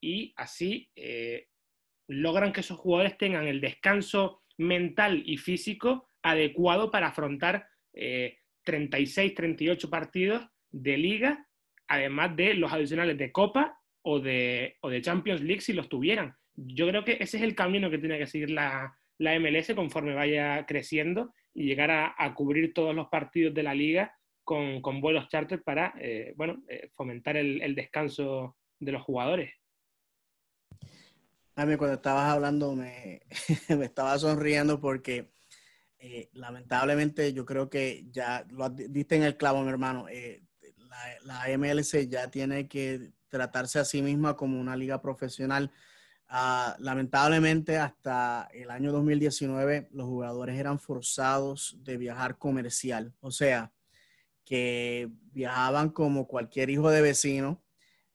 y 0.00 0.32
así 0.36 0.90
eh, 0.96 1.48
logran 2.08 2.52
que 2.52 2.60
esos 2.60 2.78
jugadores 2.78 3.16
tengan 3.18 3.46
el 3.46 3.60
descanso 3.60 4.42
mental 4.58 5.22
y 5.26 5.36
físico 5.38 6.08
adecuado 6.22 6.90
para 6.90 7.08
afrontar 7.08 7.68
36, 7.92 9.30
eh, 9.30 9.34
38 9.34 9.90
partidos 9.90 10.46
de 10.70 10.96
liga, 10.96 11.46
además 11.88 12.36
de 12.36 12.54
los 12.54 12.72
adicionales 12.72 13.16
de 13.16 13.32
Copa 13.32 13.78
o 14.02 14.20
de, 14.20 14.76
o 14.80 14.90
de 14.90 15.02
Champions 15.02 15.40
League 15.42 15.60
si 15.60 15.72
los 15.72 15.88
tuvieran. 15.88 16.34
Yo 16.54 16.88
creo 16.88 17.04
que 17.04 17.18
ese 17.20 17.36
es 17.36 17.42
el 17.42 17.54
camino 17.54 17.90
que 17.90 17.98
tiene 17.98 18.18
que 18.18 18.26
seguir 18.26 18.50
la, 18.50 18.96
MLS 19.18 19.74
conforme 19.74 20.14
vaya 20.14 20.66
creciendo 20.66 21.32
y 21.54 21.64
llegar 21.64 21.90
a, 21.90 22.34
cubrir 22.34 22.74
todos 22.74 22.94
los 22.94 23.08
partidos 23.08 23.54
de 23.54 23.62
la 23.62 23.74
liga 23.74 24.14
con, 24.44 24.82
con 24.82 25.00
vuelos 25.00 25.28
charter 25.28 25.62
para 25.62 25.94
eh, 25.98 26.34
bueno, 26.36 26.62
eh, 26.68 26.90
fomentar 26.94 27.36
el, 27.36 27.74
descanso 27.74 28.56
de 28.78 28.92
los 28.92 29.02
jugadores. 29.02 29.54
A 31.56 31.64
mí 31.64 31.76
cuando 31.76 31.94
estabas 31.96 32.28
hablando 32.30 32.74
me, 32.74 33.22
me 33.68 33.86
estaba 33.86 34.18
sonriendo 34.18 34.78
porque 34.80 35.32
eh, 35.98 36.28
lamentablemente 36.34 37.32
yo 37.32 37.46
creo 37.46 37.70
que 37.70 38.06
ya 38.10 38.46
lo 38.50 38.68
diste 38.70 39.16
en 39.16 39.22
el 39.22 39.36
clavo, 39.36 39.62
mi 39.62 39.70
hermano. 39.70 40.06
la, 41.24 41.46
la, 41.48 41.58
MLC 41.58 42.08
ya 42.08 42.30
tiene 42.30 42.68
que 42.68 43.12
tratarse 43.28 43.78
a 43.78 43.84
sí 43.84 44.02
misma 44.02 44.36
como 44.36 44.60
una 44.60 44.76
liga 44.76 45.00
profesional. 45.00 45.72
Uh, 46.28 46.74
lamentablemente 46.82 47.78
hasta 47.78 48.48
el 48.52 48.70
año 48.70 48.90
2019 48.90 49.88
los 49.92 50.06
jugadores 50.06 50.58
eran 50.58 50.78
forzados 50.78 51.78
de 51.82 51.96
viajar 51.96 52.36
comercial. 52.36 53.14
O 53.20 53.30
sea, 53.30 53.72
que 54.44 55.10
viajaban 55.32 55.90
como 55.90 56.26
cualquier 56.26 56.70
hijo 56.70 56.90
de 56.90 57.02
vecino. 57.02 57.62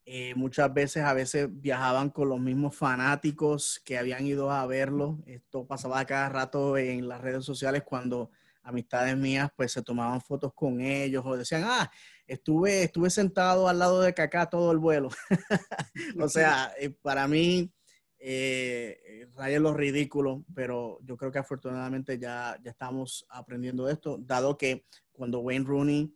Eh, 0.05 0.33
muchas 0.35 0.73
veces, 0.73 1.03
a 1.03 1.13
veces 1.13 1.47
viajaban 1.49 2.09
con 2.09 2.27
los 2.29 2.39
mismos 2.39 2.75
fanáticos 2.75 3.79
que 3.85 3.97
habían 3.97 4.25
ido 4.25 4.51
a 4.51 4.65
verlo. 4.65 5.19
Esto 5.27 5.65
pasaba 5.67 6.03
cada 6.05 6.29
rato 6.29 6.77
en 6.77 7.07
las 7.07 7.21
redes 7.21 7.45
sociales 7.45 7.83
cuando 7.83 8.31
amistades 8.63 9.17
mías 9.17 9.49
pues 9.55 9.71
se 9.71 9.81
tomaban 9.81 10.21
fotos 10.21 10.53
con 10.53 10.81
ellos 10.81 11.23
o 11.25 11.37
decían, 11.37 11.63
ah, 11.65 11.91
estuve, 12.27 12.83
estuve 12.83 13.09
sentado 13.09 13.67
al 13.67 13.79
lado 13.79 14.01
de 14.01 14.13
Kaká 14.13 14.49
todo 14.49 14.71
el 14.71 14.79
vuelo. 14.79 15.09
o 16.19 16.27
sea, 16.29 16.73
eh, 16.79 16.89
para 16.89 17.27
mí, 17.27 17.71
eh, 18.17 19.27
raya 19.35 19.59
lo 19.59 19.73
ridículo, 19.73 20.45
pero 20.53 20.99
yo 21.03 21.15
creo 21.17 21.31
que 21.31 21.39
afortunadamente 21.39 22.17
ya, 22.19 22.57
ya 22.63 22.71
estamos 22.71 23.25
aprendiendo 23.29 23.87
esto, 23.89 24.17
dado 24.19 24.57
que 24.57 24.85
cuando 25.11 25.39
Wayne 25.39 25.65
Rooney 25.65 26.15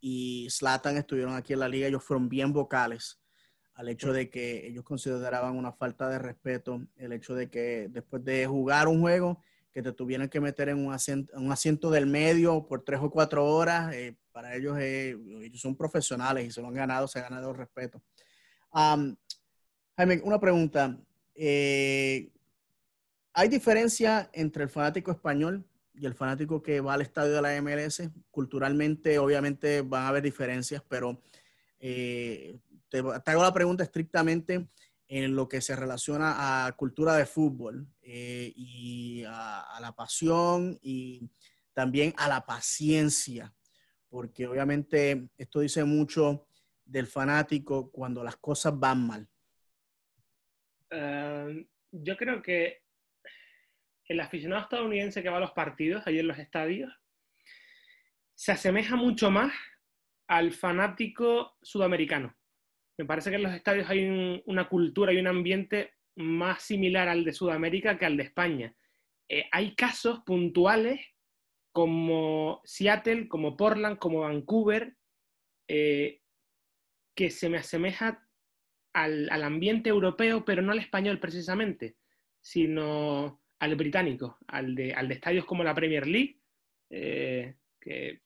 y 0.00 0.48
Slatan 0.50 0.96
estuvieron 0.96 1.34
aquí 1.34 1.52
en 1.52 1.60
la 1.60 1.68
liga, 1.68 1.86
ellos 1.86 2.04
fueron 2.04 2.28
bien 2.28 2.52
vocales 2.52 3.20
al 3.76 3.90
hecho 3.90 4.12
de 4.12 4.30
que 4.30 4.66
ellos 4.66 4.84
consideraban 4.84 5.54
una 5.54 5.70
falta 5.70 6.08
de 6.08 6.18
respeto, 6.18 6.80
el 6.96 7.12
hecho 7.12 7.34
de 7.34 7.50
que 7.50 7.88
después 7.90 8.24
de 8.24 8.46
jugar 8.46 8.88
un 8.88 9.02
juego, 9.02 9.38
que 9.70 9.82
te 9.82 9.92
tuvieran 9.92 10.30
que 10.30 10.40
meter 10.40 10.70
en 10.70 10.86
un 10.86 10.94
asiento, 10.94 11.36
un 11.36 11.52
asiento 11.52 11.90
del 11.90 12.06
medio 12.06 12.66
por 12.66 12.82
tres 12.82 13.00
o 13.02 13.10
cuatro 13.10 13.44
horas, 13.44 13.94
eh, 13.94 14.16
para 14.32 14.56
ellos, 14.56 14.78
eh, 14.80 15.14
ellos 15.42 15.60
son 15.60 15.76
profesionales 15.76 16.46
y 16.46 16.50
se 16.50 16.62
lo 16.62 16.68
han 16.68 16.74
ganado, 16.74 17.06
se 17.06 17.18
han 17.18 17.26
ganado 17.26 17.50
el 17.50 17.56
respeto. 17.58 18.00
Jaime, 18.72 20.22
una 20.24 20.40
pregunta. 20.40 20.98
Eh, 21.34 22.30
¿Hay 23.34 23.48
diferencia 23.50 24.30
entre 24.32 24.62
el 24.62 24.70
fanático 24.70 25.10
español 25.10 25.62
y 25.92 26.06
el 26.06 26.14
fanático 26.14 26.62
que 26.62 26.80
va 26.80 26.94
al 26.94 27.02
estadio 27.02 27.34
de 27.34 27.42
la 27.42 27.60
MLS, 27.60 28.08
culturalmente 28.30 29.18
obviamente 29.18 29.82
van 29.82 30.04
a 30.04 30.08
haber 30.08 30.22
diferencias, 30.22 30.82
pero 30.88 31.20
te, 32.88 32.98
hago 32.98 33.42
la 33.42 33.52
pregunta 33.52 33.84
estrictamente 33.84 34.68
en 35.08 35.36
lo 35.36 35.48
que 35.48 35.60
se 35.60 35.76
relaciona 35.76 36.66
a 36.66 36.72
cultura 36.72 37.14
de 37.14 37.26
fútbol 37.26 37.86
eh, 38.02 38.52
y 38.56 39.24
a, 39.26 39.78
la 39.80 39.92
pasión 39.92 40.78
y 40.82 41.30
también 41.72 42.12
a 42.16 42.28
la 42.28 42.44
paciencia, 42.44 43.54
porque 44.08 44.46
obviamente 44.46 45.28
esto 45.36 45.60
dice 45.60 45.84
mucho 45.84 46.48
del 46.84 47.06
fanático 47.06 47.90
cuando 47.90 48.24
las 48.24 48.36
cosas 48.36 48.78
van 48.78 49.06
mal. 49.06 49.28
Eh, 50.90 51.66
yo 51.92 52.16
creo 52.16 52.42
que 52.42 52.82
el 54.08 54.20
aficionado 54.20 54.62
estadounidense 54.62 55.22
que 55.22 55.28
va 55.28 55.38
a 55.38 55.40
los 55.40 55.52
partidos, 55.52 56.06
ahí 56.06 56.18
en 56.18 56.28
los 56.28 56.38
estadios, 56.38 56.92
se 58.34 58.52
asemeja 58.52 58.96
mucho 58.96 59.30
más 59.30 59.52
al 60.28 60.52
fanático 60.52 61.56
sudamericano. 61.62 62.36
Me 62.98 63.04
parece 63.04 63.30
que 63.30 63.36
en 63.36 63.42
los 63.42 63.52
estadios 63.52 63.88
hay 63.90 64.42
una 64.46 64.68
cultura 64.68 65.12
y 65.12 65.18
un 65.18 65.26
ambiente 65.26 65.94
más 66.16 66.62
similar 66.62 67.08
al 67.08 67.24
de 67.24 67.32
Sudamérica 67.32 67.98
que 67.98 68.06
al 68.06 68.16
de 68.16 68.22
España. 68.22 68.74
Eh, 69.28 69.44
hay 69.52 69.74
casos 69.74 70.20
puntuales 70.24 71.00
como 71.72 72.62
Seattle, 72.64 73.28
como 73.28 73.56
Portland, 73.56 73.98
como 73.98 74.20
Vancouver, 74.20 74.96
eh, 75.68 76.22
que 77.14 77.30
se 77.30 77.50
me 77.50 77.58
asemeja 77.58 78.26
al, 78.94 79.28
ambiente 79.42 79.90
europeo, 79.90 80.44
pero 80.46 80.62
no 80.62 80.72
al 80.72 80.78
español 80.78 81.20
precisamente, 81.20 81.96
sino 82.40 83.42
al 83.58 83.74
británico, 83.74 84.38
al 84.46 84.74
de, 84.74 84.94
al 84.94 85.08
de 85.08 85.14
estadios 85.14 85.44
como 85.44 85.64
la 85.64 85.74
Premier 85.74 86.06
League, 86.06 86.40
eh, 86.88 87.56
que 87.78 88.22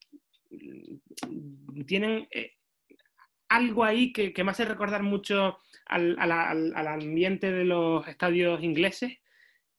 mm, 0.51 1.83
tienen 1.87 2.29
algo 3.51 3.85
ahí 3.85 4.13
que, 4.13 4.33
me 4.43 4.53
hace 4.53 4.65
recordar 4.65 5.03
mucho 5.03 5.59
al, 5.87 6.17
ambiente 6.87 7.51
de 7.51 7.65
los 7.65 8.07
estadios 8.07 8.63
ingleses, 8.63 9.19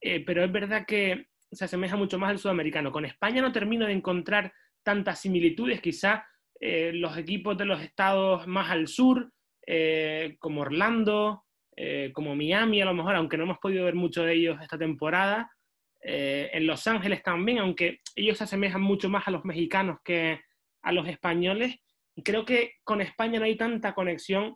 eh, 0.01 0.23
pero 0.25 0.43
es 0.43 0.51
verdad 0.51 0.85
que 0.85 1.27
se 1.51 1.65
asemeja 1.65 1.95
mucho 1.95 2.19
más 2.19 2.31
al 2.31 2.39
sudamericano. 2.39 2.91
Con 2.91 3.05
España 3.05 3.41
no 3.41 3.51
termino 3.51 3.87
de 3.87 3.93
encontrar 3.93 4.53
tantas 4.83 5.21
similitudes, 5.21 5.81
quizás 5.81 6.21
eh, 6.59 6.91
los 6.93 7.17
equipos 7.17 7.57
de 7.57 7.65
los 7.65 7.81
estados 7.81 8.45
más 8.45 8.69
al 8.69 8.87
sur, 8.87 9.31
eh, 9.65 10.35
como 10.39 10.61
Orlando, 10.61 11.45
como 12.13 12.35
Miami 12.35 12.79
a 12.79 12.85
lo 12.85 12.93
mejor, 12.93 13.15
aunque 13.15 13.37
no 13.37 13.43
hemos 13.45 13.57
podido 13.57 13.85
ver 13.85 13.95
mucho 13.95 14.21
de 14.21 14.33
ellos 14.33 14.61
esta 14.61 14.77
temporada, 14.77 15.49
en 15.99 16.67
Los 16.67 16.85
Ángeles 16.85 17.23
también, 17.23 17.57
aunque 17.57 18.01
ellos 18.15 18.37
se 18.37 18.43
asemejan 18.43 18.81
mucho 18.81 19.09
más 19.09 19.27
a 19.27 19.31
los 19.31 19.45
mexicanos 19.45 19.97
que 20.03 20.41
a 20.83 20.91
los 20.91 21.07
españoles, 21.07 21.79
creo 22.23 22.45
que 22.45 22.73
con 22.83 23.01
España 23.01 23.39
no 23.39 23.45
hay 23.45 23.57
tanta 23.57 23.93
conexión 23.93 24.55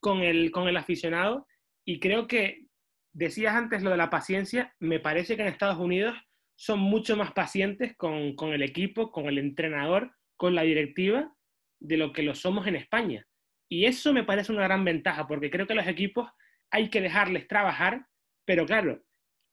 con 0.00 0.18
el, 0.18 0.50
con 0.50 0.68
el 0.68 0.76
aficionado 0.76 1.46
y 1.84 2.00
creo 2.00 2.26
que 2.26 2.66
decías 3.12 3.54
antes 3.54 3.82
lo 3.82 3.90
de 3.90 3.96
la 3.96 4.10
paciencia, 4.10 4.74
me 4.78 5.00
parece 5.00 5.36
que 5.36 5.42
en 5.42 5.48
Estados 5.48 5.78
Unidos 5.78 6.16
son 6.56 6.78
mucho 6.78 7.16
más 7.16 7.32
pacientes 7.32 7.96
con, 7.96 8.36
con 8.36 8.52
el 8.52 8.62
equipo, 8.62 9.10
con 9.10 9.26
el 9.26 9.38
entrenador, 9.38 10.14
con 10.36 10.54
la 10.54 10.62
directiva, 10.62 11.34
de 11.80 11.96
lo 11.96 12.12
que 12.12 12.22
lo 12.22 12.34
somos 12.34 12.66
en 12.66 12.76
España. 12.76 13.26
Y 13.68 13.86
eso 13.86 14.12
me 14.12 14.24
parece 14.24 14.52
una 14.52 14.64
gran 14.64 14.84
ventaja, 14.84 15.26
porque 15.26 15.50
creo 15.50 15.66
que 15.66 15.74
los 15.74 15.86
equipos 15.86 16.30
hay 16.70 16.90
que 16.90 17.00
dejarles 17.00 17.48
trabajar, 17.48 18.06
pero 18.44 18.66
claro, 18.66 19.02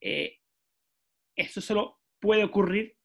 eh, 0.02 0.40
eso 1.36 1.62
solo 1.62 2.00
puede 2.20 2.44
ocurrir 2.44 2.97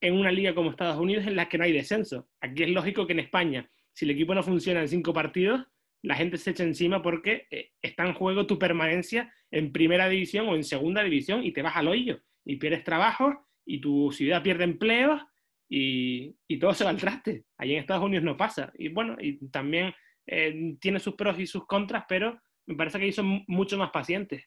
en 0.00 0.14
una 0.14 0.30
liga 0.30 0.54
como 0.54 0.70
Estados 0.70 0.98
Unidos 0.98 1.26
en 1.26 1.36
la 1.36 1.48
que 1.48 1.58
no 1.58 1.64
hay 1.64 1.72
descenso. 1.72 2.28
Aquí 2.40 2.62
es 2.62 2.70
lógico 2.70 3.06
que 3.06 3.12
en 3.12 3.20
España, 3.20 3.70
si 3.92 4.04
el 4.04 4.12
equipo 4.12 4.34
no 4.34 4.42
funciona 4.42 4.80
en 4.80 4.88
cinco 4.88 5.12
partidos, 5.12 5.66
la 6.02 6.14
gente 6.14 6.38
se 6.38 6.50
echa 6.50 6.62
encima 6.62 7.02
porque 7.02 7.46
eh, 7.50 7.72
está 7.82 8.06
en 8.06 8.14
juego 8.14 8.46
tu 8.46 8.58
permanencia 8.58 9.32
en 9.50 9.72
primera 9.72 10.08
división 10.08 10.48
o 10.48 10.54
en 10.54 10.64
segunda 10.64 11.02
división 11.02 11.44
y 11.44 11.52
te 11.52 11.62
vas 11.62 11.76
al 11.76 11.88
hoyo 11.88 12.20
y 12.44 12.56
pierdes 12.56 12.84
trabajo 12.84 13.46
y 13.64 13.80
tu 13.80 14.12
ciudad 14.12 14.42
pierde 14.42 14.64
empleos 14.64 15.20
y, 15.68 16.36
todo 16.58 16.72
se 16.72 16.84
va 16.84 16.90
al 16.90 16.96
traste. 16.96 17.44
Allí 17.56 17.74
en 17.74 17.80
Estados 17.80 18.04
Unidos 18.04 18.24
no 18.24 18.36
pasa. 18.36 18.72
Y 18.78 18.88
bueno, 18.88 19.16
y 19.20 19.46
también 19.48 19.92
eh, 20.26 20.76
tiene 20.80 20.98
sus 20.98 21.14
pros 21.14 21.38
y 21.38 21.46
sus 21.46 21.66
contras, 21.66 22.04
pero 22.08 22.40
me 22.66 22.74
parece 22.74 22.98
que 22.98 23.04
ellos 23.04 23.16
son 23.16 23.44
mucho 23.46 23.76
más 23.76 23.90
pacientes. 23.90 24.44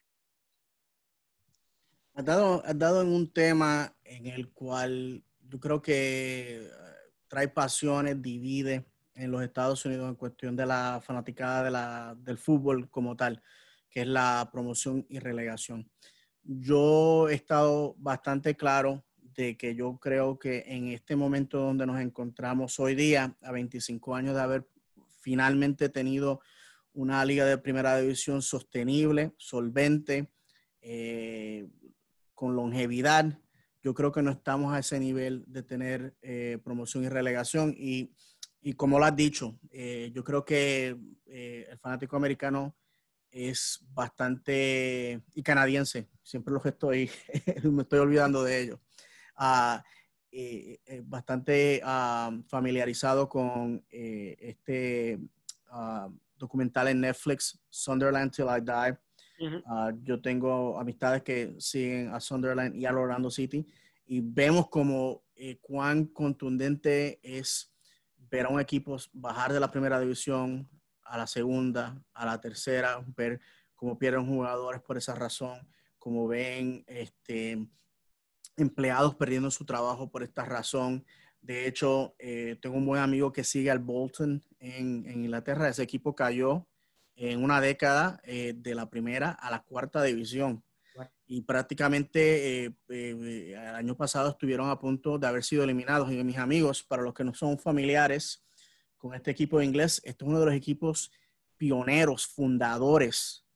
Has 2.14 2.24
dado, 2.24 2.62
has 2.64 2.78
dado 2.78 3.02
en 3.02 3.08
un 3.08 3.32
tema 3.32 3.94
en 4.04 4.26
el 4.26 4.50
cual 4.50 5.24
yo 5.52 5.60
creo 5.60 5.82
que 5.82 6.62
eh, 6.62 6.70
trae 7.28 7.46
pasiones, 7.46 8.22
divide 8.22 8.86
en 9.14 9.30
los 9.30 9.42
Estados 9.42 9.84
Unidos 9.84 10.08
en 10.08 10.14
cuestión 10.14 10.56
de 10.56 10.64
la 10.64 11.02
fanaticada 11.04 11.64
de 11.64 11.70
la, 11.70 12.16
del 12.18 12.38
fútbol 12.38 12.88
como 12.88 13.14
tal, 13.16 13.42
que 13.90 14.00
es 14.00 14.06
la 14.06 14.48
promoción 14.50 15.04
y 15.10 15.18
relegación. 15.18 15.90
Yo 16.42 17.28
he 17.28 17.34
estado 17.34 17.94
bastante 17.98 18.56
claro 18.56 19.04
de 19.18 19.58
que 19.58 19.74
yo 19.74 19.98
creo 19.98 20.38
que 20.38 20.64
en 20.66 20.88
este 20.88 21.16
momento 21.16 21.58
donde 21.58 21.84
nos 21.84 22.00
encontramos 22.00 22.80
hoy 22.80 22.94
día, 22.94 23.36
a 23.42 23.52
25 23.52 24.14
años 24.14 24.34
de 24.34 24.40
haber 24.40 24.66
finalmente 25.20 25.90
tenido 25.90 26.40
una 26.94 27.22
liga 27.26 27.44
de 27.44 27.58
primera 27.58 27.98
división 27.98 28.40
sostenible, 28.40 29.34
solvente, 29.36 30.30
eh, 30.80 31.68
con 32.34 32.56
longevidad, 32.56 33.38
yo 33.82 33.94
creo 33.94 34.12
que 34.12 34.22
no 34.22 34.30
estamos 34.30 34.72
a 34.72 34.78
ese 34.78 34.98
nivel 35.00 35.44
de 35.46 35.62
tener 35.62 36.16
eh, 36.22 36.58
promoción 36.64 37.04
y 37.04 37.08
relegación. 37.08 37.74
Y, 37.76 38.14
y, 38.60 38.74
como 38.74 38.98
lo 38.98 39.04
has 39.04 39.16
dicho, 39.16 39.58
eh, 39.70 40.10
yo 40.14 40.22
creo 40.22 40.44
que 40.44 40.96
eh, 41.26 41.66
el 41.68 41.78
fanático 41.78 42.16
americano 42.16 42.76
es 43.30 43.84
bastante, 43.92 45.22
y 45.34 45.42
canadiense, 45.42 46.08
siempre 46.22 46.54
los 46.54 46.64
estoy, 46.64 47.10
me 47.64 47.82
estoy 47.82 47.98
olvidando 47.98 48.44
de 48.44 48.60
ellos, 48.60 48.80
ah, 49.36 49.82
bastante 51.04 51.80
ah, 51.82 52.30
familiarizado 52.46 53.28
con 53.28 53.84
este 53.90 55.18
ah, 55.70 56.08
documental 56.36 56.88
en 56.88 57.00
Netflix, 57.00 57.58
Sunderland 57.68 58.32
Till 58.32 58.46
I 58.46 58.60
Die 58.60 58.98
Ah, 59.66 59.92
yo 60.02 60.20
tengo 60.20 60.78
amistades 60.78 61.22
que 61.22 61.54
siguen 61.58 62.08
a 62.14 62.20
Sunderland 62.20 62.76
y 62.76 62.86
a 62.86 62.92
Orlando 62.92 63.30
City 63.30 63.66
y 64.06 64.20
vemos 64.20 64.68
como 64.68 65.24
eh, 65.34 65.58
cuán 65.60 66.06
contundente 66.06 67.18
es 67.22 67.72
ver 68.30 68.46
a 68.46 68.48
un 68.50 68.60
equipo 68.60 68.96
bajar 69.12 69.52
de 69.52 69.60
la 69.60 69.70
primera 69.70 69.98
división 69.98 70.68
a 71.04 71.18
la 71.18 71.26
segunda, 71.26 72.02
a 72.14 72.24
la 72.24 72.40
tercera, 72.40 73.04
ver 73.16 73.40
cómo 73.74 73.98
pierden 73.98 74.26
jugadores 74.26 74.80
por 74.80 74.96
esa 74.96 75.14
razón, 75.14 75.68
como 75.98 76.28
ven 76.28 76.84
este, 76.86 77.66
empleados 78.56 79.14
perdiendo 79.16 79.50
su 79.50 79.64
trabajo 79.64 80.10
por 80.10 80.22
esta 80.22 80.44
razón. 80.44 81.04
De 81.40 81.66
hecho, 81.66 82.14
eh, 82.18 82.56
tengo 82.62 82.76
un 82.76 82.86
buen 82.86 83.02
amigo 83.02 83.32
que 83.32 83.44
sigue 83.44 83.70
al 83.70 83.80
Bolton 83.80 84.42
en, 84.60 85.04
en 85.06 85.24
Inglaterra. 85.24 85.68
Ese 85.68 85.82
equipo 85.82 86.14
cayó 86.14 86.66
en 87.16 87.42
una 87.42 87.60
década 87.60 88.20
eh, 88.24 88.54
de 88.56 88.74
la 88.74 88.88
primera 88.88 89.30
a 89.30 89.50
la 89.50 89.62
cuarta 89.62 90.02
división. 90.02 90.62
Y 91.26 91.40
prácticamente 91.42 92.66
eh, 92.66 92.74
eh, 92.90 93.54
el 93.56 93.74
año 93.74 93.96
pasado 93.96 94.30
estuvieron 94.30 94.68
a 94.68 94.78
punto 94.78 95.18
de 95.18 95.26
haber 95.26 95.42
sido 95.42 95.64
eliminados. 95.64 96.12
Y 96.12 96.22
mis 96.22 96.36
amigos, 96.36 96.82
para 96.82 97.02
los 97.02 97.14
que 97.14 97.24
no 97.24 97.32
son 97.32 97.58
familiares 97.58 98.44
con 98.98 99.14
este 99.14 99.30
equipo 99.30 99.58
de 99.58 99.64
inglés, 99.64 100.02
este 100.04 100.24
es 100.24 100.28
uno 100.28 100.40
de 100.40 100.46
los 100.46 100.54
equipos 100.54 101.10
pioneros, 101.56 102.26
fundadores 102.26 103.46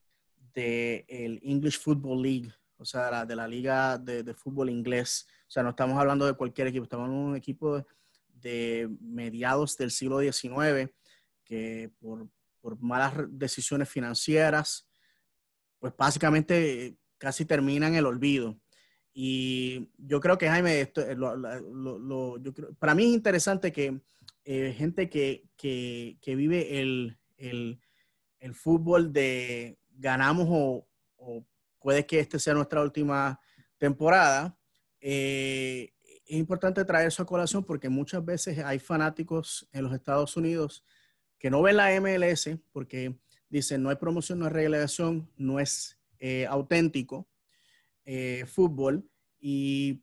del 0.55 1.05
el 1.09 1.41
English 1.43 1.79
Football 1.79 2.23
League, 2.23 2.53
o 2.79 2.85
sea, 2.85 3.27
de 3.27 3.37
la 3.37 3.47
liga 3.47 3.99
de, 3.99 4.33
fútbol 4.33 4.71
inglés. 4.71 5.27
O 5.47 5.51
sea, 5.51 5.63
no 5.63 5.71
estamos 5.71 5.99
hablando 5.99 6.25
de 6.25 6.33
cualquier 6.33 6.69
equipo, 6.69 6.85
estamos 6.85 7.05
hablando 7.05 7.25
de 7.25 7.31
un 7.33 7.37
equipo 7.37 7.87
de 8.29 8.89
mediados 9.01 9.77
del 9.77 9.91
siglo 9.91 10.21
XIX 10.21 10.91
que 11.45 11.91
por 11.99 12.29
por 12.67 12.83
malas 12.83 13.15
decisiones 13.29 13.89
financieras, 13.89 14.89
pues 15.79 15.95
básicamente 15.97 16.87
eh, 16.87 16.97
casi 17.17 17.45
termina 17.45 17.87
en 17.87 17.95
el 17.95 18.07
olvido. 18.07 18.59
Y 19.15 19.89
yo 19.97 20.19
creo 20.19 20.37
que 20.37 20.49
Jaime, 20.49 20.81
esto, 20.81 21.01
eh, 21.01 21.17
para 22.81 22.97
mí 22.97 23.05
es 23.05 23.11
interesante 23.11 23.71
que 23.71 24.01
eh, 24.45 24.75
gente 24.77 25.09
que, 25.09 25.49
que, 25.57 26.19
que 26.21 26.35
vive 26.35 26.81
el, 26.81 27.17
el, 27.37 27.81
el, 28.41 28.53
fútbol 28.53 29.13
de 29.13 29.79
ganamos 29.89 30.49
o, 30.51 30.89
o, 31.19 31.47
puede 31.79 32.05
que 32.05 32.19
este 32.19 32.41
sea 32.41 32.55
nuestra 32.55 32.83
última 32.83 33.39
temporada, 33.79 34.59
es 34.99 35.93
importante 36.27 36.85
traer 36.85 37.07
eso 37.07 37.23
a 37.23 37.27
colación 37.27 37.63
porque 37.63 37.89
muchas 37.89 38.25
veces 38.25 38.59
hay 38.59 38.81
fanáticos 38.81 39.69
en 39.71 39.85
los 39.85 39.93
Estados 39.93 40.37
Unidos 40.37 40.83
que 41.39 41.51
no 41.51 41.63
ven 41.63 41.77
la 41.77 42.01
MLS 42.01 42.51
porque 42.73 43.19
dicen 43.49 43.83
no 43.83 43.91
hay 43.91 43.97
promoción, 43.97 44.39
no 44.39 44.47
hay 44.47 44.53
relegación, 44.53 45.31
no 45.37 45.61
es 45.61 45.99
eh, 46.19 46.47
auténtico 46.47 47.29
eh, 48.05 48.45
fútbol 48.47 49.09
y 49.39 50.03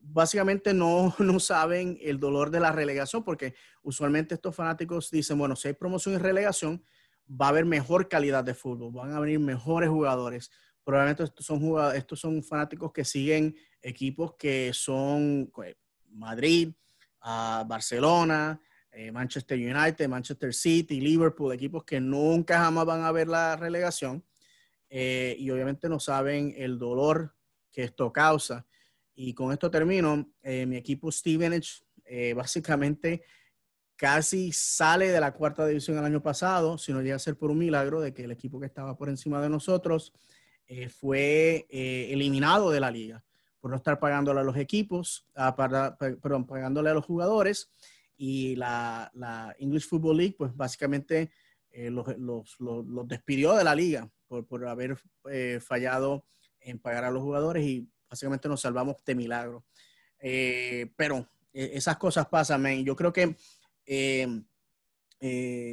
básicamente 0.00 0.74
no, 0.74 1.14
no 1.18 1.40
saben 1.40 1.98
el 2.00 2.18
dolor 2.18 2.50
de 2.50 2.60
la 2.60 2.72
relegación 2.72 3.24
porque 3.24 3.54
usualmente 3.82 4.34
estos 4.34 4.54
fanáticos 4.54 5.10
dicen, 5.10 5.38
bueno, 5.38 5.56
si 5.56 5.68
hay 5.68 5.74
promoción 5.74 6.14
y 6.14 6.18
relegación, 6.18 6.84
va 7.30 7.46
a 7.46 7.48
haber 7.50 7.64
mejor 7.64 8.08
calidad 8.08 8.42
de 8.42 8.54
fútbol, 8.54 8.92
van 8.92 9.12
a 9.12 9.20
venir 9.20 9.38
mejores 9.38 9.88
jugadores. 9.88 10.50
Probablemente 10.82 11.24
estos 11.24 11.46
son, 11.46 11.62
estos 11.94 12.18
son 12.18 12.42
fanáticos 12.42 12.92
que 12.92 13.04
siguen 13.04 13.54
equipos 13.80 14.34
que 14.36 14.72
son, 14.74 15.52
Madrid, 16.08 16.72
a 17.20 17.64
Barcelona, 17.68 18.60
eh, 18.92 19.12
Manchester 19.12 19.58
United, 19.58 20.08
Manchester 20.08 20.52
City, 20.52 21.00
Liverpool, 21.00 21.52
equipos 21.52 21.84
que 21.84 22.00
nunca 22.00 22.58
jamás 22.58 22.84
van 22.86 23.02
a 23.02 23.12
ver 23.12 23.28
la 23.28 23.56
relegación 23.56 24.24
eh, 24.88 25.36
y 25.38 25.50
obviamente 25.50 25.88
no 25.88 26.00
saben 26.00 26.54
el 26.56 26.78
dolor 26.78 27.34
que 27.70 27.84
esto 27.84 28.12
causa. 28.12 28.66
Y 29.14 29.34
con 29.34 29.52
esto 29.52 29.70
termino. 29.70 30.32
Eh, 30.42 30.66
mi 30.66 30.76
equipo 30.76 31.12
Stevenage 31.12 31.82
básicamente 32.34 33.22
casi 33.94 34.50
sale 34.50 35.12
de 35.12 35.20
la 35.20 35.32
cuarta 35.32 35.64
división 35.64 35.96
el 35.96 36.04
año 36.04 36.20
pasado, 36.20 36.76
si 36.76 36.92
no 36.92 37.02
llega 37.02 37.14
a 37.14 37.20
ser 37.20 37.36
por 37.36 37.52
un 37.52 37.58
milagro 37.58 38.00
de 38.00 38.12
que 38.12 38.24
el 38.24 38.32
equipo 38.32 38.58
que 38.58 38.66
estaba 38.66 38.96
por 38.96 39.08
encima 39.08 39.40
de 39.40 39.48
nosotros 39.48 40.12
fue 40.88 41.66
eliminado 41.70 42.72
de 42.72 42.80
la 42.80 42.90
liga 42.90 43.24
por 43.60 43.70
no 43.70 43.76
estar 43.76 44.00
pagándole 44.00 44.40
a 44.40 44.42
los 44.42 44.56
equipos, 44.56 45.26
ah, 45.36 45.54
para, 45.54 45.96
perdón, 45.96 46.46
pagándole 46.46 46.90
a 46.90 46.94
los 46.94 47.04
jugadores 47.04 47.70
y 48.22 48.54
la, 48.54 49.10
la, 49.14 49.56
English 49.58 49.88
Football 49.88 50.18
League, 50.18 50.34
pues 50.36 50.54
básicamente 50.54 51.30
eh, 51.70 51.88
los, 51.88 52.06
los, 52.18 52.60
los, 52.60 53.08
despidió 53.08 53.54
de 53.54 53.64
la 53.64 53.74
liga 53.74 54.10
por, 54.28 54.46
por 54.46 54.68
haber 54.68 54.98
eh, 55.30 55.58
fallado 55.58 56.26
en 56.60 56.78
pagar 56.78 57.04
a 57.04 57.10
los 57.10 57.22
jugadores 57.22 57.64
y 57.64 57.88
básicamente 58.10 58.46
nos 58.46 58.60
salvamos 58.60 59.02
de 59.06 59.14
milagro. 59.14 59.64
Eh, 60.18 60.92
pero 60.96 61.26
esas 61.54 61.96
cosas 61.96 62.28
pasan, 62.28 62.60
man. 62.60 62.84
Yo 62.84 62.94
creo 62.94 63.10
que, 63.10 63.34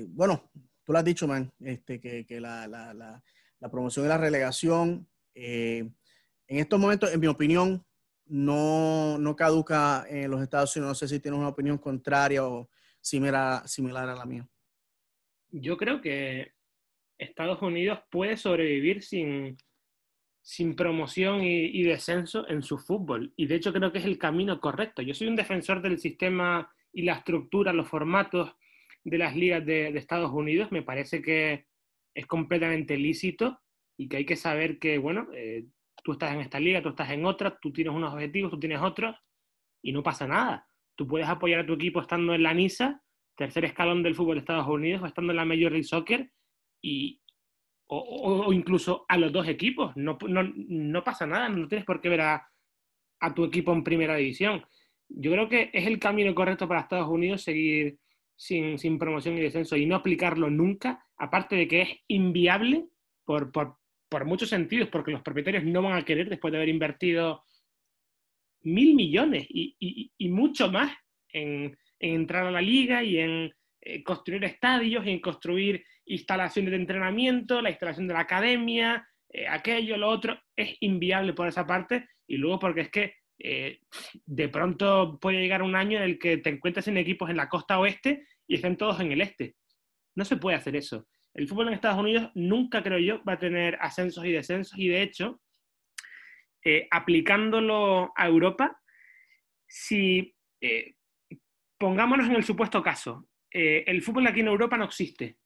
bueno, 0.08 0.50
tú 0.86 0.94
lo 0.94 1.00
has 1.00 1.06
dicho, 1.06 1.28
man, 1.28 1.52
este, 1.60 2.00
que, 2.00 2.26
que 2.26 2.40
la, 2.40 2.66
la, 2.66 2.94
la, 2.94 3.70
promoción 3.70 4.06
y 4.06 4.08
la 4.08 4.18
relegación, 4.18 5.06
en 5.36 5.94
estos 6.48 6.80
momentos, 6.80 7.12
en 7.12 7.20
mi 7.20 7.28
opinión, 7.28 7.86
no, 8.30 9.18
no 9.18 9.36
caduca 9.36 10.06
en 10.10 10.32
los 10.32 10.42
Estados 10.42 10.76
Unidos. 10.76 10.92
No 10.92 10.96
sé 10.96 11.08
si 11.08 11.20
tienes 11.20 11.40
una 11.40 11.50
opinión 11.50 11.78
contraria 11.78 12.46
o 12.46 12.70
similar, 13.02 13.68
similar 13.68 14.10
a 14.10 14.16
la 14.16 14.26
mía. 14.26 14.48
Yo 15.50 15.78
creo 15.78 16.02
que 16.02 16.54
Estados 17.18 17.62
Unidos 17.62 18.00
puede 18.10 18.38
sobrevivir 18.38 19.02
sin, 19.02 19.58
sin 20.48 20.76
promoción 20.76 21.42
y, 21.44 21.84
descenso 21.84 22.48
en 22.48 22.62
su 22.62 22.78
fútbol. 22.78 23.34
Y 23.36 23.48
de 23.48 23.56
hecho 23.56 23.74
creo 23.74 23.92
que 23.92 24.00
es 24.00 24.06
el 24.06 24.18
camino 24.18 24.60
correcto. 24.62 25.02
Yo 25.02 25.14
soy 25.14 25.28
un 25.28 25.36
defensor 25.36 25.82
del 25.82 26.00
sistema 26.00 26.72
y 26.94 27.02
la 27.04 27.16
estructura, 27.16 27.74
los 27.74 27.90
formatos 27.90 28.56
de 29.04 29.18
las 29.18 29.36
ligas 29.36 29.66
de, 29.66 29.90
Estados 29.90 30.32
Unidos. 30.32 30.72
Me 30.72 30.84
parece 30.84 31.22
que 31.22 31.66
es 32.14 32.26
completamente 32.28 32.98
lícito 32.98 33.60
y 33.98 34.08
que 34.08 34.18
hay 34.18 34.26
que 34.26 34.36
saber 34.36 34.80
que, 34.80 34.98
bueno, 34.98 35.28
eh, 35.34 35.66
tú 36.08 36.14
estás 36.14 36.34
en 36.34 36.40
esta 36.40 36.58
liga, 36.58 36.82
tú 36.82 36.88
estás 36.88 37.12
en 37.12 37.26
otra, 37.26 37.60
tú 37.62 37.74
tienes 37.74 37.94
unos 37.94 38.14
objetivos, 38.14 38.50
tú 38.50 38.58
tienes 38.58 38.80
otros, 38.80 39.14
y 39.82 39.92
no 39.92 40.02
pasa 40.02 40.26
nada. 40.26 40.66
Tú 40.96 41.06
puedes 41.06 41.28
apoyar 41.28 41.60
a 41.60 41.66
tu 41.66 41.74
equipo 41.74 42.00
estando 42.00 42.34
en 42.34 42.44
la 42.44 42.54
NISA, 42.54 43.04
tercer 43.36 43.66
escalón 43.66 44.04
del 44.04 44.16
fútbol 44.16 44.36
de 44.36 44.40
Estados 44.40 44.66
Unidos, 44.70 45.02
o 45.04 45.06
estando 45.06 45.34
en 45.34 45.36
la 45.36 45.44
Major 45.44 45.70
League 45.70 45.84
Soccer, 45.84 46.32
y, 46.82 47.22
o, 47.88 48.54
incluso 48.54 49.04
a 49.10 49.18
los 49.18 49.34
dos 49.34 49.50
equipos. 49.50 49.98
No, 49.98 50.18
no, 50.30 51.04
pasa 51.04 51.28
nada, 51.28 51.50
no 51.50 51.68
tienes 51.68 51.86
por 51.86 52.00
qué 52.00 52.08
ver 52.08 52.22
a, 52.22 52.50
a 53.20 53.34
tu 53.34 53.44
equipo 53.44 53.74
en 53.74 53.84
primera 53.84 54.16
división. 54.16 54.66
Yo 55.10 55.34
creo 55.34 55.50
que 55.50 55.72
es 55.74 55.88
el 55.88 56.00
camino 56.00 56.34
correcto 56.34 56.70
para 56.70 56.80
Estados 56.80 57.10
Unidos 57.10 57.42
seguir 57.42 58.00
sin, 58.38 58.78
sin, 58.78 58.98
promoción 58.98 59.38
y 59.38 59.42
descenso 59.42 59.76
y 59.76 59.86
no 59.86 59.98
aplicarlo 59.98 60.50
nunca, 60.50 61.06
aparte 61.18 61.58
de 61.58 61.68
que 61.68 61.82
es 61.82 61.90
inviable 62.08 62.88
por, 63.26 63.52
por, 63.52 63.76
por 64.10 64.26
muchos 64.26 64.50
sentidos, 64.50 64.90
porque 64.90 65.12
los 65.12 65.22
propietarios 65.22 65.64
no 65.64 65.82
van 65.82 65.98
a 65.98 66.06
querer 66.06 66.30
después 66.30 66.52
de 66.52 66.58
haber 66.58 66.70
invertido 66.70 67.44
mil 68.62 68.96
millones 68.96 69.46
y, 69.50 70.30
mucho 70.30 70.72
más 70.72 70.92
en, 71.30 71.78
entrar 72.00 72.46
a 72.46 72.52
la 72.52 72.62
liga 72.62 73.04
y 73.04 73.18
en 73.18 73.52
eh, 73.82 74.04
construir 74.04 74.44
estadios 74.44 75.06
y 75.06 75.12
en 75.12 75.20
construir 75.20 75.84
instalaciones 76.06 76.72
de 76.72 76.78
entrenamiento, 76.78 77.62
la 77.62 77.70
instalación 77.70 78.08
de 78.08 78.14
la 78.14 78.22
academia, 78.22 79.08
eh, 79.30 79.48
aquello, 79.48 79.98
lo 79.98 80.10
otro, 80.10 80.40
es 80.56 80.76
inviable 80.82 81.34
por 81.34 81.48
esa 81.48 81.66
parte 81.66 82.08
y 82.28 82.38
luego 82.38 82.60
porque 82.60 82.82
es 82.82 82.90
que 82.90 83.14
eh, 83.40 83.80
de 84.26 84.50
pronto 84.50 85.20
puede 85.22 85.40
llegar 85.40 85.62
un 85.62 85.76
año 85.76 85.98
en 85.98 86.04
el 86.04 86.20
que 86.20 86.38
te 86.38 86.50
encuentres 86.50 86.88
en 86.88 86.98
equipos 86.98 87.30
en 87.30 87.38
la 87.38 87.50
costa 87.50 87.80
oeste 87.80 88.26
y 88.48 88.56
estén 88.56 88.78
todos 88.78 89.00
en 89.00 89.12
el 89.12 89.22
este. 89.22 89.56
No 90.16 90.26
se 90.26 90.38
puede 90.38 90.58
hacer 90.58 90.76
eso. 90.76 91.08
El 91.38 91.48
fútbol 91.48 91.68
en 91.68 91.76
Estados 91.76 92.00
Unidos 92.00 92.32
nunca, 92.34 92.82
creo 92.82 92.98
yo, 92.98 93.24
va 93.24 93.34
a 93.34 93.40
tener 93.40 93.78
ascensos 93.80 94.26
y 94.26 94.32
descensos 94.32 94.78
y 94.78 94.88
de 94.88 95.04
hecho, 95.04 95.40
eh, 96.66 96.88
aplicándolo 96.90 98.12
a 98.16 98.28
Europa, 98.28 98.82
si 99.68 100.36
eh, 100.60 100.96
pongámonos 101.78 102.26
en 102.26 102.36
el 102.36 102.44
supuesto 102.44 102.82
caso, 102.82 103.30
eh, 103.54 103.84
el 103.86 104.02
fútbol 104.02 104.26
aquí 104.26 104.40
en 104.40 104.48
Europa 104.48 104.78
no 104.78 104.86
existe 104.86 105.38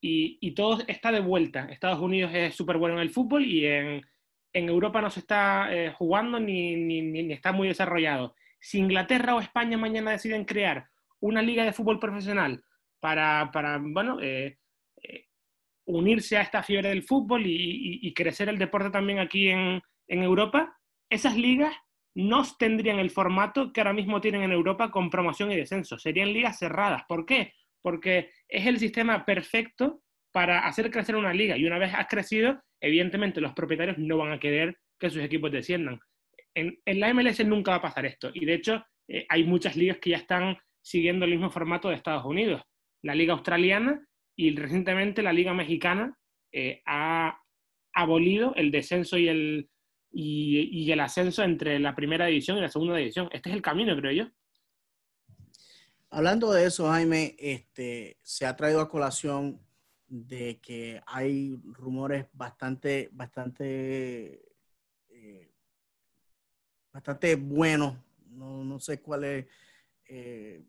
y, 0.00 0.54
todo 0.54 0.78
está 0.86 1.10
de 1.10 1.20
vuelta. 1.20 1.66
Estados 1.70 1.98
Unidos 1.98 2.30
es 2.32 2.54
súper 2.54 2.76
bueno 2.76 2.94
en 2.94 3.02
el 3.02 3.10
fútbol 3.10 3.44
y 3.44 3.66
en, 3.66 4.04
Europa 4.52 5.00
no 5.00 5.10
se 5.10 5.18
está 5.18 5.68
jugando 5.96 6.38
ni, 6.38 6.76
ni, 6.76 7.32
está 7.32 7.50
muy 7.50 7.66
desarrollado. 7.66 8.36
Si 8.60 8.78
Inglaterra 8.78 9.34
o 9.34 9.40
España 9.40 9.76
mañana 9.76 10.12
deciden 10.12 10.44
crear 10.44 10.88
una 11.18 11.42
liga 11.42 11.64
de 11.64 11.72
fútbol 11.72 11.98
profesional 11.98 12.62
para, 13.00 13.50
para 13.50 13.78
bueno, 13.82 14.18
unirse 15.86 16.36
a 16.36 16.42
esta 16.42 16.62
fiebre 16.62 16.88
del 16.88 17.02
fútbol 17.02 17.42
y, 17.46 18.12
crecer 18.14 18.48
el 18.48 18.58
deporte 18.58 18.90
también 18.90 19.18
aquí 19.18 19.48
en, 19.48 19.82
Europa, 20.08 20.76
esas 21.10 21.36
ligas 21.36 21.74
no 22.14 22.44
tendrían 22.58 22.98
el 22.98 23.10
formato 23.10 23.72
que 23.72 23.80
ahora 23.80 23.92
mismo 23.92 24.20
tienen 24.20 24.42
en 24.42 24.52
Europa 24.52 24.90
con 24.90 25.10
promoción 25.10 25.50
y 25.50 25.56
descenso. 25.56 25.98
Serían 25.98 26.32
ligas 26.32 26.58
cerradas. 26.58 27.02
¿Por 27.08 27.26
qué? 27.26 27.52
Porque 27.82 28.30
es 28.48 28.66
el 28.66 28.78
sistema 28.78 29.24
perfecto 29.24 30.02
para 30.32 30.66
hacer 30.66 30.90
crecer 30.90 31.16
una 31.16 31.34
liga. 31.34 31.56
Y 31.56 31.66
una 31.66 31.78
vez 31.78 31.92
has 31.94 32.06
crecido, 32.06 32.62
evidentemente 32.80 33.40
los 33.40 33.52
propietarios 33.52 33.98
no 33.98 34.18
van 34.18 34.32
a 34.32 34.38
querer 34.38 34.78
que 34.98 35.10
sus 35.10 35.22
equipos 35.22 35.50
desciendan. 35.50 36.00
En, 36.54 36.78
la 36.86 37.12
MLS 37.12 37.44
nunca 37.44 37.72
va 37.72 37.76
a 37.78 37.82
pasar 37.82 38.06
esto. 38.06 38.30
Y 38.32 38.44
de 38.44 38.54
hecho, 38.54 38.84
eh, 39.08 39.26
hay 39.28 39.44
muchas 39.44 39.76
ligas 39.76 39.98
que 39.98 40.10
ya 40.10 40.18
están 40.18 40.56
siguiendo 40.82 41.24
el 41.24 41.32
mismo 41.32 41.50
formato 41.50 41.88
de 41.88 41.96
Estados 41.96 42.24
Unidos. 42.24 42.62
La 43.02 43.14
liga 43.14 43.32
australiana 43.32 44.06
y 44.36 44.54
recientemente 44.56 45.22
la 45.22 45.32
Liga 45.32 45.54
Mexicana 45.54 46.18
eh, 46.52 46.82
ha 46.86 47.40
abolido 47.92 48.54
el 48.56 48.70
descenso 48.70 49.16
y 49.16 49.28
el, 49.28 49.70
y, 50.10 50.90
el 50.90 51.00
ascenso 51.00 51.42
entre 51.42 51.78
la 51.78 51.94
primera 51.94 52.26
división 52.26 52.58
y 52.58 52.60
la 52.60 52.68
segunda 52.68 52.96
división. 52.96 53.28
Este 53.32 53.50
es 53.50 53.56
el 53.56 53.62
camino, 53.62 53.96
creo 53.96 54.12
yo. 54.12 54.30
Hablando 56.10 56.52
de 56.52 56.66
eso, 56.66 56.88
Jaime, 56.88 57.34
este, 57.38 58.18
se 58.22 58.46
ha 58.46 58.54
traído 58.54 58.80
a 58.80 58.88
colación 58.88 59.60
de 60.06 60.60
que 60.60 61.00
hay 61.06 61.60
rumores 61.64 62.26
bastante, 62.32 63.08
bastante, 63.12 64.40
eh, 65.08 65.52
bastante 66.92 67.34
buenos. 67.34 67.96
No, 68.28 68.78
sé 68.80 69.00
cuál 69.00 69.24
es 69.24 69.46
eh, 70.08 70.64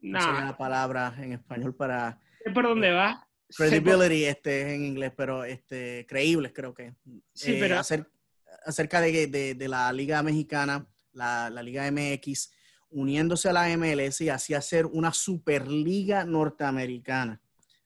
la 0.00 0.56
palabra 0.56 1.14
en 1.18 1.32
español 1.32 1.74
para 1.74 2.20
por 2.54 2.64
dónde 2.64 2.88
eh, 2.88 2.92
va. 2.92 3.28
Credibility 3.56 4.24
este, 4.24 4.74
en 4.74 4.84
inglés, 4.84 5.12
pero 5.16 5.44
este, 5.44 6.06
creíbles 6.08 6.52
creo 6.54 6.74
que. 6.74 6.94
Sí, 7.34 7.54
eh, 7.54 7.58
pero... 7.60 7.78
acerca 7.78 9.00
de, 9.00 9.56
la 9.68 9.92
Liga 9.92 10.22
Mexicana, 10.22 10.86
la, 11.12 11.50
Liga 11.62 11.90
MX, 11.90 12.52
uniéndose 12.90 13.48
a 13.48 13.52
la 13.52 13.76
MLS 13.76 14.20
y 14.22 14.28
así 14.28 14.54
hacer 14.54 14.86
una 14.86 15.12
Superliga 15.12 16.24
Norteamericana. 16.24 17.40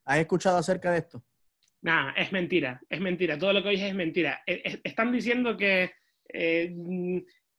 ¿Has 0.04 0.18
escuchado 0.18 0.58
acerca 0.58 0.92
de 0.92 0.98
esto? 0.98 1.24
Nada, 1.82 2.12
es 2.16 2.32
mentira, 2.32 2.80
es 2.88 3.00
mentira. 3.00 3.38
Todo 3.38 3.52
lo 3.52 3.62
que 3.62 3.70
dices 3.70 3.88
es 3.88 3.94
mentira. 3.94 4.42
E, 4.46 4.80
están 4.84 5.12
diciendo 5.12 5.56
que 5.56 5.92
eh, 6.32 6.74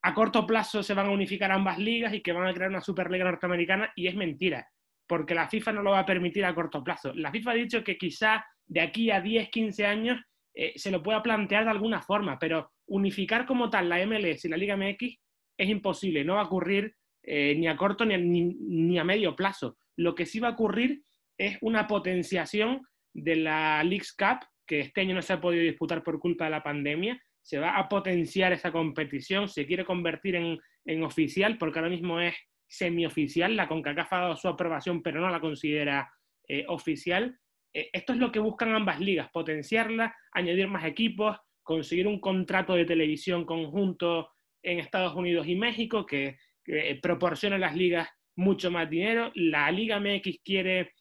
a 0.01 0.13
corto 0.13 0.45
plazo 0.45 0.81
se 0.81 0.93
van 0.93 1.07
a 1.07 1.11
unificar 1.11 1.51
ambas 1.51 1.77
ligas 1.77 2.13
y 2.13 2.21
que 2.21 2.31
van 2.31 2.47
a 2.47 2.53
crear 2.53 2.69
una 2.69 2.81
Superliga 2.81 3.25
Norteamericana 3.25 3.91
y 3.95 4.07
es 4.07 4.15
mentira 4.15 4.69
porque 5.07 5.33
la 5.33 5.47
FIFA 5.47 5.73
no 5.73 5.81
lo 5.81 5.91
va 5.91 5.99
a 5.99 6.05
permitir 6.05 6.45
a 6.45 6.53
corto 6.53 6.83
plazo. 6.83 7.13
La 7.13 7.31
FIFA 7.31 7.51
ha 7.51 7.55
dicho 7.55 7.83
que 7.83 7.97
quizá 7.97 8.45
de 8.65 8.81
aquí 8.81 9.09
a 9.09 9.21
10, 9.21 9.49
15 9.49 9.85
años 9.85 10.21
eh, 10.53 10.73
se 10.75 10.91
lo 10.91 11.01
pueda 11.01 11.23
plantear 11.23 11.63
de 11.63 11.71
alguna 11.71 12.01
forma, 12.01 12.37
pero 12.37 12.71
unificar 12.87 13.45
como 13.45 13.69
tal 13.69 13.89
la 13.89 14.05
MLS 14.05 14.45
y 14.45 14.49
la 14.49 14.57
Liga 14.57 14.75
MX 14.75 15.17
es 15.57 15.69
imposible, 15.69 16.23
no 16.23 16.35
va 16.35 16.41
a 16.41 16.45
ocurrir 16.45 16.95
eh, 17.23 17.55
ni 17.55 17.67
a 17.67 17.75
corto 17.75 18.05
ni, 18.05 18.17
ni, 18.17 18.99
a 18.99 19.03
medio 19.03 19.35
plazo. 19.35 19.77
Lo 19.95 20.15
que 20.15 20.25
sí 20.25 20.39
va 20.39 20.49
a 20.49 20.51
ocurrir 20.51 21.03
es 21.37 21.57
una 21.61 21.87
potenciación 21.87 22.81
de 23.13 23.35
la 23.35 23.83
Leagues 23.83 24.13
Cup, 24.13 24.45
que 24.65 24.81
este 24.81 25.01
año 25.01 25.15
no 25.15 25.21
se 25.21 25.33
ha 25.33 25.41
podido 25.41 25.63
disputar 25.63 26.03
por 26.03 26.19
culpa 26.19 26.45
de 26.45 26.51
la 26.51 26.63
pandemia. 26.63 27.21
Se 27.41 27.59
va 27.59 27.77
a 27.77 27.87
potenciar 27.87 28.51
esa 28.53 28.71
competición, 28.71 29.47
se 29.47 29.65
quiere 29.65 29.85
convertir 29.85 30.35
en, 30.35 30.57
en 30.85 31.03
oficial, 31.03 31.57
porque 31.57 31.79
ahora 31.79 31.91
mismo 31.91 32.19
es 32.19 32.35
semioficial, 32.67 33.55
la 33.55 33.67
CONCACAF 33.67 34.13
ha 34.13 34.19
dado 34.19 34.35
su 34.35 34.47
aprobación, 34.47 35.01
pero 35.01 35.21
no 35.21 35.29
la 35.29 35.39
considera 35.39 36.11
eh, 36.47 36.65
oficial. 36.67 37.39
Eh, 37.73 37.89
esto 37.93 38.13
es 38.13 38.19
lo 38.19 38.31
que 38.31 38.39
buscan 38.39 38.73
ambas 38.75 38.99
ligas, 38.99 39.29
potenciarla, 39.31 40.15
añadir 40.33 40.67
más 40.67 40.85
equipos, 40.85 41.37
conseguir 41.63 42.07
un 42.07 42.19
contrato 42.19 42.75
de 42.75 42.85
televisión 42.85 43.45
conjunto 43.45 44.29
en 44.61 44.79
Estados 44.79 45.15
Unidos 45.15 45.47
y 45.47 45.55
México, 45.55 46.05
que, 46.05 46.37
eh, 46.65 46.99
proporciona 47.01 47.55
a 47.55 47.59
las 47.59 47.75
ligas 47.75 48.09
mucho 48.35 48.69
más 48.69 48.89
dinero. 48.89 49.31
La 49.35 49.71
Liga 49.71 49.99
MX 49.99 50.41
quiere 50.43 50.91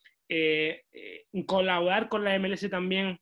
colaborar 1.46 2.08
con 2.08 2.24
la 2.24 2.36
MLS 2.38 2.68
también 2.68 3.18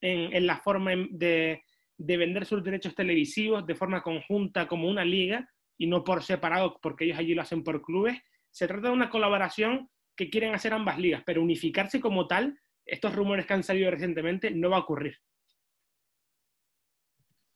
en, 0.00 0.46
la 0.46 0.56
forma 0.56 0.92
de, 1.10 1.62
de, 1.96 2.16
vender 2.16 2.44
sus 2.44 2.64
derechos 2.64 2.94
televisivos 2.94 3.64
de 3.66 3.76
forma 3.76 4.02
conjunta 4.02 4.66
como 4.66 4.88
una 4.88 5.04
liga 5.04 5.48
y 5.80 5.86
no 5.86 6.04
por 6.04 6.22
separado 6.22 6.78
porque 6.82 7.06
ellos 7.06 7.18
allí 7.18 7.34
lo 7.34 7.40
hacen 7.40 7.64
por 7.64 7.80
clubes. 7.80 8.18
Se 8.50 8.68
trata 8.68 8.88
de 8.88 8.92
una 8.92 9.08
colaboración 9.08 9.88
que 10.14 10.28
quieren 10.28 10.54
hacer 10.54 10.74
ambas 10.74 10.98
ligas, 10.98 11.22
pero 11.24 11.40
unificarse 11.40 12.00
como 12.00 12.26
tal, 12.26 12.60
estos 12.84 13.14
rumores 13.14 13.46
que 13.46 13.54
han 13.54 13.62
salido 13.62 13.90
recientemente, 13.90 14.50
no 14.50 14.68
va 14.68 14.76
a 14.76 14.80
ocurrir. 14.80 15.16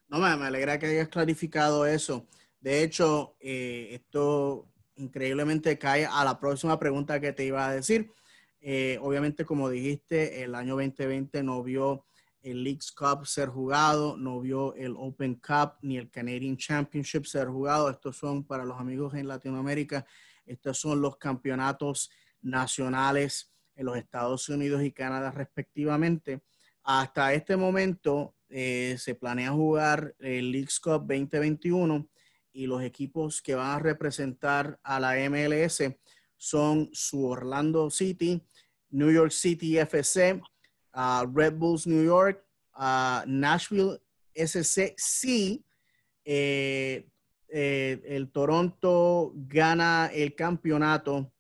No, 0.09 0.21
me, 0.21 0.27
alegra 0.27 0.79
que 0.79 0.87
hayas 0.87 1.09
clarificado 1.09 1.85
eso. 1.85 2.27
De 2.61 2.83
hecho, 2.83 3.37
eh, 3.41 3.89
esto 3.93 4.71
increíblemente 4.97 5.79
cae 5.79 6.07
a 6.07 6.25
la 6.25 6.41
próxima 6.41 6.79
pregunta 6.79 7.21
que 7.21 7.35
te 7.35 7.45
iba 7.45 7.67
a 7.67 7.75
decir. 7.75 8.11
Eh, 8.59 8.97
obviamente, 9.03 9.45
como 9.45 9.69
dijiste, 9.69 10.43
el 10.43 10.55
año 10.55 10.77
2020 10.77 11.43
no 11.43 11.63
vio 11.63 12.07
el 12.45 12.63
Leagues 12.63 12.93
Cup 12.93 13.27
ser 13.27 13.49
jugado, 13.49 14.19
no 14.19 14.39
vio 14.39 14.75
el 14.75 14.95
Open 14.99 15.37
Cup 15.37 15.79
ni 15.81 15.97
el 15.97 16.11
Canadian 16.11 16.59
Championship 16.59 17.25
ser 17.25 17.49
jugado. 17.49 17.89
Estos 17.89 18.19
son 18.19 18.45
para 18.45 18.67
los 18.67 18.79
amigos 18.79 19.15
en 19.15 19.27
Latinoamérica, 19.27 20.07
estos 20.45 20.79
son 20.79 21.01
los 21.01 21.17
campeonatos 21.17 22.11
nacionales 22.43 23.51
en 23.75 23.87
los 23.87 23.97
Estados 23.97 24.47
Unidos 24.51 24.83
y 24.83 24.93
Canadá 24.93 25.31
respectivamente. 25.31 26.43
Hasta 26.83 27.33
este 27.33 27.57
momento 27.57 28.35
eh, 28.51 28.97
se 28.99 29.15
planea 29.15 29.51
jugar 29.51 30.15
el 30.19 30.53
Leagues 30.53 30.79
Cup 30.79 31.07
2021 31.07 32.07
y 32.53 32.67
los 32.67 32.83
equipos 32.83 33.41
que 33.41 33.55
van 33.55 33.71
a 33.71 33.79
representar 33.79 34.79
a 34.83 35.01
la 35.01 35.15
MLS 35.31 35.83
son 36.37 36.91
su 36.93 37.25
Orlando 37.25 37.91
City, 37.91 38.47
New 38.91 39.11
York 39.11 39.33
City 39.33 39.79
FC, 39.79 40.43
Red 40.95 41.55
Bulls 41.55 41.87
New 41.87 42.05
York, 42.05 42.45
Nashville 43.27 43.99
SC. 44.35 45.63
Eh, 46.25 47.07
eh, 47.49 48.03
el 48.07 48.31
Toronto 48.31 49.33
gana 49.35 50.11
el 50.13 50.35
campeonato 50.35 51.31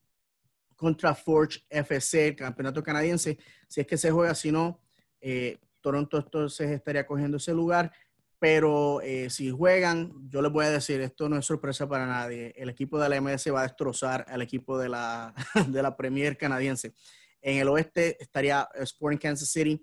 contra 0.76 1.14
Forge 1.14 1.64
FC, 1.68 2.28
el 2.28 2.36
campeonato 2.36 2.82
canadiense. 2.82 3.38
Si 3.66 3.80
es 3.80 3.86
que 3.86 3.96
se 3.96 4.10
juega, 4.10 4.34
si 4.34 4.52
no, 4.52 4.80
eh, 5.20 5.58
Toronto 5.80 6.18
entonces 6.18 6.70
estaría 6.70 7.06
cogiendo 7.06 7.38
ese 7.38 7.52
lugar. 7.52 7.92
Pero 8.38 9.00
si 9.30 9.50
juegan, 9.50 10.12
yo 10.28 10.42
les 10.42 10.52
voy 10.52 10.66
a 10.66 10.70
decir, 10.70 11.00
esto 11.00 11.30
no 11.30 11.38
es 11.38 11.46
sorpresa 11.46 11.88
para 11.88 12.04
nadie. 12.06 12.52
El 12.58 12.68
equipo 12.68 13.00
de 13.00 13.08
la 13.08 13.18
MS 13.18 13.50
va 13.50 13.60
a 13.60 13.62
destrozar 13.62 14.26
al 14.28 14.42
equipo 14.42 14.76
de 14.76 14.90
la, 14.90 15.34
de 15.68 15.82
la 15.82 15.96
Premier 15.96 16.36
canadiense. 16.36 16.92
En 17.44 17.58
el 17.58 17.68
oeste 17.68 18.16
estaría 18.22 18.66
Sporting 18.74 19.18
Kansas 19.18 19.50
City, 19.50 19.78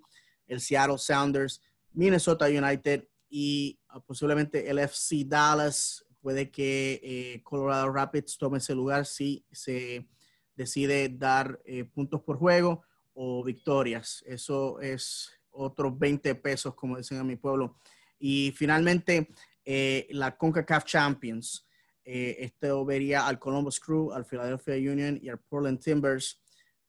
el 0.48 0.60
Seattle 0.60 0.98
Sounders, 0.98 1.62
Minnesota 1.94 2.48
United 2.48 3.08
y 3.30 3.80
ah, 3.88 4.00
posiblemente 4.00 4.68
el 4.68 4.80
FC 4.80 5.26
Dallas. 5.28 6.04
Puede 6.22 6.50
que 6.50 7.00
eh, 7.04 7.44
Colorado 7.44 7.92
Rapids 7.92 8.40
tome 8.40 8.58
ese 8.58 8.74
lugar 8.74 9.06
si 9.06 9.46
se 9.52 10.08
decide 10.56 11.08
dar 11.10 11.62
eh, 11.64 11.84
puntos 11.84 12.22
por 12.22 12.38
juego 12.38 12.82
o 13.14 13.44
victorias. 13.44 14.24
Eso 14.26 14.82
es 14.82 15.30
otros 15.52 15.98
20 16.00 16.34
pesos, 16.34 16.74
como 16.74 16.98
dicen 16.98 17.20
en 17.20 17.28
mi 17.28 17.36
pueblo. 17.36 17.78
Y 18.18 18.54
finalmente, 18.58 19.30
eh, 19.64 20.08
la 20.10 20.36
CONCACAF 20.36 20.86
Champions. 20.86 21.68
esto 22.04 22.84
vería 22.84 23.28
al 23.28 23.38
Columbus 23.38 23.80
Crew, 23.80 24.12
al 24.12 24.26
Philadelphia 24.26 24.76
Union 24.92 25.20
y 25.22 25.30
al 25.30 25.38
Portland 25.38 25.80
Timbers 25.80 26.41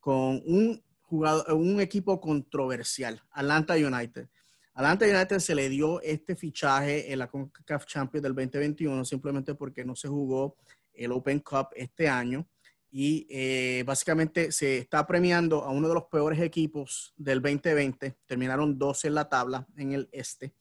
con 0.02 0.42
un 0.46 0.82
jugador, 1.00 1.52
un 1.54 1.80
equipo 1.80 2.20
controversial, 2.20 3.22
Atlanta 3.30 3.74
United. 3.74 4.28
Atlanta 4.74 5.06
United 5.06 5.38
se 5.38 5.54
le 5.54 5.68
dio 5.68 6.00
este 6.02 6.34
fichaje 6.34 7.12
en 7.12 7.20
la 7.20 7.28
CONCACAF 7.28 7.86
Champions 7.86 8.24
del 8.24 8.34
2021 8.34 9.04
simplemente 9.04 9.54
porque 9.54 9.84
no 9.84 9.94
se 9.94 10.08
jugó 10.08 10.56
el 10.92 11.12
Open 11.12 11.38
Cup 11.38 11.68
este 11.76 12.08
año 12.08 12.48
y 12.90 13.28
eh, 13.30 13.84
básicamente 13.86 14.50
se 14.50 14.78
está 14.78 15.06
premiando 15.06 15.62
a 15.62 15.70
uno 15.70 15.86
de 15.86 15.94
los 15.94 16.06
peores 16.06 16.40
equipos 16.40 17.14
del 17.16 17.40
2020. 17.40 18.18
Terminaron 18.26 18.76
12 18.76 19.06
en 19.06 19.14
la 19.14 19.28
tabla 19.28 19.64
en 19.76 19.92
el 19.92 20.08
este 20.10 20.52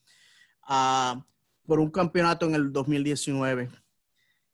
uh, 0.69 1.19
por 1.65 1.79
un 1.79 1.89
campeonato 1.89 2.45
en 2.45 2.53
el 2.53 2.71
2019. 2.71 3.71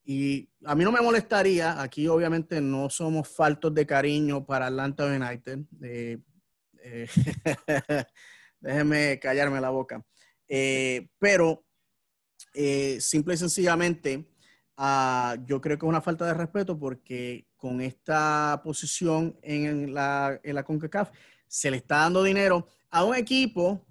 Y 0.09 0.49
a 0.63 0.73
mí 0.73 0.85
no 0.85 0.93
me 0.93 1.01
molestaría, 1.01 1.81
aquí 1.81 2.07
obviamente 2.07 2.61
no 2.61 2.89
somos 2.89 3.27
faltos 3.27 3.73
de 3.73 3.85
cariño 3.85 4.45
para 4.45 4.67
Atlanta 4.67 5.05
United. 5.05 5.59
Eh, 5.81 6.17
eh, 6.81 7.07
déjeme 8.61 9.19
callarme 9.19 9.59
la 9.59 9.69
boca. 9.69 10.01
Eh, 10.47 11.09
pero 11.19 11.65
simple 12.99 13.33
y 13.33 13.37
sencillamente, 13.37 14.31
ah, 14.77 15.35
yo 15.45 15.59
creo 15.59 15.77
que 15.77 15.85
es 15.85 15.89
una 15.89 15.99
falta 15.99 16.25
de 16.25 16.35
respeto 16.35 16.79
porque 16.79 17.45
con 17.57 17.81
esta 17.81 18.61
posición 18.63 19.37
en 19.41 19.93
la, 19.93 20.39
en 20.41 20.55
la 20.55 20.63
CONCACAF 20.63 21.11
se 21.49 21.69
le 21.69 21.75
está 21.75 21.97
dando 21.97 22.23
dinero 22.23 22.65
a 22.91 23.03
un 23.03 23.13
equipo 23.13 23.85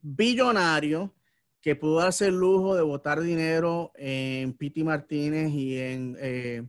billonario 0.00 1.14
que 1.60 1.76
pudo 1.76 1.96
darse 1.96 2.26
el 2.26 2.36
lujo 2.36 2.74
de 2.74 2.82
botar 2.82 3.20
dinero 3.20 3.92
en 3.96 4.54
Piti 4.54 4.82
Martínez 4.82 5.50
y 5.52 5.78
en, 5.78 6.16
eh, 6.18 6.62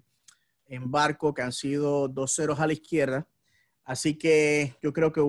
en 0.65 0.91
Barco, 0.91 1.33
que 1.33 1.41
han 1.41 1.53
sido 1.53 2.07
dos 2.09 2.35
ceros 2.35 2.59
a 2.59 2.67
la 2.67 2.73
izquierda. 2.73 3.27
Así 3.85 4.17
que 4.17 4.75
yo 4.81 4.91
creo 4.91 5.11
que 5.11 5.21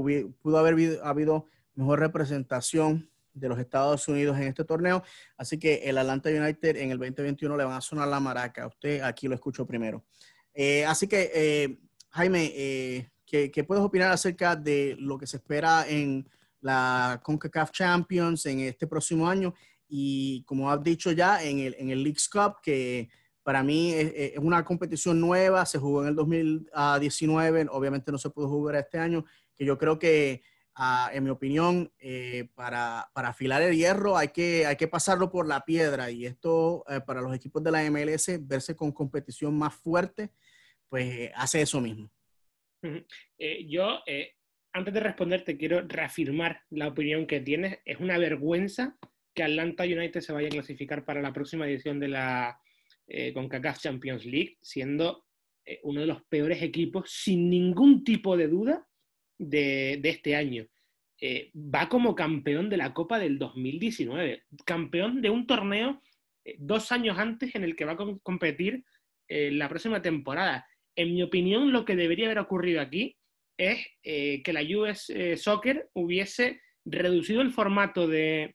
pudo 0.43 0.59
haber 0.59 1.01
habido, 1.03 1.47
mejor 1.75 2.01
representación 2.01 3.09
de 3.33 3.49
los 3.49 3.59
Estados 3.59 4.07
Unidos 4.09 4.37
en 4.37 4.45
este 4.45 4.65
torneo. 4.65 5.03
Así 5.39 5.59
que 5.59 5.77
el 5.85 5.97
Atlanta 5.97 6.29
United 6.29 6.77
en 6.77 6.91
el 6.91 6.99
2021 6.99 7.57
le 7.57 7.65
van 7.65 7.75
a 7.75 7.81
sonar 7.81 8.09
la 8.09 8.21
maraca. 8.21 8.67
Usted 8.67 9.01
aquí 9.01 9.27
lo 9.27 9.35
escuchó 9.35 9.65
primero. 9.65 10.05
Eh, 10.53 10.85
así 10.85 11.07
que, 11.07 11.31
eh, 11.33 11.79
Jaime, 12.11 13.09
¿qué, 13.25 13.51
¿qué, 13.51 13.65
puedes 13.65 13.83
opinar 13.83 14.13
acerca 14.13 14.55
de 14.55 14.97
lo 14.99 15.17
que 15.17 15.27
se 15.27 15.39
espera 15.39 15.89
en 15.89 16.29
la 16.63 17.21
CONCACAF 17.23 17.71
Champions 17.71 18.47
en 18.47 18.61
este 18.61 18.87
próximo 18.87 19.29
año 19.29 19.53
y 19.95 20.43
como 20.45 20.71
has 20.71 20.83
dicho 20.83 21.13
ya 21.13 21.45
en 21.45 21.59
el, 21.59 21.77
en 21.79 21.91
el 21.91 22.03
Leagues 22.03 22.27
Cup, 22.27 22.63
que 22.63 23.11
para 23.43 23.63
mí 23.63 23.93
es, 23.93 24.39
una 24.39 24.65
competición 24.65 25.21
nueva, 25.21 25.67
se 25.67 25.79
jugó 25.79 26.03
en 26.03 26.09
el 26.09 26.17
2019, 26.17 27.67
obviamente 27.71 28.11
no 28.11 28.17
se 28.17 28.31
pudo 28.31 28.49
jugar 28.49 28.77
este 28.77 28.99
año, 28.99 29.25
que 29.55 29.67
yo 29.67 29.77
creo 29.77 29.99
que, 29.99 30.43
ah, 30.77 31.11
en 31.13 31.25
mi 31.25 31.31
opinión, 31.31 31.93
eh, 31.99 32.49
para, 32.55 33.11
para, 33.13 33.29
afilar 33.29 33.61
el 33.61 33.77
hierro 33.77 34.17
hay 34.17 34.29
que, 34.29 34.65
hay 34.65 34.77
que 34.77 34.89
pasarlo 34.89 35.31
por 35.31 35.47
la 35.47 35.65
piedra 35.65 36.11
y 36.11 36.25
esto 36.25 36.85
eh, 36.89 37.01
para 37.05 37.21
los 37.21 37.35
equipos 37.35 37.63
de 37.63 37.73
la 37.73 37.83
MLS, 37.91 38.31
verse 38.47 38.75
con 38.75 38.93
competición 38.93 39.59
más 39.59 39.75
fuerte, 39.75 40.31
pues 40.89 41.31
hace 41.35 41.61
eso 41.61 41.81
mismo. 41.81 42.11
Eh, 43.39 43.67
yo 43.69 43.99
antes 44.73 44.95
de 44.95 45.01
responderte, 45.01 45.57
quiero 45.57 45.83
reafirmar 45.87 46.63
la 46.71 46.89
opinión 46.89 47.27
que 47.27 47.41
tienes. 47.41 47.79
Es 47.85 47.99
una 48.01 48.19
vergüenza 48.19 48.97
que 49.35 49.43
Atlanta 49.43 49.85
United 49.85 50.21
se 50.21 50.33
vaya 50.33 50.49
a 50.49 50.53
clasificar 50.53 51.05
para 51.05 51.23
la 51.23 51.33
próxima 51.33 51.67
edición 51.67 52.01
de 52.01 52.09
la 52.09 52.59
eh, 53.07 53.33
CONCACAF 53.33 53.81
Champions 53.81 54.25
League, 54.25 54.59
siendo 54.63 55.27
eh, 55.65 55.81
uno 55.83 56.01
de 56.01 56.07
los 56.07 56.23
peores 56.25 56.63
equipos, 56.63 57.11
sin 57.11 57.51
ningún 57.51 58.05
tipo 58.05 58.37
de 58.37 58.49
duda, 58.49 58.87
de, 59.39 60.01
este 60.05 60.37
año. 60.37 60.67
Eh, 61.21 61.51
va 61.55 61.89
como 61.89 62.15
campeón 62.15 62.69
de 62.69 62.77
la 62.77 62.95
Copa 62.95 63.19
del 63.19 63.39
2019, 63.39 64.45
campeón 64.65 65.21
de 65.21 65.31
un 65.31 65.47
torneo 65.47 66.01
dos 66.59 66.91
años 66.91 67.19
antes 67.19 67.55
en 67.55 67.63
el 67.63 67.77
que 67.77 67.85
va 67.85 67.93
a 67.93 67.99
competir 68.23 68.85
la 69.29 69.69
próxima 69.69 70.03
temporada. 70.03 70.67
En 70.97 71.15
mi 71.15 71.23
opinión, 71.23 71.73
lo 71.73 71.85
que 71.85 71.95
debería 71.95 72.27
haber 72.27 72.41
ocurrido 72.41 72.81
aquí 72.81 73.17
es 73.71 73.87
eh, 74.03 74.43
que 74.43 74.53
la 74.53 74.63
US 74.63 75.11
eh, 75.11 75.37
Soccer 75.37 75.89
hubiese 75.95 76.61
reducido 76.85 77.43
el 77.43 77.53
formato 77.53 78.07
de, 78.07 78.55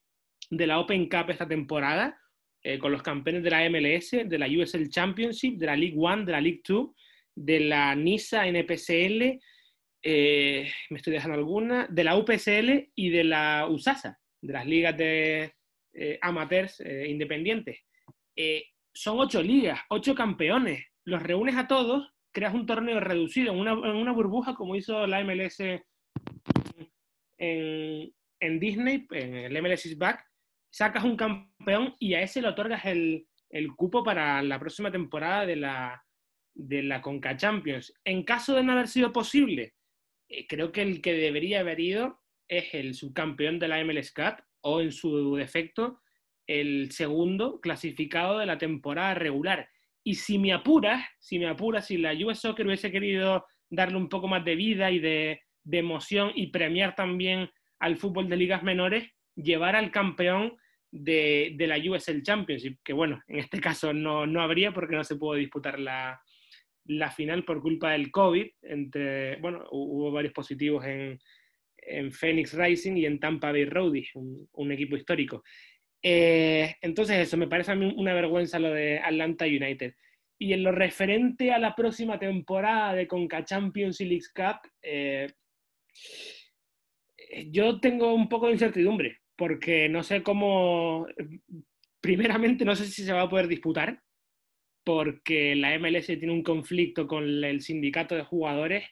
la 0.50 0.80
Open 0.80 1.08
Cup 1.10 1.30
esta 1.30 1.48
temporada, 1.48 2.20
eh, 2.64 2.80
con 2.80 2.92
los 2.92 3.02
campeones 3.04 3.44
de 3.44 3.50
la 3.50 3.70
MLS, 3.70 4.12
de 4.12 4.38
la 4.38 4.48
USL 4.48 4.90
Championship, 4.90 5.58
de 5.58 5.66
la 5.66 5.76
League 5.76 5.98
One, 5.98 6.26
de 6.26 6.32
la 6.32 6.42
League 6.42 6.62
Two, 6.64 6.96
de 7.36 7.60
la 7.62 7.96
NISA 7.96 8.48
NPSL, 8.48 9.40
me 10.04 10.98
estoy 10.98 11.14
dejando 11.14 11.38
alguna, 11.38 11.86
de 11.90 12.04
la 12.04 12.16
UPSL 12.16 12.92
y 12.96 13.10
de 13.10 13.24
la 13.26 13.68
USASA, 13.70 14.18
de 14.42 14.54
las 14.54 14.66
ligas 14.66 14.96
de 14.96 15.54
amateurs 16.22 16.80
independientes. 16.80 17.80
son 18.94 19.20
ocho 19.20 19.44
ligas, 19.44 19.82
ocho 19.90 20.16
campeones. 20.16 20.86
Los 21.04 21.22
reúnes 21.22 21.58
a 21.58 21.68
todos 21.68 22.08
creas 22.38 22.54
un 22.54 22.68
torneo 22.68 23.00
reducido 23.00 23.52
en 23.52 23.58
una, 23.58 24.12
burbuja 24.12 24.54
como 24.54 24.76
hizo 24.76 25.08
la 25.08 25.24
MLS 25.24 25.60
en, 27.40 28.60
Disney, 28.60 29.08
en 29.10 29.34
el 29.34 29.60
MLS 29.60 29.88
is 29.88 29.98
Back, 29.98 30.24
sacas 30.70 31.04
un 31.04 31.18
campeón 31.18 31.96
y 31.98 32.14
a 32.14 32.22
ese 32.22 32.44
le 32.44 32.50
otorgas 32.50 32.86
el, 32.86 33.26
el 33.50 33.76
cupo 33.76 34.04
para 34.04 34.44
la 34.44 34.60
próxima 34.60 34.92
temporada 34.92 35.48
de 35.48 35.56
la, 35.56 36.06
de 36.54 36.84
la 36.84 37.02
Conca 37.02 37.36
Champions. 37.36 37.92
En 38.06 38.22
caso 38.22 38.54
de 38.54 38.62
no 38.62 38.74
haber 38.74 38.88
sido 38.88 39.12
posible, 39.12 39.74
eh, 40.30 40.46
creo 40.46 40.72
que 40.72 40.84
el 40.84 41.02
que 41.02 41.14
debería 41.14 41.62
haber 41.62 41.80
ido 41.80 42.22
es 42.48 42.72
el 42.76 42.94
subcampeón 42.94 43.58
de 43.58 43.68
la 43.68 43.84
MLS 43.84 44.14
Cup 44.14 44.44
o 44.62 44.82
en 44.82 44.92
su 44.92 45.34
defecto 45.38 46.04
el 46.46 46.92
segundo 46.92 47.60
clasificado 47.62 48.38
de 48.38 48.46
la 48.46 48.60
temporada 48.60 49.16
regular. 49.16 49.72
Y 50.08 50.16
si 50.16 50.40
me 50.40 50.54
apuras, 50.54 51.06
si 51.20 51.38
me 51.38 51.50
apuras, 51.50 51.88
si 51.88 51.98
la 51.98 52.14
US 52.14 52.40
Soccer 52.40 52.66
hubiese 52.66 52.90
querido 52.94 53.46
darle 53.70 53.98
un 53.98 54.08
poco 54.08 54.30
más 54.30 54.46
de 54.46 54.56
vida 54.56 54.90
y 54.90 55.00
de, 55.00 55.42
emoción 55.70 56.32
y 56.34 56.48
premiar 56.48 56.96
también 56.96 57.50
al 57.80 57.98
fútbol 57.98 58.30
de 58.30 58.38
ligas 58.38 58.64
menores, 58.64 59.04
llevar 59.36 59.76
al 59.76 59.92
campeón 59.92 60.56
de, 60.92 61.54
la 61.60 61.78
USL 61.78 62.22
Championship, 62.22 62.78
que 62.86 62.94
bueno, 62.94 63.22
en 63.28 63.40
este 63.40 63.60
caso 63.60 63.92
no, 63.92 64.26
no 64.26 64.40
habría 64.40 64.72
porque 64.72 64.96
no 64.96 65.04
se 65.04 65.18
pudo 65.18 65.34
disputar 65.34 65.78
la, 65.78 66.22
final 67.14 67.44
por 67.44 67.62
culpa 67.62 67.92
del 67.92 68.10
COVID. 68.10 68.48
Entre, 68.62 69.36
bueno, 69.42 69.66
hubo 69.72 70.10
varios 70.10 70.32
positivos 70.32 70.86
en, 70.86 71.20
en 71.88 72.14
Phoenix 72.14 72.54
Rising 72.54 72.96
y 72.96 73.06
en 73.06 73.20
Tampa 73.20 73.52
Bay 73.52 73.66
Rowdies, 73.66 74.12
un, 74.16 74.72
equipo 74.72 74.96
histórico. 74.96 75.44
Eh, 76.10 76.78
entonces 76.80 77.18
eso, 77.18 77.36
me 77.36 77.50
parece 77.50 77.74
a 77.74 77.76
mí 77.76 77.94
una 77.98 78.14
vergüenza 78.14 78.60
lo 78.60 78.72
de 78.72 79.00
Atlanta 79.00 79.44
United. 79.44 79.94
Y 80.40 80.54
en 80.54 80.64
lo 80.64 80.72
referente 80.72 81.52
a 81.52 81.60
la 81.60 81.76
próxima 81.76 82.18
temporada 82.18 82.94
de 82.94 83.08
Conca 83.08 83.44
Champions 83.44 84.00
y 84.00 84.06
League 84.06 84.28
Cup, 84.34 84.72
eh, 84.82 85.28
yo 87.48 87.82
tengo 87.82 88.14
un 88.14 88.30
poco 88.30 88.46
de 88.46 88.54
incertidumbre, 88.54 89.18
porque 89.36 89.90
no 89.90 90.02
sé 90.02 90.24
cómo, 90.24 91.08
primeramente 92.00 92.64
no 92.64 92.74
sé 92.74 92.86
si 92.86 93.04
se 93.04 93.12
va 93.12 93.24
a 93.24 93.30
poder 93.30 93.50
disputar, 93.50 94.02
porque 94.86 95.58
la 95.58 95.78
MLS 95.78 96.06
tiene 96.06 96.32
un 96.32 96.44
conflicto 96.44 97.06
con 97.06 97.44
el 97.44 97.60
sindicato 97.60 98.16
de 98.16 98.24
jugadores 98.24 98.86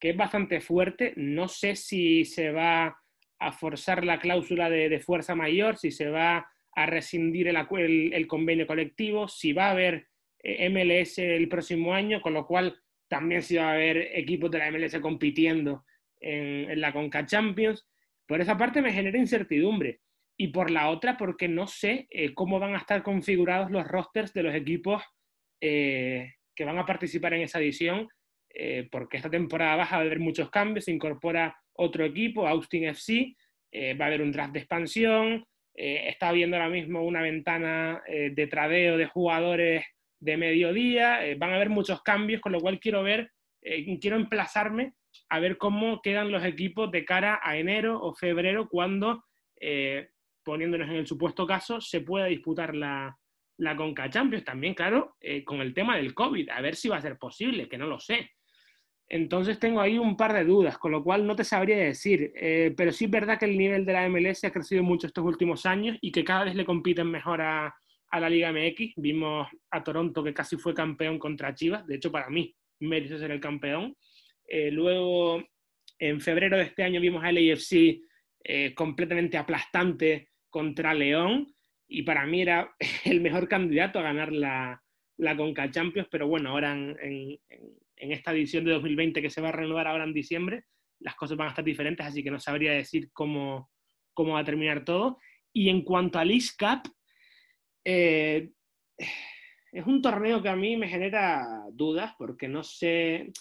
que 0.00 0.10
es 0.10 0.16
bastante 0.16 0.62
fuerte. 0.62 1.12
No 1.16 1.46
sé 1.46 1.76
si 1.76 2.24
se 2.24 2.52
va 2.52 2.96
a 3.38 3.52
forzar 3.52 4.04
la 4.04 4.18
cláusula 4.18 4.68
de, 4.68 5.00
fuerza 5.00 5.34
mayor, 5.34 5.76
si 5.76 5.90
se 5.90 6.08
va 6.10 6.50
a 6.74 6.86
rescindir 6.86 7.48
el, 7.48 8.26
convenio 8.26 8.66
colectivo, 8.66 9.28
si 9.28 9.52
va 9.52 9.68
a 9.68 9.70
haber 9.72 10.08
eh, 10.42 10.68
MLS 10.70 11.18
el 11.18 11.48
próximo 11.48 11.94
año, 11.94 12.20
con 12.20 12.34
lo 12.34 12.46
cual 12.46 12.80
también 13.08 13.42
si 13.42 13.56
va 13.56 13.70
a 13.70 13.72
haber 13.72 13.96
equipos 14.16 14.50
de 14.50 14.58
la 14.58 14.70
MLS 14.70 14.98
compitiendo 15.00 15.84
en, 16.20 16.80
la 16.80 16.92
Conca 16.92 17.26
Champions. 17.26 17.86
Por 18.26 18.40
esa 18.40 18.56
parte 18.56 18.82
me 18.82 18.92
genera 18.92 19.18
incertidumbre. 19.18 20.00
Y 20.40 20.48
por 20.48 20.70
la 20.70 20.88
otra, 20.90 21.16
porque 21.16 21.48
no 21.48 21.66
sé 21.66 22.06
eh, 22.10 22.32
cómo 22.32 22.60
van 22.60 22.74
a 22.74 22.78
estar 22.78 23.02
configurados 23.02 23.72
los 23.72 23.86
rosters 23.88 24.32
de 24.32 24.44
los 24.44 24.54
equipos 24.54 25.02
eh, 25.60 26.34
que 26.54 26.64
van 26.64 26.78
a 26.78 26.86
participar 26.86 27.34
en 27.34 27.42
esa 27.42 27.58
edición 27.58 28.08
porque 28.90 29.18
esta 29.18 29.30
temporada 29.30 29.76
baja 29.76 29.96
va 29.96 30.02
a 30.02 30.04
haber 30.04 30.18
muchos 30.18 30.50
cambios, 30.50 30.86
se 30.86 30.90
incorpora 30.90 31.56
otro 31.78 32.04
equipo, 32.04 32.46
Austin 32.46 32.84
FC, 32.84 33.36
eh, 33.70 33.94
va 33.94 34.06
a 34.06 34.08
haber 34.08 34.22
un 34.22 34.32
draft 34.32 34.52
de 34.52 34.58
expansión, 34.60 35.46
eh, 35.74 36.08
está 36.08 36.28
habiendo 36.28 36.56
ahora 36.56 36.68
mismo 36.68 37.04
una 37.04 37.22
ventana 37.22 38.02
de 38.06 38.46
tradeo 38.48 38.96
de 38.96 39.06
jugadores 39.06 39.84
de 40.18 40.36
mediodía, 40.36 41.20
van 41.36 41.52
a 41.52 41.54
haber 41.54 41.70
muchos 41.70 42.02
cambios, 42.02 42.40
con 42.40 42.50
lo 42.50 42.60
cual 42.60 42.80
quiero 42.80 43.04
ver, 43.04 43.30
quiero 44.00 44.16
emplazarme 44.16 44.94
a 45.28 45.38
ver 45.38 45.56
cómo 45.56 46.02
quedan 46.02 46.32
los 46.32 46.44
equipos 46.44 46.90
de 46.90 47.04
cara 47.04 47.38
a 47.40 47.56
enero 47.56 48.00
o 48.02 48.12
febrero, 48.12 48.68
cuando, 48.68 49.24
poniéndonos 50.42 50.88
en 50.88 50.96
el 50.96 51.06
supuesto 51.06 51.46
caso, 51.46 51.80
se 51.80 52.00
pueda 52.00 52.26
disputar 52.26 52.74
la, 52.74 53.16
la 53.58 53.76
Conca 53.76 54.10
Champions. 54.10 54.44
También, 54.44 54.74
claro, 54.74 55.16
con 55.44 55.60
el 55.60 55.72
tema 55.74 55.96
del 55.96 56.12
COVID, 56.12 56.48
a 56.48 56.60
ver 56.60 56.74
si 56.74 56.88
va 56.88 56.96
a 56.96 57.02
ser 57.02 57.16
posible, 57.18 57.68
que 57.68 57.78
no 57.78 57.86
lo 57.86 58.00
sé. 58.00 58.32
Entonces 59.10 59.58
tengo 59.58 59.80
ahí 59.80 59.98
un 59.98 60.16
par 60.16 60.34
de 60.34 60.44
dudas, 60.44 60.76
con 60.76 60.92
lo 60.92 61.02
cual 61.02 61.26
no 61.26 61.34
te 61.34 61.44
sabría 61.44 61.78
decir. 61.78 62.32
Eh, 62.36 62.74
pero 62.76 62.92
sí 62.92 63.06
es 63.06 63.10
verdad 63.10 63.38
que 63.38 63.46
el 63.46 63.56
nivel 63.56 63.86
de 63.86 63.94
la 63.94 64.08
MLS 64.08 64.44
ha 64.44 64.52
crecido 64.52 64.82
mucho 64.82 65.06
estos 65.06 65.24
últimos 65.24 65.64
años 65.64 65.96
y 66.02 66.12
que 66.12 66.24
cada 66.24 66.44
vez 66.44 66.54
le 66.54 66.66
compiten 66.66 67.10
mejor 67.10 67.40
a, 67.40 67.74
la 68.12 68.28
Liga 68.28 68.52
MX. 68.52 68.94
Vimos 68.96 69.48
a 69.70 69.82
Toronto 69.82 70.22
que 70.22 70.34
casi 70.34 70.56
fue 70.56 70.74
campeón 70.74 71.18
contra 71.18 71.54
Chivas. 71.54 71.86
De 71.86 71.96
hecho, 71.96 72.12
para 72.12 72.28
mí, 72.28 72.54
merece 72.80 73.18
ser 73.18 73.30
el 73.30 73.40
campeón. 73.40 73.96
Eh, 74.46 74.70
luego, 74.70 75.42
en 75.98 76.20
febrero 76.20 76.58
de 76.58 76.64
este 76.64 76.82
año 76.82 77.00
vimos 77.00 77.24
al 77.24 77.36
AFC 77.38 78.00
eh, 78.44 78.74
completamente 78.74 79.38
aplastante 79.38 80.28
contra 80.50 80.92
León. 80.92 81.54
Y 81.86 82.02
para 82.02 82.26
mí 82.26 82.42
era 82.42 82.74
el 83.06 83.22
mejor 83.22 83.48
candidato 83.48 83.98
a 83.98 84.02
ganar 84.02 84.32
la, 84.32 84.82
la 85.16 85.34
Conca 85.34 85.70
Champions. 85.70 86.08
Pero 86.10 86.28
bueno, 86.28 86.50
ahora 86.50 86.72
en 86.72 87.38
esta 88.00 88.32
edición 88.32 88.64
de 88.64 88.72
2020 88.72 89.22
que 89.22 89.30
se 89.30 89.40
va 89.40 89.48
a 89.48 89.52
renovar 89.52 89.86
ahora 89.86 90.04
en 90.04 90.12
diciembre, 90.12 90.64
las 91.00 91.14
cosas 91.14 91.36
van 91.36 91.48
a 91.48 91.50
estar 91.50 91.64
diferentes, 91.64 92.06
así 92.06 92.22
que 92.22 92.30
no 92.30 92.40
sabría 92.40 92.72
decir 92.72 93.10
cómo, 93.12 93.70
cómo 94.14 94.34
va 94.34 94.40
a 94.40 94.44
terminar 94.44 94.84
todo. 94.84 95.18
Y 95.52 95.68
en 95.68 95.82
cuanto 95.82 96.18
al 96.18 96.30
East 96.30 96.58
Cup, 96.58 96.92
eh, 97.84 98.50
es 99.72 99.86
un 99.86 100.02
torneo 100.02 100.42
que 100.42 100.48
a 100.48 100.56
mí 100.56 100.76
me 100.76 100.88
genera 100.88 101.44
dudas, 101.72 102.14
porque 102.18 102.48
no 102.48 102.62
sé, 102.62 103.32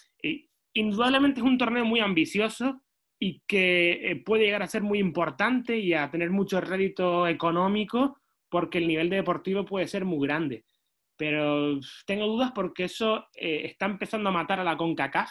indudablemente 0.73 1.39
es 1.39 1.45
un 1.45 1.57
torneo 1.57 1.85
muy 1.85 1.99
ambicioso 1.99 2.81
y 3.19 3.41
que 3.47 4.11
eh, 4.11 4.15
puede 4.23 4.45
llegar 4.45 4.61
a 4.61 4.67
ser 4.67 4.83
muy 4.83 4.99
importante 4.99 5.77
y 5.77 5.93
a 5.93 6.09
tener 6.11 6.29
mucho 6.29 6.61
rédito 6.61 7.27
económico, 7.27 8.19
porque 8.49 8.77
el 8.77 8.87
nivel 8.87 9.09
de 9.09 9.17
deportivo 9.17 9.65
puede 9.65 9.87
ser 9.87 10.05
muy 10.05 10.27
grande 10.27 10.63
pero 11.17 11.79
tengo 12.05 12.27
dudas 12.27 12.51
porque 12.53 12.85
eso 12.85 13.27
eh, 13.35 13.61
está 13.65 13.87
empezando 13.87 14.29
a 14.29 14.33
matar 14.33 14.59
a 14.59 14.63
la 14.63 14.77
CONCACAF, 14.77 15.29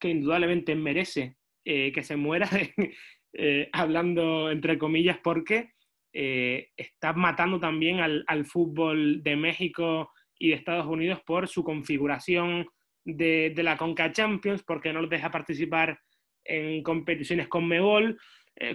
que 0.00 0.08
indudablemente 0.08 0.74
merece 0.74 1.36
eh, 1.64 1.92
que 1.92 2.02
se 2.02 2.16
muera, 2.16 2.48
eh, 3.34 3.68
hablando 3.72 4.50
entre 4.50 4.78
comillas, 4.78 5.18
porque 5.22 5.70
está 6.18 7.12
matando 7.12 7.60
también 7.60 8.00
al, 8.00 8.46
fútbol 8.46 9.22
de 9.22 9.36
México 9.36 10.10
y 10.38 10.48
de 10.48 10.54
Estados 10.54 10.86
Unidos 10.86 11.20
por 11.26 11.46
su 11.46 11.62
configuración 11.62 12.66
de, 13.04 13.52
la 13.58 13.76
CONCA 13.76 14.12
Champions, 14.12 14.62
porque 14.62 14.94
no 14.94 15.02
los 15.02 15.10
deja 15.10 15.30
participar 15.30 16.00
en 16.42 16.82
competiciones 16.82 17.48
con 17.48 17.68
Mebol, 17.68 18.18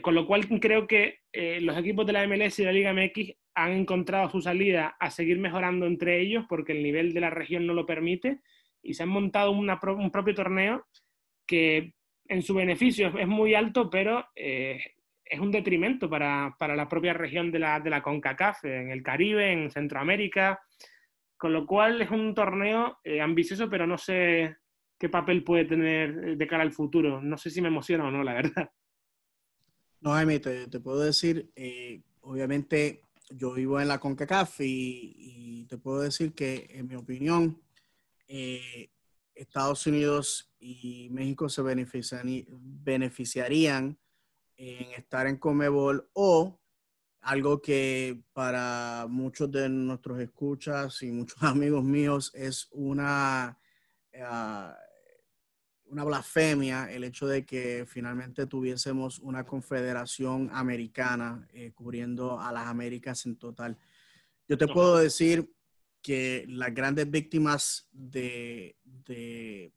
con 0.03 0.13
lo 0.13 0.28
cual 0.28 0.47
creo 0.59 0.86
que 0.86 1.22
los 1.34 1.76
equipos 1.80 2.05
de 2.05 2.13
la 2.13 2.28
MLS 2.28 2.59
y 2.59 2.63
la 2.63 2.74
Liga 2.74 2.93
MX 2.93 3.34
han 3.54 3.72
encontrado 3.72 4.30
su 4.30 4.41
salida 4.41 4.95
a 4.99 5.10
seguir 5.12 5.39
mejorando 5.39 5.86
entre 5.86 6.22
ellos 6.22 6.45
porque 6.47 6.72
el 6.72 6.84
nivel 6.84 7.14
de 7.14 7.22
la 7.22 7.30
región 7.30 7.68
no 7.68 7.74
lo 7.74 7.86
permite 7.86 8.39
y 8.82 8.93
se 8.93 9.04
han 9.04 9.10
montado 9.10 9.52
un 9.52 10.12
propio 10.12 10.34
torneo 10.34 10.86
que 11.45 11.93
en 12.28 12.41
su 12.41 12.54
beneficio 12.54 13.18
es 13.20 13.28
muy 13.28 13.54
alto, 13.56 13.89
pero 13.89 14.26
eh, 14.36 14.80
es 15.26 15.39
un 15.39 15.52
detrimento 15.52 16.10
para, 16.10 16.56
la 16.60 16.88
propia 16.88 17.14
región 17.14 17.52
de 17.52 17.60
la, 17.60 17.80
de 17.80 17.89
la 17.89 18.02
CONCACAF, 18.02 18.66
en 18.66 18.91
el 18.91 19.04
Caribe, 19.04 19.52
en 19.52 19.70
Centroamérica, 19.70 20.62
con 21.38 21.52
lo 21.52 21.66
cual 21.66 22.02
es 22.02 22.10
un 22.10 22.34
torneo 22.34 22.99
eh, 23.04 23.20
ambicioso, 23.20 23.70
pero 23.70 23.86
no 23.86 23.97
sé 23.97 24.56
qué 24.97 25.10
papel 25.10 25.43
puede 25.43 25.66
tener 25.66 26.38
de 26.38 26.47
cara 26.47 26.64
al 26.64 26.72
futuro. 26.72 27.22
No 27.22 27.38
sé 27.38 27.49
si 27.49 27.62
me 27.62 27.68
emociona 27.68 28.08
o 28.08 28.12
no, 28.12 28.24
la 28.24 28.34
verdad. 28.34 28.70
No, 29.99 30.14
Amy, 30.14 30.39
te, 30.39 30.68
puedo 30.80 31.02
decir, 31.02 31.52
eh, 31.56 32.02
obviamente 32.22 33.04
yo 33.36 33.53
vivo 33.53 33.79
en 33.79 33.88
la 33.88 33.99
CONCACAF 33.99 34.61
y, 34.61 35.65
te 35.69 35.77
puedo 35.77 36.01
decir 36.01 36.34
que, 36.34 36.67
en 36.71 36.88
mi 36.88 36.95
opinión, 36.95 37.61
eh, 38.27 38.89
Estados 39.34 39.88
Unidos 39.88 40.51
y 40.59 41.07
México 41.11 41.47
se 41.49 41.61
beneficiarían 41.61 43.97
en 44.57 44.91
estar 44.91 45.27
en 45.27 45.38
Comebol 45.38 46.09
o 46.13 46.59
algo 47.21 47.61
que 47.61 48.21
para 48.34 49.05
muchos 49.09 49.49
de 49.51 49.69
nuestros 49.69 50.19
escuchas 50.19 51.01
y 51.03 51.11
muchos 51.11 51.38
amigos 51.43 51.84
míos 51.84 52.32
es 52.34 52.67
una 52.71 53.59
ah, 54.19 54.75
una 55.92 56.06
blasfemia 56.06 56.89
el 56.89 57.04
hecho 57.04 57.28
de 57.28 57.46
que 57.46 57.86
finalmente 57.86 58.48
tuviésemos 58.48 59.20
una 59.20 59.46
confederación 59.46 60.50
americana 60.54 61.46
eh, 61.54 61.74
cubriendo 61.74 62.39
a 62.39 62.52
las 62.54 62.68
Américas 62.68 63.26
en 63.26 63.36
total. 63.36 63.78
Yo 64.48 64.58
te 64.58 64.68
puedo 64.68 64.98
decir 64.98 65.54
que 66.02 66.46
las 66.48 66.74
grandes 66.74 67.12
víctimas 67.12 67.89
de, 67.92 68.78
de 68.84 69.74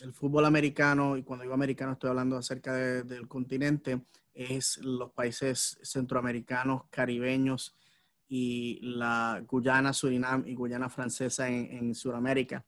el 0.00 0.14
fútbol 0.14 0.46
americano, 0.46 1.18
y 1.18 1.22
cuando 1.22 1.42
digo 1.42 1.54
americano 1.54 1.92
estoy 1.92 2.08
hablando 2.08 2.38
acerca 2.38 2.74
del 2.74 3.28
continente, 3.28 4.00
es 4.32 4.78
los 4.78 5.12
países 5.12 5.78
centroamericanos, 5.82 6.84
caribeños 6.88 7.76
y 8.26 8.78
la 8.80 9.44
Guyana, 9.46 9.92
Surinam 9.92 10.44
y 10.46 10.54
Guyana 10.54 10.88
francesa 10.88 11.48
en, 11.48 11.70
en 11.70 11.94
Sudamérica 11.94 12.64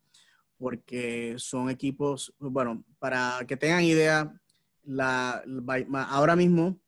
porque 0.62 1.34
son 1.38 1.70
equipos, 1.70 2.32
bueno, 2.38 2.84
para 3.00 3.44
que 3.48 3.56
tengan 3.56 3.82
idea, 3.82 4.32
la, 4.84 5.42
ahora 6.08 6.36
mismo 6.36 6.80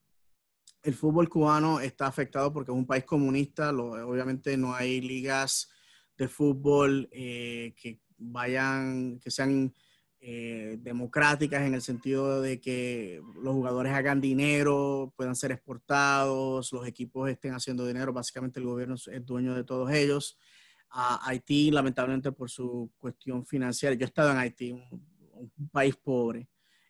el 0.85 0.95
fútbol 0.95 1.29
cubano 1.29 1.81
está 1.81 2.07
afectado 2.07 2.53
porque 2.53 2.71
es 2.71 2.77
un 2.77 2.87
país 2.87 3.03
comunista, 3.03 3.71
obviamente 3.71 4.57
no 4.57 4.77
hay 4.77 5.01
ligas 5.01 5.69
de 6.17 6.29
fútbol 6.29 7.09
eh, 7.11 7.75
que 7.77 8.01
vayan, 8.17 9.19
que 9.19 9.33
sean 9.33 9.75
eh, 10.21 10.77
democráticas 10.79 11.63
en 11.63 11.75
el 11.75 11.83
sentido 11.83 12.43
de 12.43 12.61
que 12.61 13.21
los 13.43 13.55
jugadores 13.55 13.93
hagan 13.93 14.21
dinero, 14.21 15.13
puedan 15.17 15.35
ser 15.35 15.51
exportados, 15.51 16.73
los 16.73 16.87
equipos 16.87 17.29
estén 17.29 17.55
haciendo 17.55 17.85
dinero, 17.85 18.13
básicamente 18.13 18.61
el 18.61 18.67
gobierno 18.67 18.95
es 18.95 19.27
dueño 19.27 19.53
de 19.53 19.65
todos 19.65 19.91
ellos. 19.91 20.39
A 20.97 21.29
Haití, 21.29 21.71
lamentablemente 21.71 22.31
por 22.31 22.49
su 22.49 22.91
cuestión 22.99 23.45
financiera, 23.45 23.97
yo 23.97 24.05
he 24.05 24.09
estado 24.09 24.31
en 24.31 24.39
Haití, 24.39 24.71
un, 24.73 25.15
país 25.73 25.97
pobre. 25.97 26.49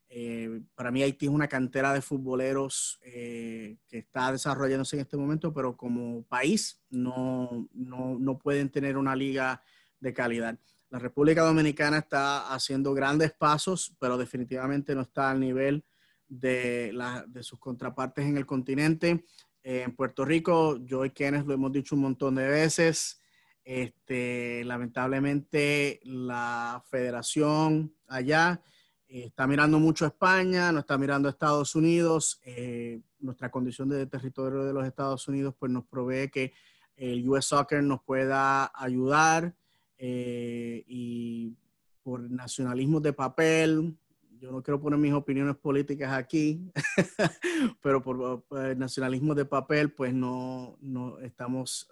Eh, 0.09 0.61
para 0.75 0.91
mí 0.91 1.03
Haití 1.03 1.27
es 1.27 1.33
una 1.33 1.49
cantera 1.49 1.93
de 1.93 2.03
futboleros 2.03 3.01
eh, 3.03 3.79
que 3.89 3.99
está 3.99 4.31
desarrollándose 4.31 4.97
en 4.97 5.03
este 5.03 5.17
momento, 5.17 5.53
pero 5.55 5.77
como 5.77 6.23
país 6.25 6.83
no, 6.91 7.67
no, 7.73 8.19
no 8.19 8.39
pueden 8.39 8.69
tener 8.71 8.97
una 8.99 9.17
liga 9.17 9.63
de 9.99 10.13
calidad. 10.13 10.59
La 10.91 10.99
República 10.99 11.43
Dominicana 11.43 11.99
está 11.99 12.55
haciendo 12.55 12.95
grandes 12.95 13.33
pasos, 13.33 13.97
pero 13.99 14.17
definitivamente 14.17 14.95
no 14.95 15.01
está 15.01 15.31
al 15.31 15.41
nivel 15.41 15.83
de, 16.29 16.93
sus 17.41 17.59
contrapartes 17.59 18.25
en 18.25 18.37
el 18.37 18.47
continente. 18.47 19.25
en 19.63 19.97
Puerto 19.97 20.25
Rico, 20.25 20.79
yo 20.85 21.05
y 21.05 21.11
Kenneth 21.11 21.47
lo 21.47 21.55
hemos 21.55 21.73
dicho 21.73 21.95
un 21.95 22.03
montón 22.03 22.35
de 22.37 22.47
veces. 22.47 23.21
Este, 23.65 24.63
lamentablemente, 24.65 26.01
la 26.05 26.83
federación 26.91 27.95
allá 28.07 28.61
eh, 29.09 29.25
está 29.27 29.47
mirando 29.47 29.79
mucho 29.79 30.05
a 30.05 30.09
España, 30.09 30.71
no 30.71 30.81
está 30.81 30.99
mirando 30.99 31.29
a 31.29 31.31
Estados 31.31 31.75
Unidos. 31.75 32.41
Eh, 32.45 33.01
nuestra 33.21 33.51
condición 33.51 33.89
de 33.89 34.07
territorio 34.07 34.65
de 34.65 34.73
los 34.75 34.87
Estados 34.87 35.27
Unidos 35.29 35.55
pues 35.59 35.73
nos 35.73 35.87
provee 35.87 36.29
que 36.29 36.53
el 36.97 37.27
US 37.29 37.47
Soccer 37.47 37.83
nos 37.83 38.03
pueda 38.03 38.71
ayudar 38.75 39.55
eh, 39.97 40.85
y 40.87 41.55
por 42.03 42.21
nacionalismo 42.31 43.01
de 43.01 43.15
papel, 43.15 43.97
yo 44.39 44.53
no 44.53 44.63
quiero 44.63 44.79
poner 44.79 44.99
mis 44.99 45.15
opiniones 45.15 45.57
políticas 45.57 46.13
aquí, 46.13 46.71
pero 47.83 48.03
por, 48.03 48.45
nacionalismo 48.77 49.35
de 49.35 49.47
papel, 49.47 49.91
pues 49.91 50.13
no, 50.13 50.77
no, 50.83 51.19
estamos, 51.21 51.89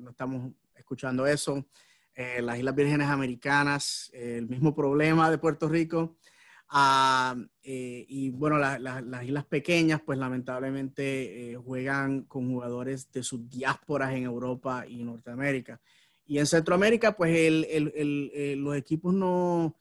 no 0.00 0.10
estamos 0.10 0.52
escuchando 0.78 1.26
eso. 1.26 1.66
Eh, 2.14 2.40
las 2.42 2.58
Islas 2.58 2.74
Vírgenes 2.74 3.08
Americanas, 3.08 4.10
el 4.12 4.48
mismo 4.48 4.74
problema 4.74 5.30
de 5.30 5.38
Puerto 5.38 5.68
Rico. 5.68 6.16
Ah, 6.70 7.34
y 7.62 8.28
bueno, 8.30 8.58
las 8.58 9.24
islas 9.24 9.46
pequeñas, 9.46 10.02
pues 10.04 10.18
lamentablemente 10.18 11.58
juegan 11.64 12.22
con 12.22 12.50
jugadores 12.50 13.10
de 13.10 13.22
sus 13.22 13.48
diásporas 13.48 14.12
en 14.12 14.24
Europa 14.24 14.84
y 14.86 15.02
Norteamérica. 15.02 15.80
Y 16.26 16.38
en 16.38 16.46
Centroamérica, 16.46 17.16
pues 17.16 17.64
los 18.58 18.76
equipos 18.76 19.14
no, 19.14 19.74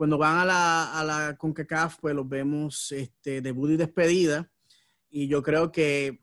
cuando 0.00 0.16
van 0.16 0.38
a 0.38 0.44
la, 0.46 0.98
a 0.98 1.04
la 1.04 1.36
CONCACAF, 1.36 1.98
pues 2.00 2.14
los 2.14 2.26
vemos 2.26 2.90
este, 2.92 3.42
debut 3.42 3.72
y 3.72 3.76
despedida. 3.76 4.48
Y 5.10 5.28
yo 5.28 5.42
creo 5.42 5.70
que 5.70 6.06
eh, 6.06 6.20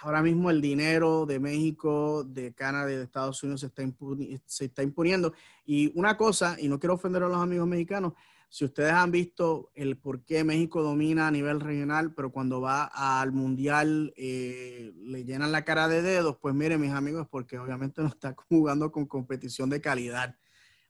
ahora 0.00 0.22
mismo 0.22 0.50
el 0.50 0.60
dinero 0.60 1.26
de 1.26 1.38
México, 1.40 2.24
de 2.24 2.52
Canadá 2.54 2.86
de 2.86 3.02
Estados 3.02 3.42
Unidos 3.42 3.60
se 3.60 4.64
está, 4.64 4.82
imponiendo. 4.82 5.32
Y 5.64 5.92
una 5.98 6.16
cosa, 6.16 6.56
y 6.58 6.68
no 6.68 6.78
quiero 6.78 6.94
ofender 6.94 7.22
a 7.22 7.28
los 7.28 7.38
amigos 7.38 7.66
mexicanos, 7.66 8.12
si 8.50 8.64
ustedes 8.64 8.92
han 8.92 9.10
visto 9.10 9.70
el 9.74 9.98
por 9.98 10.24
qué 10.24 10.42
México 10.42 10.82
domina 10.82 11.28
a 11.28 11.30
nivel 11.30 11.60
regional, 11.60 12.14
pero 12.14 12.32
cuando 12.32 12.60
va 12.62 12.84
al 12.84 13.32
mundial 13.32 14.14
eh, 14.16 14.92
le 14.96 15.24
llenan 15.24 15.52
la 15.52 15.64
cara 15.64 15.86
de 15.86 16.00
dedos, 16.00 16.38
pues 16.40 16.54
miren 16.54 16.80
mis 16.80 16.92
amigos, 16.92 17.26
porque 17.30 17.58
obviamente 17.58 18.00
no 18.00 18.08
está 18.08 18.34
jugando 18.48 18.90
con 18.90 19.06
competición 19.06 19.68
de 19.68 19.80
calidad. 19.80 20.36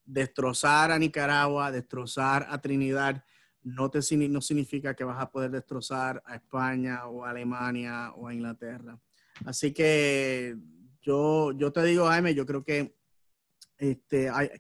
Destrozar 0.05 0.93
a 0.93 0.99
Nicaragua, 0.99 1.73
destrozar 1.73 2.47
a 2.49 2.61
Trinidad, 2.61 3.25
no, 3.63 3.91
te, 3.91 4.01
no 4.29 4.41
significa 4.41 4.95
que 4.95 5.05
vas 5.05 5.21
a 5.21 5.31
poder 5.31 5.51
destrozar 5.51 6.23
a 6.27 6.37
España 6.37 7.07
o 7.07 7.25
a 7.25 7.31
Alemania 7.31 8.13
o 8.17 8.29
a 8.29 8.35
Inglaterra. 8.35 8.99
Así 9.45 9.73
que 9.73 10.57
yo, 11.01 11.53
yo 11.53 11.73
te 11.73 11.83
digo, 11.85 12.07
Jaime, 12.07 12.35
yo 12.35 12.45
creo 12.45 12.65
que 12.65 12.97
este, 13.79 14.29
hay, 14.29 14.51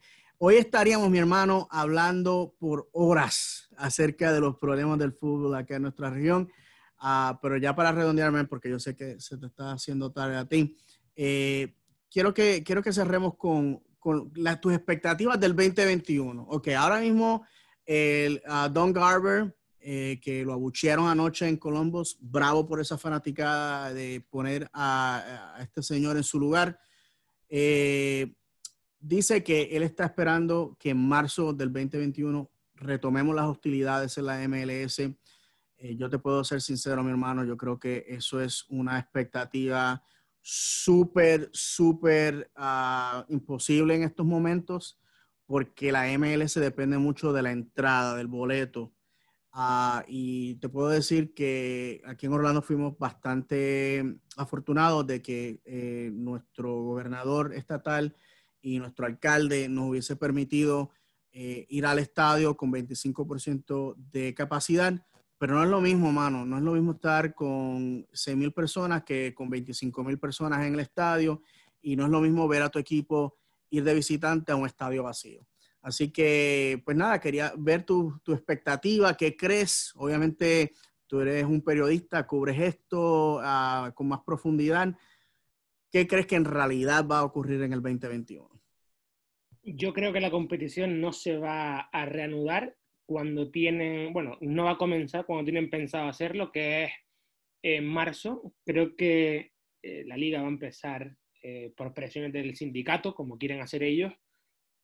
Hoy 0.40 0.54
estaríamos, 0.54 1.10
mi 1.10 1.18
hermano, 1.18 1.66
hablando 1.68 2.54
por 2.60 2.88
horas 2.92 3.68
acerca 3.76 4.32
de 4.32 4.38
los 4.38 4.56
problemas 4.56 4.96
del 4.96 5.12
fútbol 5.12 5.56
acá 5.56 5.74
en 5.74 5.82
nuestra 5.82 6.10
región. 6.10 6.48
Ah, 6.96 7.40
pero 7.42 7.56
ya 7.56 7.74
para 7.74 7.90
redondearme, 7.90 8.44
porque 8.44 8.70
yo 8.70 8.78
sé 8.78 8.94
que 8.94 9.18
se 9.18 9.36
te 9.36 9.46
está 9.46 9.72
haciendo 9.72 10.12
tarde 10.12 10.36
a 10.36 10.44
ti, 10.44 10.76
eh, 11.16 11.74
quiero, 12.08 12.32
que, 12.32 12.62
quiero 12.62 12.84
que 12.84 12.92
cerremos 12.92 13.34
con, 13.36 13.82
con 13.98 14.32
tus 14.60 14.72
expectativas 14.72 15.40
del 15.40 15.56
2021. 15.56 16.40
Ok, 16.50 16.68
ahora 16.68 17.00
mismo 17.00 17.44
el, 17.88 18.42
Don 18.72 18.92
Garber, 18.92 19.56
eh, 19.80 20.20
que 20.22 20.44
lo 20.44 20.52
abuchearon 20.52 21.08
anoche 21.08 21.48
en 21.48 21.56
Columbus, 21.56 22.18
bravo 22.20 22.66
por 22.66 22.80
esa 22.80 22.98
fanaticada 22.98 23.94
de 23.94 24.20
poner 24.28 24.68
a, 24.74 25.56
este 25.60 25.82
señor 25.82 26.18
en 26.18 26.22
su 26.22 26.38
lugar. 26.38 26.78
Eh, 27.48 28.34
dice 29.00 29.42
que 29.42 29.70
él 29.72 29.82
está 29.82 30.04
esperando 30.04 30.76
que 30.78 30.90
en 30.90 31.08
marzo 31.08 31.54
del 31.54 31.72
2021 31.72 32.50
retomemos 32.74 33.34
las 33.34 33.46
hostilidades 33.46 34.18
en 34.18 34.26
la 34.26 34.46
MLS. 34.46 34.98
Eh, 34.98 35.96
yo 35.96 36.10
te 36.10 36.18
puedo 36.18 36.44
ser 36.44 36.60
sincero, 36.60 37.02
mi 37.02 37.10
hermano, 37.10 37.42
yo 37.46 37.56
creo 37.56 37.78
que 37.78 38.04
eso 38.06 38.42
es 38.42 38.66
una 38.68 38.98
expectativa 38.98 40.02
súper, 40.42 41.48
súper 41.52 42.50
uh, 42.58 43.24
imposible 43.32 43.94
en 43.94 44.02
estos 44.02 44.26
momentos 44.26 44.98
porque 45.48 45.92
la 45.92 46.06
MLS 46.18 46.60
depende 46.60 46.98
mucho 46.98 47.32
de 47.32 47.40
la 47.40 47.52
entrada, 47.52 48.14
del 48.14 48.26
boleto. 48.26 48.92
Uh, 49.54 50.04
y 50.06 50.56
te 50.56 50.68
puedo 50.68 50.90
decir 50.90 51.32
que 51.32 52.02
aquí 52.04 52.26
en 52.26 52.34
Orlando 52.34 52.60
fuimos 52.60 52.98
bastante 52.98 54.20
afortunados 54.36 55.06
de 55.06 55.22
que 55.22 55.62
eh, 55.64 56.10
nuestro 56.12 56.82
gobernador 56.82 57.54
estatal 57.54 58.14
y 58.60 58.78
nuestro 58.78 59.06
alcalde 59.06 59.70
nos 59.70 59.88
hubiese 59.88 60.16
permitido 60.16 60.90
eh, 61.32 61.64
ir 61.70 61.86
al 61.86 61.98
estadio 61.98 62.54
con 62.54 62.70
25% 62.70 63.94
de 63.96 64.34
capacidad, 64.34 65.02
pero 65.38 65.54
no 65.54 65.64
es 65.64 65.70
lo 65.70 65.80
mismo, 65.80 66.12
mano, 66.12 66.44
no 66.44 66.58
es 66.58 66.62
lo 66.62 66.72
mismo 66.72 66.92
estar 66.92 67.34
con 67.34 68.06
6 68.12 68.36
mil 68.36 68.52
personas 68.52 69.02
que 69.02 69.34
con 69.34 69.48
25 69.48 70.04
mil 70.04 70.18
personas 70.18 70.66
en 70.66 70.74
el 70.74 70.80
estadio. 70.80 71.40
Y 71.80 71.96
no 71.96 72.04
es 72.04 72.10
lo 72.10 72.20
mismo 72.20 72.46
ver 72.48 72.60
a 72.62 72.68
tu 72.68 72.78
equipo 72.78 73.38
ir 73.70 73.84
de 73.84 73.94
visitante 73.94 74.52
a 74.52 74.56
un 74.56 74.66
estadio 74.66 75.02
vacío. 75.02 75.46
Así 75.80 76.10
que, 76.10 76.82
pues 76.84 76.96
nada, 76.96 77.20
quería 77.20 77.52
ver 77.56 77.84
tu, 77.84 78.20
tu 78.22 78.32
expectativa, 78.32 79.16
qué 79.16 79.36
crees. 79.36 79.92
Obviamente, 79.96 80.72
tú 81.06 81.20
eres 81.20 81.44
un 81.44 81.62
periodista, 81.62 82.26
cubres 82.26 82.58
esto 82.60 83.36
uh, 83.36 83.92
con 83.94 84.08
más 84.08 84.20
profundidad. 84.20 84.94
¿Qué 85.90 86.06
crees 86.06 86.26
que 86.26 86.36
en 86.36 86.44
realidad 86.44 87.06
va 87.06 87.20
a 87.20 87.24
ocurrir 87.24 87.62
en 87.62 87.72
el 87.72 87.80
2021? 87.80 88.48
Yo 89.62 89.92
creo 89.92 90.12
que 90.12 90.20
la 90.20 90.30
competición 90.30 91.00
no 91.00 91.12
se 91.12 91.38
va 91.38 91.80
a 91.80 92.06
reanudar 92.06 92.76
cuando 93.06 93.50
tienen, 93.50 94.12
bueno, 94.12 94.36
no 94.40 94.64
va 94.64 94.72
a 94.72 94.78
comenzar 94.78 95.24
cuando 95.24 95.44
tienen 95.44 95.70
pensado 95.70 96.08
hacerlo, 96.08 96.52
que 96.52 96.84
es 96.84 96.90
en 97.62 97.86
marzo. 97.86 98.54
Creo 98.64 98.96
que 98.96 99.52
eh, 99.82 100.04
la 100.06 100.16
liga 100.16 100.40
va 100.40 100.48
a 100.48 100.50
empezar 100.50 101.16
eh, 101.42 101.72
por 101.76 101.94
presiones 101.94 102.32
del 102.32 102.54
sindicato, 102.56 103.14
como 103.14 103.38
quieren 103.38 103.60
hacer 103.60 103.82
ellos, 103.82 104.12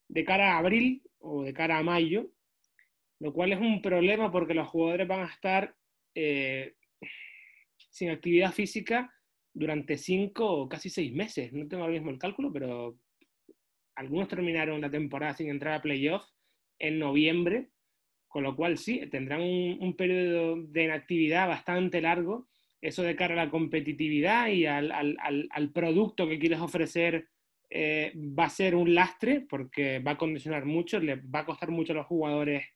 de 0.08 0.24
cara 0.24 0.54
a 0.54 0.58
abril 0.58 1.02
o 1.18 1.42
de 1.42 1.52
cara 1.52 1.78
a 1.78 1.82
mayo, 1.82 2.30
lo 3.20 3.32
cual 3.32 3.52
es 3.52 3.60
un 3.60 3.80
problema 3.80 4.30
porque 4.30 4.54
los 4.54 4.68
jugadores 4.68 5.08
van 5.08 5.20
a 5.20 5.32
estar 5.32 5.74
eh, 6.14 6.74
sin 7.90 8.10
actividad 8.10 8.52
física 8.52 9.12
durante 9.52 9.96
cinco 9.96 10.50
o 10.50 10.68
casi 10.68 10.90
seis 10.90 11.12
meses. 11.12 11.52
No 11.52 11.66
tengo 11.68 11.84
ahora 11.84 11.94
mismo 11.94 12.10
el 12.10 12.18
cálculo, 12.18 12.52
pero 12.52 12.98
algunos 13.96 14.28
terminaron 14.28 14.80
la 14.80 14.90
temporada 14.90 15.34
sin 15.34 15.48
entrar 15.48 15.74
a 15.74 15.82
playoff 15.82 16.24
en 16.78 16.98
noviembre, 16.98 17.70
con 18.28 18.42
lo 18.42 18.56
cual 18.56 18.78
sí, 18.78 19.06
tendrán 19.10 19.42
un, 19.42 19.94
periodo 19.96 20.56
de 20.56 20.84
inactividad 20.84 21.46
bastante 21.46 22.00
largo. 22.00 22.48
Eso 22.84 23.02
de 23.02 23.16
cara 23.16 23.32
a 23.32 23.46
la 23.46 23.50
competitividad 23.50 24.48
y 24.48 24.66
al, 24.66 25.70
producto 25.72 26.28
que 26.28 26.38
quieres 26.38 26.60
ofrecer 26.60 27.28
eh, 27.70 28.12
va 28.14 28.44
a 28.44 28.50
ser 28.50 28.74
un 28.74 28.94
lastre 28.94 29.40
porque 29.48 30.00
va 30.00 30.12
a 30.12 30.18
condicionar 30.18 30.66
mucho, 30.66 31.00
le 31.00 31.16
va 31.16 31.40
a 31.40 31.46
costar 31.46 31.70
mucho 31.70 31.94
a 31.94 31.96
los 31.96 32.06
jugadores 32.06 32.66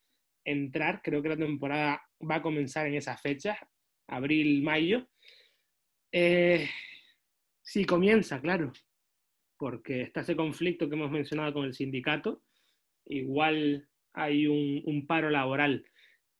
entrar. 0.46 1.02
Creo 1.02 1.22
que 1.22 1.28
la 1.28 1.36
temporada 1.36 2.02
va 2.18 2.36
a 2.36 2.42
comenzar 2.42 2.86
en 2.86 2.94
esas 2.94 3.20
fechas, 3.20 3.58
abril, 4.06 4.62
mayo. 4.62 5.06
Eh, 6.10 6.66
sí, 7.60 7.84
comienza, 7.84 8.40
claro, 8.40 8.72
porque 9.58 10.00
está 10.04 10.22
ese 10.22 10.36
conflicto 10.36 10.88
que 10.88 10.94
hemos 10.94 11.10
mencionado 11.10 11.52
con 11.52 11.66
el 11.66 11.74
sindicato, 11.74 12.42
igual 13.04 13.86
hay 14.14 14.46
un, 14.46 15.06
paro 15.06 15.28
laboral. 15.28 15.84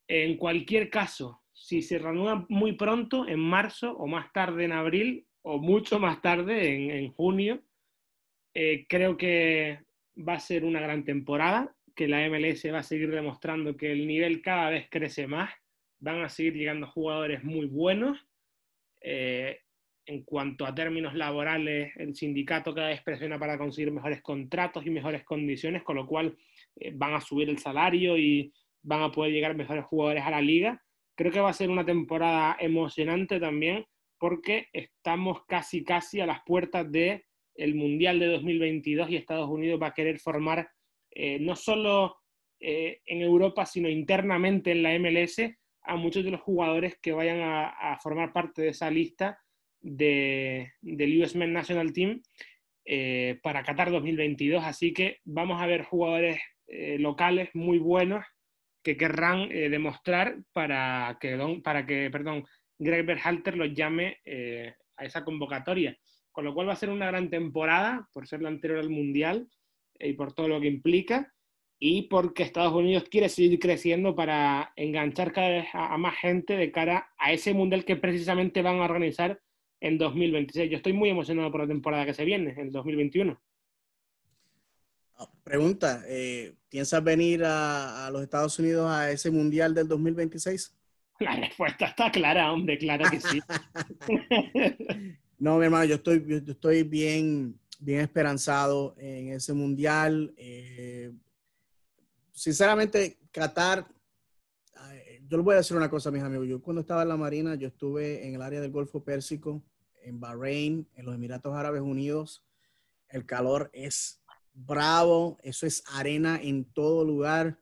En 0.07 0.37
cualquier 0.37 0.89
caso, 0.89 1.38
si 1.59 1.81
se 1.81 1.99
reanuda 1.99 2.45
muy 2.47 2.73
pronto, 2.73 3.27
en 3.27 3.39
marzo 3.39 3.91
o 3.91 4.07
más 4.07 4.31
tarde 4.31 4.63
en 4.63 4.71
abril 4.71 5.27
o 5.41 5.59
mucho 5.59 5.99
más 5.99 6.21
tarde 6.21 6.97
en, 6.97 7.11
junio, 7.11 7.61
eh, 8.53 8.85
creo 8.87 9.17
que 9.17 9.79
va 10.17 10.35
a 10.35 10.39
ser 10.39 10.63
una 10.63 10.79
gran 10.79 11.03
temporada, 11.03 11.75
que 11.93 12.07
la 12.07 12.27
MLS 12.29 12.65
va 12.73 12.79
a 12.79 12.83
seguir 12.83 13.11
demostrando 13.11 13.75
que 13.75 13.91
el 13.91 14.07
nivel 14.07 14.41
cada 14.41 14.69
vez 14.69 14.87
crece 14.89 15.27
más, 15.27 15.51
van 15.99 16.21
a 16.21 16.29
seguir 16.29 16.53
llegando 16.53 16.87
jugadores 16.87 17.43
muy 17.43 17.65
buenos. 17.65 18.17
Eh, 19.01 19.59
en 20.05 20.23
cuanto 20.23 20.65
a 20.65 20.73
términos 20.73 21.13
laborales, 21.13 21.91
el 21.97 22.15
sindicato 22.15 22.73
cada 22.73 22.87
vez 22.87 23.03
presiona 23.03 23.37
para 23.37 23.57
conseguir 23.57 23.91
mejores 23.91 24.21
contratos 24.21 24.85
y 24.85 24.89
mejores 24.89 25.23
condiciones, 25.23 25.83
con 25.83 25.97
lo 25.97 26.07
cual 26.07 26.35
eh, 26.77 26.91
van 26.95 27.13
a 27.13 27.21
subir 27.21 27.49
el 27.49 27.59
salario 27.59 28.17
y 28.17 28.51
van 28.81 29.03
a 29.03 29.11
poder 29.11 29.33
llegar 29.33 29.55
mejores 29.55 29.85
jugadores 29.85 30.23
a 30.23 30.31
la 30.31 30.41
liga. 30.41 30.81
Creo 31.19 31.33
que 31.33 31.41
va 31.41 31.49
a 31.49 31.53
ser 31.53 31.69
una 31.69 31.85
temporada 31.85 32.55
emocionante 32.61 33.41
también 33.41 33.85
porque 34.17 34.69
estamos 34.71 35.43
casi 35.49 35.83
casi 35.83 36.21
a 36.21 36.25
las 36.25 36.39
puertas 36.45 36.89
del 36.89 37.25
el 37.55 37.75
Mundial 37.75 38.19
de 38.19 38.27
2022 38.27 39.09
y 39.09 39.17
Estados 39.17 39.49
Unidos 39.49 39.81
va 39.81 39.87
a 39.87 39.93
querer 39.93 40.17
formar 40.17 40.69
eh, 41.11 41.37
no 41.41 41.57
solo 41.57 42.15
eh, 42.61 43.01
en 43.05 43.21
Europa, 43.21 43.65
sino 43.65 43.89
internamente 43.89 44.71
en 44.71 44.81
la 44.81 44.97
MLS 44.97 45.41
a 45.81 45.97
muchos 45.97 46.23
de 46.23 46.31
los 46.31 46.39
jugadores 46.39 46.97
que 47.01 47.11
vayan 47.11 47.41
a, 47.41 47.99
formar 48.01 48.31
parte 48.31 48.61
de 48.61 48.69
esa 48.69 48.89
lista 48.89 49.41
de, 49.81 50.71
del 50.79 51.21
US 51.21 51.35
Men 51.35 51.51
National 51.51 51.91
Team 51.91 52.21
eh, 52.85 53.41
para 53.43 53.63
Qatar 53.63 53.91
2022. 53.91 54.63
Así 54.63 54.93
que 54.93 55.17
vamos 55.25 55.61
a 55.61 55.67
ver 55.67 55.83
jugadores 55.83 56.39
locales 56.69 57.49
muy 57.53 57.77
buenos 57.77 58.23
que 58.89 58.97
querrán 58.97 59.49
demostrar 59.49 60.37
para 60.51 61.17
que, 61.19 61.37
para 61.63 61.85
que 61.85 62.09
perdón, 62.11 62.45
Greg 62.77 63.05
Berhalter 63.05 63.55
los 63.55 63.73
llame 63.73 64.17
a 64.97 65.05
esa 65.05 65.23
convocatoria. 65.23 65.97
Con 66.31 66.45
lo 66.45 66.53
cual 66.53 66.69
va 66.69 66.73
a 66.73 66.77
ser 66.77 66.89
una 66.89 67.07
gran 67.07 67.29
temporada 67.29 68.07
por 68.13 68.27
ser 68.27 68.41
la 68.41 68.49
anterior 68.49 68.79
al 68.79 68.89
Mundial 68.89 69.47
y 69.99 70.13
por 70.13 70.33
todo 70.33 70.47
lo 70.47 70.59
que 70.61 70.67
implica, 70.67 71.33
y 71.79 72.03
porque 72.03 72.43
Estados 72.43 72.73
Unidos 72.73 73.05
quiere 73.09 73.29
seguir 73.29 73.57
creciendo 73.57 74.13
para 74.13 74.73
enganchar 74.75 75.31
cada 75.31 75.49
vez 75.49 75.67
a, 75.73 75.97
más 75.97 76.15
gente 76.17 76.57
de 76.57 76.71
cara 76.71 77.09
a 77.17 77.31
ese 77.31 77.53
mundial 77.53 77.85
que 77.85 77.95
precisamente 77.95 78.61
van 78.61 78.79
a 78.79 78.83
organizar 78.83 79.39
en 79.79 79.97
2026. 79.97 80.69
Yo 80.69 80.77
estoy 80.77 80.91
muy 80.91 81.09
emocionado 81.09 81.49
por 81.51 81.61
la 81.61 81.67
temporada 81.67 82.05
que 82.05 82.13
se 82.13 82.25
viene, 82.25 82.53
en 82.57 82.71
2021. 82.71 83.39
Pregunta, 85.43 86.03
eh, 86.07 86.55
¿piensas 86.69 87.03
venir 87.03 87.43
a, 87.43 88.09
los 88.11 88.21
Estados 88.21 88.57
Unidos 88.59 88.89
a 88.89 89.11
ese 89.11 89.31
mundial 89.31 89.73
del 89.73 89.87
2026? 89.87 90.75
La 91.19 91.35
respuesta 91.35 91.87
está 91.87 92.11
clara, 92.11 92.51
hombre, 92.51 92.77
claro 92.77 93.09
que 93.09 93.19
sí. 93.19 93.41
no, 95.39 95.57
mi 95.57 95.65
hermano, 95.65 95.85
yo 95.85 95.95
estoy, 95.95 96.23
yo 96.27 96.53
estoy 96.53 96.83
bien, 96.83 97.59
bien 97.79 98.01
esperanzado 98.01 98.95
en 98.97 99.33
ese 99.33 99.53
mundial. 99.53 100.33
Eh, 100.37 101.11
sinceramente, 102.31 103.17
Qatar, 103.31 103.85
yo 105.29 105.37
les 105.37 105.43
voy 105.43 105.53
a 105.53 105.57
decir 105.57 105.77
una 105.77 105.89
cosa, 105.89 106.09
mis 106.11 106.23
amigos. 106.23 106.47
Yo 106.47 106.61
cuando 106.61 106.81
estaba 106.81 107.03
en 107.03 107.09
la 107.09 107.17
Marina, 107.17 107.55
yo 107.55 107.67
estuve 107.67 108.25
en 108.27 108.35
el 108.35 108.41
área 108.41 108.61
del 108.61 108.71
Golfo 108.71 109.03
Pérsico, 109.03 109.63
en 110.01 110.19
Bahrein, 110.19 110.87
en 110.95 111.05
los 111.05 111.13
Emiratos 111.13 111.55
Árabes 111.55 111.81
Unidos. 111.81 112.43
El 113.09 113.25
calor 113.25 113.69
es 113.73 114.18
bravo, 114.65 115.37
eso 115.43 115.65
es 115.65 115.83
arena 115.93 116.39
en 116.41 116.65
todo 116.65 117.05
lugar. 117.05 117.59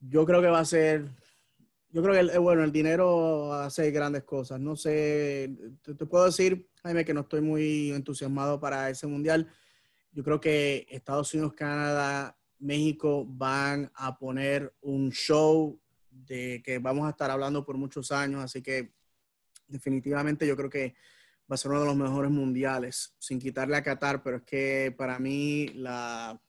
Yo 0.00 0.24
creo 0.24 0.40
que 0.40 0.48
va 0.48 0.60
a 0.60 0.64
ser, 0.64 1.08
yo 1.90 2.02
creo 2.02 2.14
que, 2.14 2.20
el, 2.20 2.40
bueno, 2.40 2.64
el 2.64 2.72
dinero 2.72 3.52
hace 3.52 3.90
grandes 3.90 4.24
cosas. 4.24 4.60
No 4.60 4.76
sé, 4.76 5.56
te 5.82 6.06
puedo 6.06 6.26
decir 6.26 6.68
Jaime, 6.82 7.04
que 7.04 7.14
no 7.14 7.22
estoy 7.22 7.40
muy 7.40 7.92
entusiasmado 7.92 8.60
para 8.60 8.90
ese 8.90 9.06
mundial. 9.06 9.48
Yo 10.12 10.22
creo 10.22 10.40
que 10.40 10.86
Estados 10.90 11.32
Unidos, 11.34 11.54
Canadá, 11.54 12.38
México 12.58 13.24
van 13.26 13.90
a 13.94 14.18
poner 14.18 14.74
un 14.80 15.10
show 15.10 15.80
de 16.10 16.62
que 16.64 16.78
vamos 16.78 17.06
a 17.06 17.10
estar 17.10 17.30
hablando 17.30 17.64
por 17.64 17.76
muchos 17.76 18.12
años, 18.12 18.42
así 18.42 18.62
que 18.62 18.94
definitivamente 19.66 20.46
yo 20.46 20.56
creo 20.56 20.70
que 20.70 20.94
va 21.50 21.54
a 21.54 21.56
ser 21.56 21.70
uno 21.70 21.80
de 21.80 21.86
los 21.86 21.96
mejores 21.96 22.30
mundiales, 22.30 23.14
sin 23.18 23.38
quitarle 23.38 23.76
a 23.76 23.82
Qatar, 23.82 24.22
pero 24.22 24.38
es 24.38 24.42
que 24.42 24.94
para 24.96 25.18
mí 25.18 25.68
la, 25.74 26.40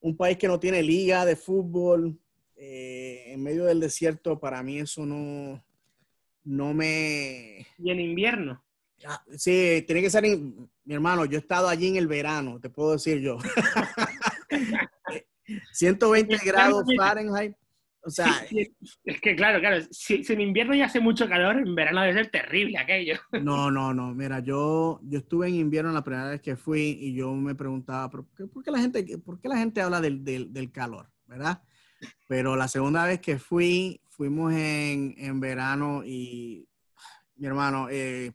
un 0.00 0.16
país 0.16 0.36
que 0.36 0.48
no 0.48 0.58
tiene 0.58 0.82
liga 0.82 1.24
de 1.24 1.36
fútbol 1.36 2.18
eh, 2.56 3.24
en 3.28 3.42
medio 3.42 3.64
del 3.64 3.80
desierto, 3.80 4.38
para 4.40 4.62
mí 4.62 4.78
eso 4.78 5.06
no, 5.06 5.62
no 6.44 6.74
me... 6.74 7.66
Y 7.78 7.90
en 7.90 8.00
invierno. 8.00 8.62
Ah, 9.06 9.22
sí, 9.36 9.84
tiene 9.86 10.02
que 10.02 10.10
ser, 10.10 10.24
mi 10.24 10.94
hermano, 10.94 11.26
yo 11.26 11.36
he 11.36 11.40
estado 11.40 11.68
allí 11.68 11.88
en 11.88 11.96
el 11.96 12.06
verano, 12.06 12.58
te 12.60 12.70
puedo 12.70 12.92
decir 12.92 13.20
yo. 13.20 13.38
120 15.72 16.38
grados 16.44 16.84
Fahrenheit. 16.96 17.54
O 18.06 18.10
sea, 18.10 18.46
es 19.04 19.20
que 19.20 19.34
claro, 19.34 19.58
claro, 19.58 19.84
si, 19.90 20.22
en 20.28 20.40
invierno 20.40 20.74
ya 20.74 20.86
hace 20.86 21.00
mucho 21.00 21.28
calor, 21.28 21.56
en 21.58 21.74
verano 21.74 22.02
debe 22.02 22.14
ser 22.14 22.30
terrible 22.30 22.78
aquello. 22.78 23.16
No, 23.42 23.70
no, 23.70 23.92
no, 23.92 24.14
mira, 24.14 24.40
yo, 24.40 25.00
yo 25.02 25.18
estuve 25.18 25.48
en 25.48 25.56
invierno 25.56 25.90
la 25.92 26.04
primera 26.04 26.30
vez 26.30 26.40
que 26.40 26.56
fui 26.56 26.98
y 27.00 27.14
yo 27.14 27.32
me 27.34 27.54
preguntaba, 27.54 28.08
¿por 28.08 28.26
qué, 28.64 28.70
la, 28.70 28.78
gente, 28.78 29.18
por 29.18 29.40
qué 29.40 29.48
la 29.48 29.58
gente 29.58 29.80
habla 29.80 30.00
del, 30.00 30.24
del, 30.24 30.52
del, 30.52 30.70
calor? 30.70 31.10
¿Verdad? 31.26 31.62
Pero 32.28 32.54
la 32.54 32.68
segunda 32.68 33.04
vez 33.04 33.20
que 33.20 33.38
fui, 33.38 34.00
fuimos 34.08 34.52
en, 34.52 35.14
en 35.18 35.40
verano 35.40 36.04
y, 36.04 36.68
mi 37.36 37.46
hermano, 37.46 37.88
eh, 37.90 38.32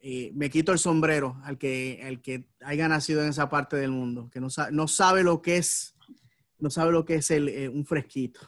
eh, 0.00 0.30
me 0.34 0.50
quito 0.50 0.72
el 0.72 0.78
sombrero 0.78 1.40
al 1.44 1.58
que, 1.58 2.00
el 2.02 2.20
que 2.20 2.48
haya 2.60 2.88
nacido 2.88 3.22
en 3.22 3.30
esa 3.30 3.48
parte 3.48 3.76
del 3.76 3.90
mundo, 3.90 4.30
que 4.30 4.40
no, 4.40 4.50
sabe, 4.50 4.72
no 4.72 4.88
sabe 4.88 5.22
lo 5.22 5.42
que 5.42 5.56
es, 5.56 5.96
no 6.58 6.70
sabe 6.70 6.92
lo 6.92 7.04
que 7.04 7.16
es 7.16 7.30
el, 7.30 7.48
eh, 7.48 7.68
un 7.68 7.84
fresquito. 7.84 8.40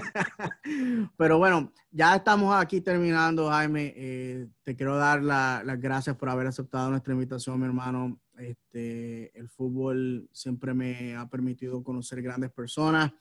Pero 1.16 1.38
bueno, 1.38 1.72
ya 1.90 2.16
estamos 2.16 2.54
aquí 2.54 2.80
terminando, 2.80 3.48
Jaime. 3.48 3.92
Eh, 3.96 4.48
te 4.62 4.76
quiero 4.76 4.96
dar 4.96 5.22
las 5.22 5.80
gracias 5.80 6.16
por 6.16 6.28
haber 6.28 6.46
aceptado 6.46 6.90
nuestra 6.90 7.12
invitación, 7.12 7.58
mi 7.58 7.66
hermano. 7.66 8.20
Este, 8.38 9.36
el 9.38 9.48
fútbol 9.48 10.28
siempre 10.32 10.74
me 10.74 11.16
ha 11.16 11.28
permitido 11.28 11.82
conocer 11.82 12.22
grandes 12.22 12.50
personas. 12.50 13.12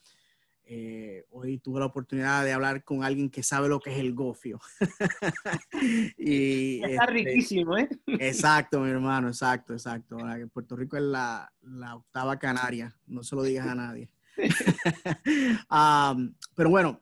Eh, 0.69 1.25
hoy 1.29 1.59
tuve 1.59 1.79
la 1.79 1.85
oportunidad 1.85 2.43
de 2.43 2.51
hablar 2.51 2.83
con 2.83 3.01
alguien 3.01 3.29
que 3.29 3.41
sabe 3.41 3.69
lo 3.69 3.79
que 3.79 3.93
es 3.93 3.99
el 3.99 4.13
gofio. 4.13 4.59
y, 6.17 6.83
Está 6.83 7.05
este, 7.05 7.13
riquísimo, 7.13 7.77
¿eh? 7.77 7.87
exacto, 8.05 8.81
mi 8.81 8.89
hermano, 8.89 9.29
exacto, 9.29 9.71
exacto. 9.71 10.17
Puerto 10.51 10.75
Rico 10.75 10.97
es 10.97 11.03
la, 11.03 11.49
octava 11.95 12.37
canaria, 12.37 12.93
no 13.05 13.23
se 13.23 13.37
lo 13.37 13.43
digas 13.43 13.65
a 13.65 13.75
nadie. 13.75 14.09
pero 16.55 16.69
bueno, 16.69 17.01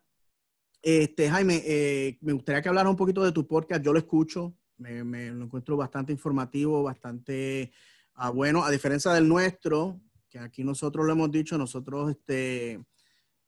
este, 0.82 1.30
Jaime, 1.30 1.62
eh, 1.66 2.18
me 2.22 2.34
gustaría 2.34 2.62
que 2.62 2.70
hablara 2.70 2.90
un 2.90 2.96
poquito 2.96 3.24
de 3.24 3.32
tu 3.32 3.48
podcast. 3.48 3.82
Yo 3.82 3.92
lo 3.92 4.00
escucho, 4.00 4.56
me, 4.78 5.32
lo 5.32 5.46
encuentro 5.46 5.76
bastante 5.76 6.12
informativo, 6.12 6.84
bastante 6.84 7.72
ah, 8.14 8.30
bueno, 8.30 8.64
a 8.64 8.70
diferencia 8.70 9.12
del 9.12 9.28
nuestro, 9.28 10.00
que 10.30 10.40
aquí 10.40 10.64
nosotros 10.64 11.06
lo 11.06 11.12
hemos 11.12 11.32
dicho, 11.32 11.58
nosotros 11.58 12.12
este, 12.12 12.84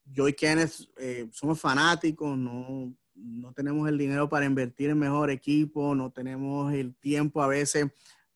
yo 0.03 0.27
y 0.27 0.33
Kenneth 0.33 0.89
eh, 0.97 1.29
somos 1.31 1.59
fanáticos, 1.59 2.37
no, 2.37 2.93
no 3.13 3.53
tenemos 3.53 3.87
el 3.87 3.97
dinero 3.97 4.27
para 4.27 4.45
invertir 4.45 4.89
en 4.89 4.99
mejor 4.99 5.29
equipo, 5.29 5.93
no 5.93 6.11
tenemos 6.11 6.73
el 6.73 6.95
tiempo 6.95 7.41
a 7.41 7.47
veces 7.47 7.87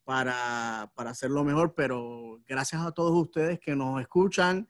para, 0.04 0.92
para 0.96 1.12
hacerlo 1.12 1.44
mejor, 1.44 1.74
pero 1.74 2.42
gracias 2.48 2.82
a 2.82 2.92
todos 2.92 3.20
ustedes 3.20 3.60
que 3.60 3.76
nos 3.76 4.02
escuchan 4.02 4.68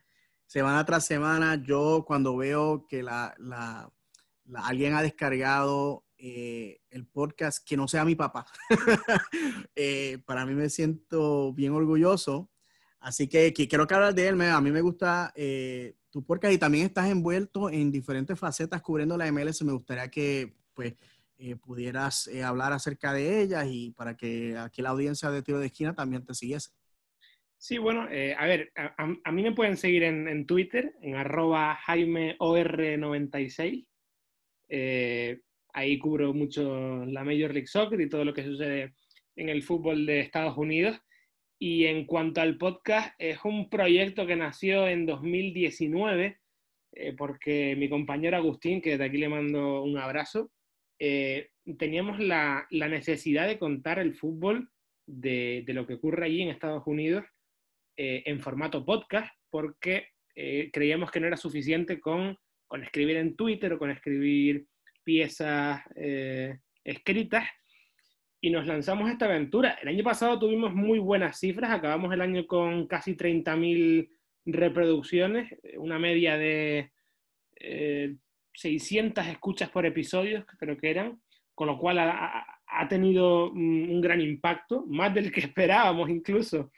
semana 0.52 0.84
tras 0.84 1.06
semana, 1.06 1.56
yo 1.64 2.03
cuando 2.06 2.36
veo 2.36 2.86
que 2.86 3.02
la, 3.02 3.34
la, 3.38 3.90
alguien 4.56 4.94
ha 4.95 5.02
descargado 5.02 6.03
eh, 6.18 6.82
el 6.90 7.07
podcast 7.07 7.65
que 7.65 7.78
no 7.78 7.88
sea 7.88 8.03
mi 8.03 8.15
papá, 8.15 8.45
eh, 9.76 10.22
para 10.26 10.45
mí 10.45 10.53
me 10.53 10.69
siento 10.69 11.53
bien 11.53 11.72
orgulloso. 11.72 12.52
Así 12.99 13.30
que, 13.30 13.53
quiero 13.53 13.88
que 13.88 13.94
hablar 13.94 14.14
de 14.14 14.28
él. 14.28 14.41
A 14.41 14.60
mí 14.60 14.72
me 14.72 14.82
gusta 14.82 15.34
tu 16.11 16.23
podcast 16.26 16.53
y 16.53 16.57
también 16.57 16.86
estás 16.86 17.10
envuelto 17.10 17.69
en 17.69 17.90
diferentes 17.90 18.38
facetas 18.38 18.82
cubriendo 18.82 19.18
la 19.18 19.32
MLS. 19.32 19.64
Me 19.64 19.72
gustaría 19.72 20.11
que 20.11 20.53
pues, 20.73 20.95
eh, 21.44 21.56
pudieras 21.56 22.28
eh, 22.28 22.44
hablar 22.44 22.72
acerca 22.72 23.14
de 23.14 23.41
ellas 23.41 23.65
y 23.68 23.90
para 23.94 24.15
que 24.15 24.56
aquí 24.60 24.84
la 24.84 24.90
audiencia 24.90 25.32
de 25.32 25.41
Tiro 25.41 25.60
de 25.60 25.68
Esquina 25.68 25.95
también 25.95 26.23
te 26.23 26.36
siguiese. 26.36 26.69
Sí, 27.61 27.77
bueno, 27.77 28.09
eh, 28.09 28.33
a 28.35 28.47
ver, 28.47 28.71
a, 28.75 29.31
mí 29.31 29.43
me 29.43 29.51
pueden 29.51 29.77
seguir 29.77 30.01
en, 30.01 30.47
Twitter, 30.47 30.95
en 30.99 31.13
arroba 31.13 31.77
JaimeOR96. 31.85 33.85
ahí 35.71 35.99
cubro 35.99 36.33
mucho 36.33 37.05
la 37.05 37.23
Major 37.23 37.53
League 37.53 37.67
Soccer 37.67 38.01
y 38.01 38.09
todo 38.09 38.25
lo 38.25 38.33
que 38.33 38.43
sucede 38.43 38.95
en 39.35 39.49
el 39.49 39.61
fútbol 39.61 40.07
de 40.07 40.21
Estados 40.21 40.57
Unidos. 40.57 40.99
Y 41.59 41.85
en 41.85 42.07
cuanto 42.07 42.41
al 42.41 42.57
podcast, 42.57 43.13
es 43.19 43.38
un 43.43 43.69
proyecto 43.69 44.25
que 44.25 44.35
nació 44.35 44.88
en 44.88 45.05
2019, 45.05 46.39
eh, 46.93 47.13
porque 47.15 47.75
mi 47.77 47.89
compañero 47.89 48.38
Agustín, 48.38 48.81
que 48.81 48.97
de 48.97 49.05
aquí 49.05 49.17
le 49.17 49.29
mando 49.29 49.83
un 49.83 49.99
abrazo, 49.99 50.51
eh, 50.97 51.51
teníamos 51.77 52.19
la, 52.19 52.65
necesidad 52.71 53.47
de 53.47 53.59
contar 53.59 53.99
el 53.99 54.15
fútbol 54.15 54.71
de, 55.05 55.63
lo 55.67 55.85
que 55.85 55.93
ocurre 55.93 56.25
allí 56.25 56.41
en 56.41 56.49
Estados 56.49 56.88
Unidos 56.88 57.23
eh, 57.97 58.23
en 58.26 58.39
formato 58.39 58.85
podcast, 58.85 59.34
porque 59.49 60.07
creíamos 60.34 61.11
que 61.11 61.19
no 61.19 61.27
era 61.27 61.38
suficiente 61.38 61.99
con, 61.99 62.38
con, 62.65 62.84
escribir 62.84 63.18
en 63.18 63.35
Twitter 63.35 63.73
o 63.73 63.77
con 63.77 63.91
escribir 63.91 64.65
piezas 65.03 65.84
escritas, 66.84 67.43
y 68.41 68.49
nos 68.49 68.65
lanzamos 68.65 69.09
esta 69.09 69.26
aventura. 69.26 69.77
El 69.81 69.89
año 69.89 70.03
pasado 70.03 70.39
tuvimos 70.39 70.73
muy 70.73 70.97
buenas 70.97 71.39
cifras, 71.39 71.72
acabamos 71.72 72.11
el 72.11 72.22
año 72.22 72.47
con 72.47 72.88
casi 72.88 73.15
30.000 73.15 74.09
reproducciones, 74.45 75.53
una 75.77 75.99
media 75.99 76.38
de 76.38 76.91
600 78.53 79.26
eh, 79.26 79.31
escuchas 79.31 79.69
por 79.69 79.85
episodio, 79.85 80.43
creo 80.57 80.76
que 80.76 80.89
eran, 80.89 81.22
con 81.53 81.68
lo 81.68 81.77
cual 81.77 81.99
ha, 81.99 82.88
tenido 82.89 83.51
un, 83.51 84.01
gran 84.01 84.19
impacto, 84.19 84.85
más 84.88 85.13
del 85.13 85.31
que 85.31 85.41
esperábamos 85.41 86.09
incluso. 86.09 86.72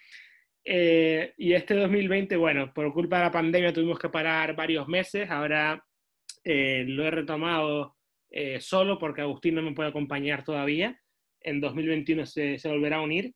Eh, 0.65 1.33
y 1.37 1.53
este 1.53 1.75
2020, 1.75 2.37
bueno, 2.37 2.73
por 2.73 2.93
culpa 2.93 3.17
de 3.17 3.23
la 3.25 3.31
pandemia 3.31 3.73
tuvimos 3.73 3.99
que 3.99 4.09
parar 4.09 4.55
varios 4.55 4.87
meses, 4.87 5.29
ahora 5.29 5.83
eh, 6.43 6.85
lo 6.87 7.05
he 7.05 7.11
retomado 7.11 7.95
solo 8.59 8.97
porque 8.97 9.21
Agustín 9.21 9.53
no 9.53 9.61
me 9.61 9.73
puede 9.73 9.89
acompañar 9.89 10.43
todavía 10.43 10.99
en 11.43 11.61
2021 11.61 12.25
se, 12.25 12.57
se 12.57 12.69
volverá 12.69 12.97
a 12.97 13.01
unir. 13.01 13.33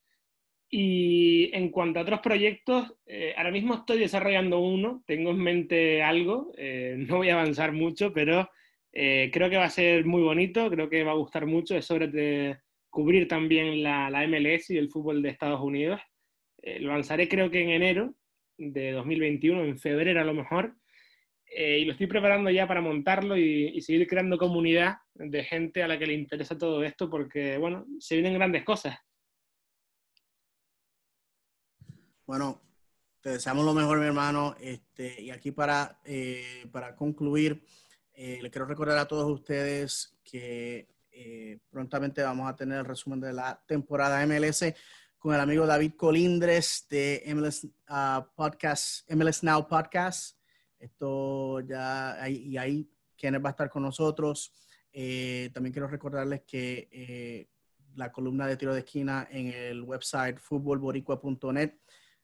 Y 0.70 1.50
en 1.56 1.70
cuanto 1.70 2.00
a 2.00 2.02
otros 2.02 2.20
proyectos, 2.20 2.94
eh, 3.06 3.34
ahora 3.38 3.52
mismo 3.52 3.76
estoy 3.76 4.00
desarrollando 4.00 4.60
uno, 4.60 5.02
tengo 5.06 5.32
en 5.32 5.38
mente 5.38 6.04
algo, 6.04 6.52
eh, 6.58 6.96
no 6.98 7.18
voy 7.18 7.30
a 7.30 7.36
avanzar 7.36 7.72
mucho, 7.72 8.12
pero 8.12 8.50
eh, 8.92 9.30
creo 9.32 9.50
que 9.50 9.58
va 9.58 9.66
a 9.66 9.70
ser 9.70 10.06
muy 10.06 10.22
bonito, 10.22 10.70
creo 10.70 10.90
que 10.90 11.04
va 11.04 11.12
a 11.12 11.16
gustar 11.16 11.46
mucho, 11.46 11.78
es 11.78 11.86
sobre 11.86 12.60
cubrir 12.90 13.30
también 13.30 13.82
la, 13.82 14.10
la, 14.10 14.28
MLS 14.28 14.72
y 14.72 14.78
el 14.78 14.90
fútbol 14.90 15.22
de 15.22 15.30
Estados 15.30 15.62
Unidos. 15.62 16.02
Lo 16.80 16.94
lanzaré 16.94 17.28
creo 17.28 17.50
que 17.50 17.62
en 17.62 17.70
enero 17.70 18.16
de 18.58 18.92
2021, 18.92 19.64
en 19.64 19.80
febrero 19.80 20.22
a 20.22 20.26
lo 20.26 20.34
mejor, 20.34 20.76
y 21.50 21.86
lo 21.86 21.94
estoy 21.94 22.08
preparando 22.08 22.50
ya 22.50 22.68
para 22.68 22.82
montarlo 22.82 23.38
y, 23.38 23.70
y 23.70 23.82
seguir 23.82 24.06
creando 24.08 24.38
comunidad 24.38 24.98
de 25.14 25.44
gente 25.44 25.82
a 25.82 25.88
la 25.88 25.98
que 25.98 26.06
le 26.06 26.14
interesa 26.14 26.58
todo 26.58 26.84
esto 26.84 27.10
porque, 27.10 27.58
bueno, 27.58 27.86
se 28.00 28.16
vienen 28.16 28.34
grandes 28.34 28.64
cosas. 28.64 28.98
Bueno, 32.28 32.62
te 33.22 33.30
deseamos 33.30 33.66
lo 33.66 33.74
mejor, 33.74 34.00
mi 34.00 34.06
hermano. 34.06 34.56
Este, 34.60 35.22
y 35.22 35.32
aquí 35.32 35.52
para, 35.52 36.00
eh, 36.04 36.68
para 36.74 36.96
concluir, 36.96 37.64
eh, 38.14 38.40
le 38.42 38.52
quiero 38.52 38.66
recordar 38.66 38.98
a 38.98 39.08
todos 39.08 39.32
ustedes 39.32 40.18
que 40.24 40.90
eh, 41.12 41.60
prontamente 41.70 42.22
vamos 42.22 42.50
a 42.50 42.56
tener 42.56 42.80
el 42.80 42.86
resumen 42.86 43.22
de 43.22 43.32
la 43.32 43.64
temporada 43.66 44.26
MLS 44.28 44.66
con 45.18 45.34
el 45.34 45.42
amigo 45.42 45.66
David 45.66 45.94
Colindres 45.98 46.86
de 46.90 47.24
MLS 47.34 47.68
ah, 47.88 48.30
Podcast, 48.36 49.10
MLS 49.12 49.44
Now 49.44 49.68
Podcast. 49.68 50.38
Esto 50.78 51.60
ya, 51.62 52.18
y 52.30 52.56
ahí 52.58 52.90
quienes 53.18 53.44
va 53.44 53.50
a 53.50 53.52
estar 53.52 53.70
con 53.70 53.82
nosotros. 53.82 54.54
Eh, 54.92 55.50
también 55.54 55.74
quiero 55.74 55.88
recordarles 55.88 56.44
que 56.44 56.88
eh, 56.92 57.50
la 57.96 58.12
columna 58.12 58.46
de 58.46 58.58
tiro 58.58 58.74
de 58.74 58.82
esquina 58.82 59.28
en 59.32 59.48
el 59.48 59.82
website 59.82 60.38
futbolboricua.net. 60.38 61.74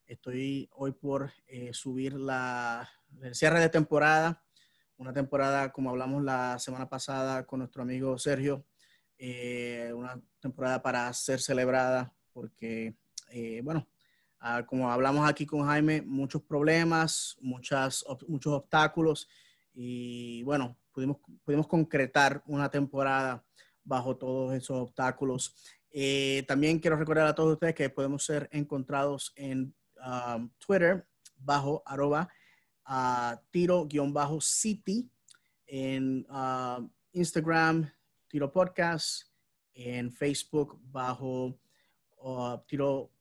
Estoy 0.05 0.69
hoy 0.73 0.91
por 0.91 1.31
eh, 1.47 1.73
subir 1.73 2.13
la, 2.13 2.87
el 3.21 3.33
cierre 3.33 3.59
de 3.59 3.69
temporada, 3.69 4.43
una 4.97 5.13
temporada 5.13 5.71
como 5.71 5.89
hablamos 5.89 6.23
la 6.23 6.59
semana 6.59 6.87
pasada 6.89 7.45
con 7.47 7.59
nuestro 7.59 7.81
amigo 7.81 8.19
Sergio, 8.19 8.67
una 9.95 10.21
temporada 10.39 10.81
para 10.81 11.11
ser 11.13 11.39
celebrada 11.39 12.13
porque, 12.33 12.95
bueno, 13.63 13.87
ah, 14.39 14.65
como 14.65 14.91
hablamos 14.91 15.27
aquí 15.29 15.45
con 15.45 15.65
Jaime, 15.65 16.01
muchos 16.01 16.41
problemas, 16.41 17.37
muchas, 17.41 18.03
muchos 18.27 18.53
obstáculos 18.53 19.27
y 19.73 20.43
bueno, 20.43 20.77
pudimos, 20.91 21.17
pudimos 21.43 21.67
concretar 21.67 22.43
una 22.45 22.69
temporada 22.69 23.43
bajo 23.83 24.15
todos 24.15 24.53
esos 24.53 24.77
obstáculos. 24.79 25.55
Eh, 25.91 26.43
también 26.47 26.79
quiero 26.79 26.95
recordar 26.95 27.27
a 27.27 27.35
todos 27.35 27.53
ustedes 27.53 27.75
que 27.75 27.89
podemos 27.89 28.25
ser 28.25 28.49
encontrados 28.51 29.33
en 29.35 29.75
um, 30.05 30.49
Twitter 30.57 31.05
bajo 31.37 31.83
arroba 31.85 32.29
uh, 32.87 33.35
tiro-city, 33.51 35.09
en 35.67 36.25
uh, 36.29 36.87
Instagram 37.11 37.89
tiro 38.27 38.51
podcast, 38.51 39.27
en 39.73 40.11
Facebook 40.11 40.79
bajo 40.91 41.59
uh, 42.23 42.57
tiro 42.65 43.11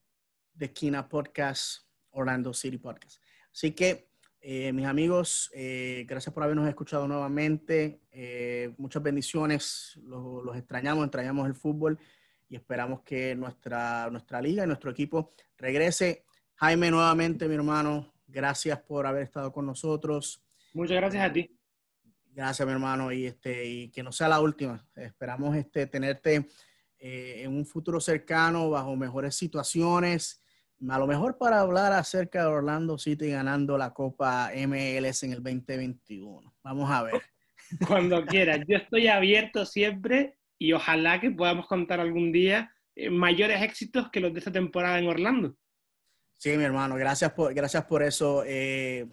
de 0.55 0.67
esquina 0.67 1.09
podcast, 1.09 1.85
Orlando 2.11 2.53
City 2.55 2.79
Podcast. 2.79 3.21
Así 3.53 3.73
que 3.73 4.13
eh, 4.41 4.73
mis 4.73 4.87
amigos, 4.87 5.51
eh, 5.55 6.05
gracias 6.09 6.35
por 6.35 6.43
habernos 6.43 6.69
escuchado 6.69 7.07
nuevamente. 7.07 8.01
Eh, 8.11 8.73
muchas 8.79 9.03
bendiciones. 9.03 9.99
Los, 10.03 10.57
extrañamos, 10.57 11.05
extrañamos 11.05 11.47
el 11.47 11.55
fútbol 11.55 11.99
y 12.49 12.57
esperamos 12.57 13.03
que 13.03 13.35
nuestra, 13.35 14.09
nuestra 14.11 14.41
liga 14.41 14.65
y 14.65 14.67
nuestro 14.67 14.91
equipo 14.91 15.31
regrese. 15.57 16.25
Jaime, 16.57 16.91
nuevamente, 16.91 17.49
mi 17.49 17.55
hermano, 17.55 18.13
gracias 18.27 18.81
por 18.81 19.07
haber 19.07 19.23
estado 19.23 19.53
con 19.53 19.67
nosotros. 19.67 20.45
Muchas 20.75 20.97
gracias 20.97 21.25
a 21.25 21.33
ti. 21.33 21.59
Gracias, 22.35 22.67
mi 22.67 22.73
hermano, 22.73 23.13
y, 23.13 23.27
este, 23.27 23.65
y 23.65 23.91
que 23.91 24.03
no 24.03 24.11
sea 24.11 24.29
la 24.29 24.41
última. 24.41 24.85
Esperamos 24.97 25.55
este, 25.57 25.87
tenerte 25.87 26.49
en 27.05 27.53
un 27.55 27.67
futuro 27.67 28.01
cercano, 28.01 28.71
bajo 28.71 28.95
mejores 28.97 29.35
situaciones 29.35 30.43
a 30.91 30.99
lo 30.99 31.07
mejor 31.07 31.39
para 31.39 31.61
hablar 31.61 31.93
acerca 31.93 32.43
de 32.43 32.49
Orlando 32.49 32.99
City 32.99 33.31
ganando 33.31 33.79
la 33.79 33.93
Copa 33.93 34.51
MLS 34.67 35.23
en 35.23 35.33
el 35.33 35.43
2021. 35.43 36.55
Vamos 36.63 36.91
a 36.91 37.03
ver. 37.05 37.23
Cuando 37.87 38.25
quieras. 38.27 38.61
Yo 38.67 38.79
estoy 38.79 39.07
abierto 39.07 39.65
siempre 39.65 40.37
y 40.59 40.73
ojalá 40.73 41.21
que 41.21 41.31
podamos 41.31 41.67
contar 41.67 42.01
algún 42.01 42.33
día 42.33 42.73
eh, 42.97 43.11
mayores 43.11 43.63
éxitos 43.63 44.11
que 44.11 44.21
los 44.21 44.33
de 44.33 44.41
esta 44.41 44.53
temporada 44.53 44.99
en 44.99 45.09
Orlando. 45.09 45.57
Sí, 46.37 46.57
mi 46.57 46.65
hermano, 46.65 46.97
gracias 46.97 47.33
por, 47.33 47.55
gracias 47.55 47.85
por 47.85 48.03
eso. 48.03 48.43
Eh, 48.45 49.07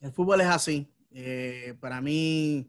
el 0.00 0.12
fútbol 0.12 0.40
es 0.40 0.48
así. 0.48 0.88
Eh, 1.12 1.74
para 1.80 2.00
mí, 2.00 2.68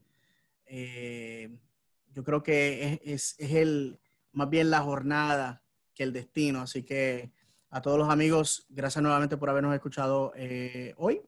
yo 2.13 2.23
creo 2.23 2.43
que 2.43 3.01
es, 3.03 3.35
es 3.39 3.51
el, 3.53 3.99
más 4.31 4.49
bien 4.49 4.69
la 4.69 4.81
jornada 4.81 5.64
que 5.93 6.03
el 6.03 6.14
destino. 6.14 6.61
Así 6.61 6.84
que 6.84 7.31
a 7.69 7.81
todos 7.81 7.97
los 7.97 8.10
amigos, 8.10 8.65
gracias 8.69 9.01
nuevamente 9.01 9.38
por 9.38 9.49
habernos 9.49 9.73
escuchado 9.73 10.31
eh, 10.35 10.93
hoy. 10.97 11.22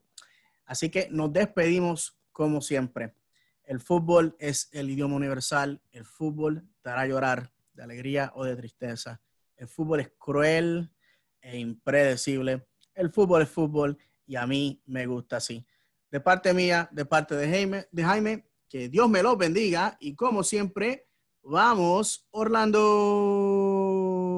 Así 0.65 0.89
que 0.89 1.07
nos 1.11 1.31
despedimos 1.31 2.17
como 2.31 2.61
siempre. 2.61 3.13
El 3.63 3.79
fútbol 3.79 4.35
es 4.39 4.69
el 4.71 4.89
idioma 4.89 5.15
universal. 5.15 5.81
El 5.91 6.05
fútbol 6.05 6.67
te 6.81 6.89
hará 6.89 7.05
llorar 7.05 7.51
de 7.73 7.83
alegría 7.83 8.31
o 8.35 8.43
de 8.43 8.55
tristeza. 8.55 9.21
El 9.55 9.67
fútbol 9.67 9.99
es 9.99 10.11
cruel 10.17 10.91
e 11.41 11.57
impredecible. 11.57 12.65
El 12.93 13.11
fútbol 13.11 13.43
es 13.43 13.49
fútbol 13.49 13.97
y 14.25 14.35
a 14.35 14.47
mí 14.47 14.81
me 14.85 15.05
gusta 15.05 15.37
así. 15.37 15.65
De 16.09 16.19
parte 16.19 16.53
mía, 16.53 16.89
de 16.91 17.05
parte 17.05 17.35
de 17.35 17.49
Jaime, 17.49 17.87
de 17.91 18.03
Jaime 18.03 18.45
que 18.67 18.89
Dios 18.89 19.09
me 19.09 19.21
los 19.21 19.37
bendiga 19.37 19.97
y 19.99 20.15
como 20.15 20.43
siempre, 20.43 21.07
vamos 21.43 22.25
Orlando. 22.31 23.60